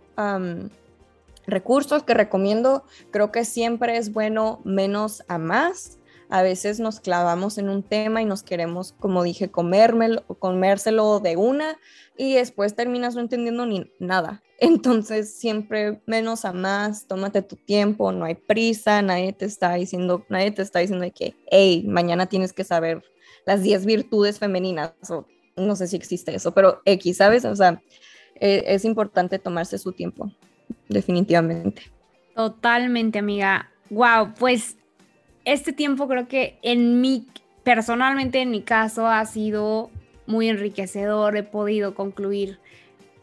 recursos 1.46 2.04
que 2.04 2.14
recomiendo. 2.14 2.84
Creo 3.12 3.32
que 3.32 3.46
siempre 3.46 3.98
es 3.98 4.14
bueno 4.14 4.62
menos 4.64 5.24
a 5.28 5.38
más. 5.38 6.00
A 6.30 6.42
veces 6.42 6.80
nos 6.80 7.00
clavamos 7.00 7.58
en 7.58 7.70
un 7.70 7.84
tema 7.84 8.22
y 8.22 8.26
nos 8.26 8.42
queremos, 8.42 8.94
como 8.94 9.24
dije, 9.24 9.52
comérmelo, 9.52 10.24
comérselo 10.40 11.20
de 11.20 11.38
una 11.38 11.78
y 12.18 12.36
después 12.36 12.76
terminas 12.76 13.16
no 13.16 13.22
entendiendo 13.22 13.66
ni 13.66 13.92
nada. 14.00 14.42
Entonces, 14.60 15.38
siempre 15.38 16.02
menos 16.06 16.46
a 16.46 16.54
más, 16.54 17.06
tómate 17.06 17.42
tu 17.42 17.56
tiempo, 17.56 18.12
no 18.12 18.26
hay 18.26 18.36
prisa, 18.36 19.02
nadie 19.02 19.34
te 19.34 19.46
está 19.46 19.74
diciendo, 19.74 20.26
nadie 20.30 20.52
te 20.52 20.62
está 20.62 20.80
diciendo 20.80 21.06
que, 21.14 21.36
hey, 21.52 21.84
mañana 21.88 22.28
tienes 22.28 22.54
que 22.54 22.64
saber 22.64 23.04
las 23.46 23.62
10 23.62 23.86
virtudes 23.86 24.40
femeninas, 24.40 24.94
o 25.10 25.26
no 25.58 25.76
sé 25.76 25.88
si 25.88 25.98
existe 25.98 26.34
eso, 26.34 26.54
pero 26.54 26.82
X, 26.86 27.18
¿sabes? 27.18 27.46
O 27.46 27.56
sea, 27.56 27.82
e, 28.44 28.66
es 28.68 28.84
importante 28.84 29.40
tomarse 29.40 29.78
su 29.78 29.94
tiempo 29.94 30.30
definitivamente. 30.90 31.84
Totalmente, 32.36 33.20
amiga. 33.20 33.72
Wow, 33.90 34.34
pues 34.38 34.76
este 35.46 35.72
tiempo 35.72 36.10
creo 36.10 36.28
que 36.28 36.60
en 36.62 37.00
mi, 37.00 37.26
personalmente 37.64 38.42
en 38.42 38.52
mi 38.52 38.62
caso 38.62 39.08
ha 39.08 39.26
sido 39.26 39.92
muy 40.26 40.50
enriquecedor, 40.50 41.38
he 41.38 41.44
podido 41.44 41.96
concluir, 41.96 42.60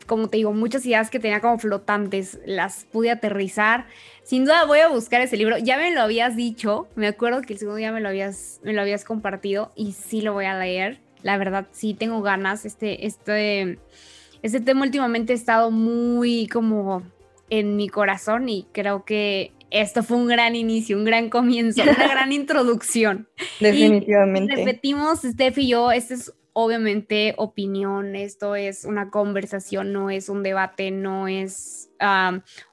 como 0.06 0.28
te 0.28 0.38
digo, 0.38 0.54
muchas 0.54 0.86
ideas 0.86 1.10
que 1.10 1.20
tenía 1.20 1.40
como 1.40 1.58
flotantes, 1.58 2.40
las 2.46 2.86
pude 2.86 3.10
aterrizar. 3.10 3.86
Sin 4.22 4.46
duda 4.46 4.64
voy 4.64 4.78
a 4.78 4.88
buscar 4.88 5.20
ese 5.20 5.36
libro, 5.36 5.58
ya 5.58 5.76
me 5.76 5.90
lo 5.90 6.00
habías 6.00 6.34
dicho, 6.34 6.88
me 6.94 7.06
acuerdo 7.06 7.42
que 7.42 7.52
el 7.52 7.58
segundo 7.58 7.76
día 7.76 7.92
me 7.92 8.00
lo 8.00 8.08
habías, 8.08 8.60
me 8.64 8.72
lo 8.72 8.80
habías 8.80 9.04
compartido 9.04 9.70
y 9.76 9.92
sí 9.92 10.22
lo 10.22 10.32
voy 10.32 10.46
a 10.46 10.58
leer. 10.58 10.98
La 11.22 11.36
verdad, 11.36 11.66
sí 11.72 11.92
tengo 11.92 12.22
ganas, 12.22 12.64
este, 12.64 13.06
este, 13.06 13.78
este 14.42 14.60
tema 14.60 14.82
últimamente 14.82 15.32
ha 15.32 15.36
estado 15.36 15.70
muy 15.70 16.46
como 16.48 17.02
en 17.50 17.76
mi 17.76 17.88
corazón 17.88 18.48
y 18.48 18.66
creo 18.72 19.04
que 19.04 19.52
esto 19.70 20.02
fue 20.02 20.16
un 20.16 20.26
gran 20.26 20.56
inicio, 20.56 20.96
un 20.96 21.04
gran 21.04 21.30
comienzo, 21.30 21.82
una 21.82 21.92
gran 22.08 22.32
introducción. 22.32 23.28
Definitivamente. 23.60 24.56
repetimos, 24.56 25.20
Steph 25.22 25.58
y 25.58 25.68
yo, 25.68 25.92
esta 25.92 26.14
es 26.14 26.32
obviamente 26.52 27.34
opinión, 27.36 28.16
esto 28.16 28.56
es 28.56 28.84
una 28.84 29.10
conversación, 29.10 29.92
no 29.92 30.10
es 30.10 30.28
un 30.28 30.42
debate, 30.42 30.90
no 30.90 31.28
es 31.28 31.90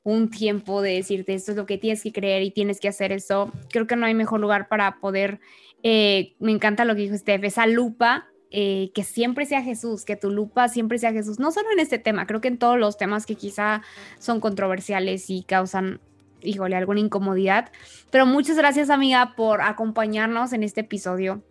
un 0.03 0.29
tiempo 0.29 0.81
de 0.81 0.93
decirte 0.93 1.33
esto 1.33 1.51
es 1.51 1.57
lo 1.57 1.65
que 1.65 1.77
tienes 1.77 2.01
que 2.01 2.11
creer 2.11 2.43
y 2.43 2.51
tienes 2.51 2.79
que 2.79 2.87
hacer 2.87 3.11
eso. 3.11 3.51
Creo 3.69 3.85
que 3.85 3.95
no 3.95 4.05
hay 4.05 4.13
mejor 4.13 4.39
lugar 4.39 4.67
para 4.67 4.99
poder, 4.99 5.39
eh, 5.83 6.35
me 6.39 6.51
encanta 6.51 6.85
lo 6.85 6.95
que 6.95 7.01
dijo 7.01 7.17
Steph, 7.17 7.43
esa 7.43 7.67
lupa 7.67 8.27
eh, 8.49 8.91
que 8.93 9.03
siempre 9.03 9.45
sea 9.45 9.61
Jesús, 9.61 10.05
que 10.05 10.15
tu 10.15 10.31
lupa 10.31 10.69
siempre 10.69 10.97
sea 10.97 11.11
Jesús, 11.11 11.37
no 11.37 11.51
solo 11.51 11.69
en 11.73 11.79
este 11.79 11.99
tema, 11.99 12.25
creo 12.25 12.39
que 12.39 12.47
en 12.47 12.57
todos 12.57 12.79
los 12.79 12.97
temas 12.97 13.25
que 13.25 13.35
quizá 13.35 13.81
son 14.19 14.39
controversiales 14.39 15.29
y 15.29 15.43
causan, 15.43 15.99
híjole, 16.41 16.77
alguna 16.77 17.01
incomodidad. 17.01 17.71
Pero 18.09 18.25
muchas 18.25 18.55
gracias 18.55 18.89
amiga 18.89 19.33
por 19.35 19.61
acompañarnos 19.61 20.53
en 20.53 20.63
este 20.63 20.81
episodio. 20.81 21.41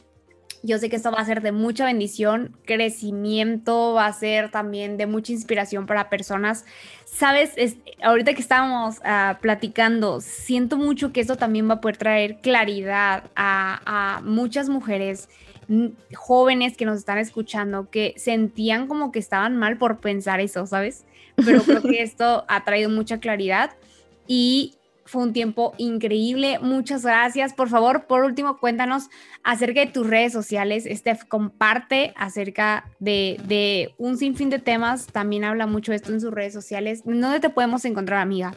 Yo 0.63 0.79
sé 0.79 0.89
que 0.89 0.97
esto 0.97 1.13
va 1.13 1.21
a 1.21 1.25
ser 1.27 1.43
de 1.43 1.53
mucha 1.53 1.85
bendición, 1.85 2.57
crecimiento, 2.65 3.93
va 3.93 4.07
a 4.07 4.13
ser 4.15 4.51
también 4.51 4.97
de 4.97 5.07
mucha 5.07 5.33
inspiración 5.33 5.85
para 5.85 6.09
personas. 6.09 6.65
Sabes, 7.05 7.53
ahorita 8.03 8.33
que 8.33 8.41
estábamos 8.41 8.97
ah, 9.05 9.39
platicando, 9.43 10.23
siento 10.23 10.79
mucho 10.79 11.13
que 11.13 11.21
esto 11.21 11.37
también 11.37 11.69
va 11.69 11.75
a 11.75 11.81
poder 11.83 11.99
traer 11.99 12.41
claridad 12.41 13.25
a 13.37 14.23
muchas 14.25 14.71
mujeres 14.71 15.29
jóvenes 16.15 16.77
que 16.77 16.85
nos 16.85 16.99
están 16.99 17.19
escuchando 17.19 17.91
que 17.91 18.15
sentían 18.17 18.87
como 18.87 19.13
que 19.13 19.19
estaban 19.19 19.57
mal 19.57 19.79
por 19.79 19.99
pensar 19.99 20.41
eso, 20.41 20.67
¿sabes? 20.67 21.05
Pero 21.37 21.63
creo 21.63 21.83
que 21.83 22.03
esto 22.03 22.45
ha 22.49 22.65
traído 22.65 22.91
mucha 22.91 23.19
claridad 23.19 23.71
y 24.27 24.75
fue 25.07 25.23
un 25.23 25.33
tiempo 25.33 25.73
increíble. 25.79 26.59
Muchas 26.61 27.05
gracias. 27.05 27.55
Por 27.55 27.69
favor, 27.69 28.07
por 28.07 28.25
último, 28.25 28.59
cuéntanos 28.59 29.09
acerca 29.45 29.81
de 29.81 29.87
tus 29.87 30.07
redes 30.07 30.33
sociales. 30.33 30.87
Steph 30.91 31.25
comparte 31.25 32.13
acerca 32.17 32.91
de, 32.99 33.41
de 33.45 33.95
un 33.99 34.19
sinfín 34.19 34.51
de 34.51 34.59
temas. 34.59 35.07
También 35.07 35.45
habla 35.45 35.67
mucho 35.67 35.93
de 35.93 35.97
esto 35.97 36.13
en 36.13 36.21
sus 36.21 36.33
redes 36.33 36.53
sociales. 36.53 37.03
¿Dónde 37.05 37.41
te 37.41 37.51
podemos 37.51 37.85
encontrar, 37.85 38.21
amiga? 38.21 38.53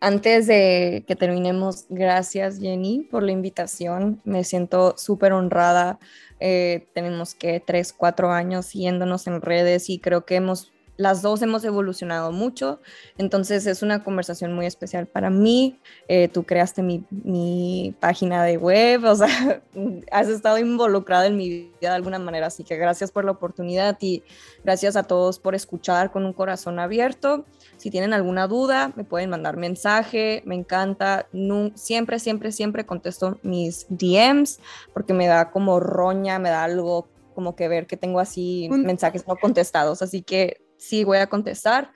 Antes 0.00 0.46
de 0.46 1.04
que 1.08 1.16
terminemos, 1.16 1.86
gracias 1.88 2.60
Jenny 2.60 3.00
por 3.10 3.24
la 3.24 3.32
invitación. 3.32 4.20
Me 4.24 4.44
siento 4.44 4.96
súper 4.96 5.32
honrada. 5.32 5.98
Eh, 6.38 6.86
tenemos 6.94 7.34
que 7.34 7.58
tres, 7.58 7.92
cuatro 7.92 8.30
años 8.30 8.66
siguiéndonos 8.66 9.26
en 9.26 9.42
redes 9.42 9.90
y 9.90 9.98
creo 9.98 10.24
que 10.24 10.36
hemos 10.36 10.72
las 10.98 11.22
dos 11.22 11.40
hemos 11.42 11.64
evolucionado 11.64 12.32
mucho, 12.32 12.80
entonces 13.18 13.66
es 13.66 13.82
una 13.82 14.02
conversación 14.02 14.52
muy 14.52 14.66
especial 14.66 15.06
para 15.06 15.30
mí. 15.30 15.78
Eh, 16.08 16.26
tú 16.26 16.42
creaste 16.42 16.82
mi, 16.82 17.04
mi, 17.10 17.94
página 18.00 18.42
de 18.42 18.56
web, 18.58 19.04
o 19.04 19.14
sea, 19.14 19.62
has 20.10 20.26
estado 20.26 20.58
involucrada 20.58 21.26
en 21.26 21.36
mi 21.36 21.48
vida 21.48 21.70
de 21.78 21.86
alguna 21.86 22.18
manera, 22.18 22.48
así 22.48 22.64
que 22.64 22.76
gracias 22.76 23.12
por 23.12 23.24
la 23.24 23.30
oportunidad 23.30 23.96
y 24.00 24.24
gracias 24.64 24.96
a 24.96 25.04
todos 25.04 25.38
por 25.38 25.54
escuchar 25.54 26.10
con 26.10 26.26
un 26.26 26.32
corazón 26.32 26.80
abierto. 26.80 27.46
Si 27.76 27.92
tienen 27.92 28.12
alguna 28.12 28.48
duda, 28.48 28.92
me 28.96 29.04
pueden 29.04 29.30
mandar 29.30 29.56
mensaje, 29.56 30.42
me 30.46 30.56
encanta, 30.56 31.28
siempre, 31.76 32.18
siempre, 32.18 32.50
siempre 32.50 32.86
contesto 32.86 33.38
mis 33.44 33.86
DMs 33.88 34.58
porque 34.92 35.14
me 35.14 35.28
da 35.28 35.52
como 35.52 35.78
roña, 35.78 36.40
me 36.40 36.50
da 36.50 36.64
algo 36.64 37.06
como 37.36 37.54
que 37.54 37.68
ver 37.68 37.86
que 37.86 37.96
tengo 37.96 38.18
así 38.18 38.68
mensajes 38.68 39.28
no 39.28 39.36
contestados, 39.36 40.02
así 40.02 40.22
que 40.22 40.67
sí 40.78 41.04
voy 41.04 41.18
a 41.18 41.28
contestar. 41.28 41.92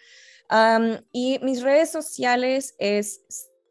y 1.13 1.39
mis 1.43 1.63
redes 1.63 1.91
sociales 1.91 2.75
es 2.79 3.23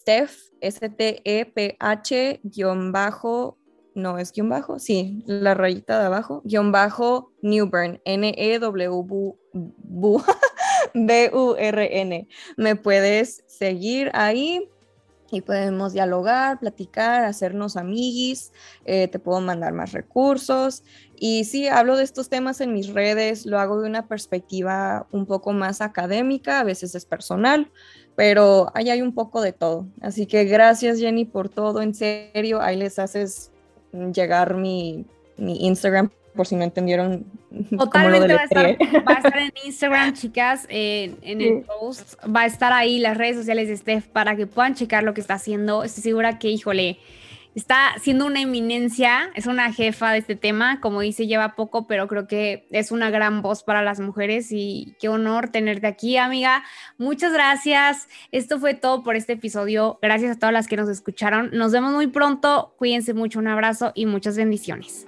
Steph, 0.02 0.36
S-T-E-P-H, 0.62 2.40
guion 2.44 2.92
bajo, 2.92 3.60
no 3.94 4.18
es 4.18 4.32
guion 4.32 4.50
bajo, 4.50 4.80
sí, 4.80 5.24
la 5.28 5.54
rayita 5.54 6.00
de 6.00 6.06
abajo, 6.08 6.42
guion 6.44 6.72
bajo 6.72 7.32
Newburn, 7.42 8.02
N-E-W-B-U-R-N. 8.06 9.38
Me 12.58 12.76
puedes 12.76 13.44
seguir 13.48 14.10
ahí 14.14 14.68
y 15.32 15.42
podemos 15.42 15.94
dialogar, 15.94 16.60
platicar, 16.60 17.24
hacernos 17.24 17.78
amiguis, 17.78 18.52
eh, 18.86 19.08
te 19.08 19.20
puedo 19.20 19.40
mandar 19.40 19.74
más 19.74 19.94
recursos. 19.94 20.84
Y 21.24 21.44
sí, 21.44 21.68
hablo 21.68 21.98
de 21.98 22.04
estos 22.04 22.30
temas 22.30 22.62
en 22.62 22.74
mis 22.74 22.92
redes, 22.92 23.46
lo 23.46 23.60
hago 23.60 23.80
de 23.80 23.88
una 23.88 24.08
perspectiva 24.08 25.06
un 25.12 25.28
poco 25.28 25.54
más 25.54 25.80
académica, 25.80 26.60
a 26.60 26.64
veces 26.64 26.96
es 26.96 27.06
personal, 27.06 27.70
pero 28.16 28.72
ahí 28.74 28.90
hay 28.90 29.04
un 29.04 29.14
poco 29.14 29.40
de 29.40 29.54
todo. 29.54 29.86
Así 30.02 30.26
que 30.26 30.46
gracias 30.46 30.98
Jenny 30.98 31.26
por 31.26 31.48
todo, 31.48 31.84
en 31.84 31.94
serio, 31.94 32.60
ahí 32.60 32.76
les 32.76 32.98
haces 32.98 33.52
llegar 34.16 34.56
mi, 34.56 35.06
mi 35.38 35.68
Instagram 35.68 36.10
por 36.36 36.48
si 36.48 36.56
no 36.56 36.64
entendieron. 36.64 37.24
Totalmente 37.78 38.34
va, 38.34 38.42
a 38.42 38.44
estar, 38.46 38.66
va, 39.08 39.14
a 39.14 39.18
estar, 39.18 39.38
en 39.38 39.54
Instagram, 39.64 40.14
chicas, 40.14 40.66
en 40.70 41.40
el 41.40 41.62
post. 41.62 42.16
Va 42.36 42.42
a 42.42 42.46
estar 42.48 42.74
ahí 42.74 42.98
las 42.98 43.16
redes 43.16 43.36
sociales 43.36 43.68
de 43.68 43.78
Steph 43.78 44.08
para 44.08 44.36
que 44.36 44.48
puedan 44.48 44.74
checar 44.74 45.04
lo 45.04 45.14
que 45.14 45.22
está 45.22 45.36
haciendo. 45.36 45.84
Estoy 45.84 46.02
segura 46.02 46.40
que, 46.40 46.50
híjole, 46.50 46.98
está 47.56 47.94
siendo 48.02 48.26
una 48.26 48.42
eminencia, 48.42 49.32
es 49.36 49.46
una 49.46 49.74
jefa 49.74 50.12
de 50.12 50.20
este 50.20 50.36
tema, 50.36 50.80
como 50.80 51.02
dice, 51.02 51.28
lleva 51.28 51.56
poco, 51.56 51.88
pero 51.88 52.08
creo 52.08 52.28
que 52.28 52.68
es 52.72 52.92
una 52.92 53.10
gran 53.10 53.42
voz 53.42 53.64
para 53.64 53.82
las 53.82 54.00
mujeres 54.00 54.48
y 54.52 54.96
qué 55.00 55.10
honor 55.10 55.50
tenerte 55.50 55.88
aquí, 55.88 56.18
amiga. 56.18 56.64
Muchas 56.98 57.34
gracias. 57.34 58.08
Esto 58.32 58.60
fue 58.60 58.74
todo 58.74 59.04
por 59.04 59.16
este 59.16 59.34
episodio. 59.34 60.00
Gracias 60.02 60.36
a 60.36 60.40
todas 60.40 60.54
las 60.54 60.68
que 60.68 60.78
nos 60.78 60.90
escucharon. 60.90 61.50
Nos 61.54 61.72
vemos 61.72 61.94
muy 61.94 62.08
pronto. 62.08 62.74
Cuídense 62.78 63.14
mucho, 63.14 63.40
un 63.40 63.48
abrazo 63.48 63.92
y 63.96 64.06
muchas 64.06 64.38
bendiciones. 64.38 65.06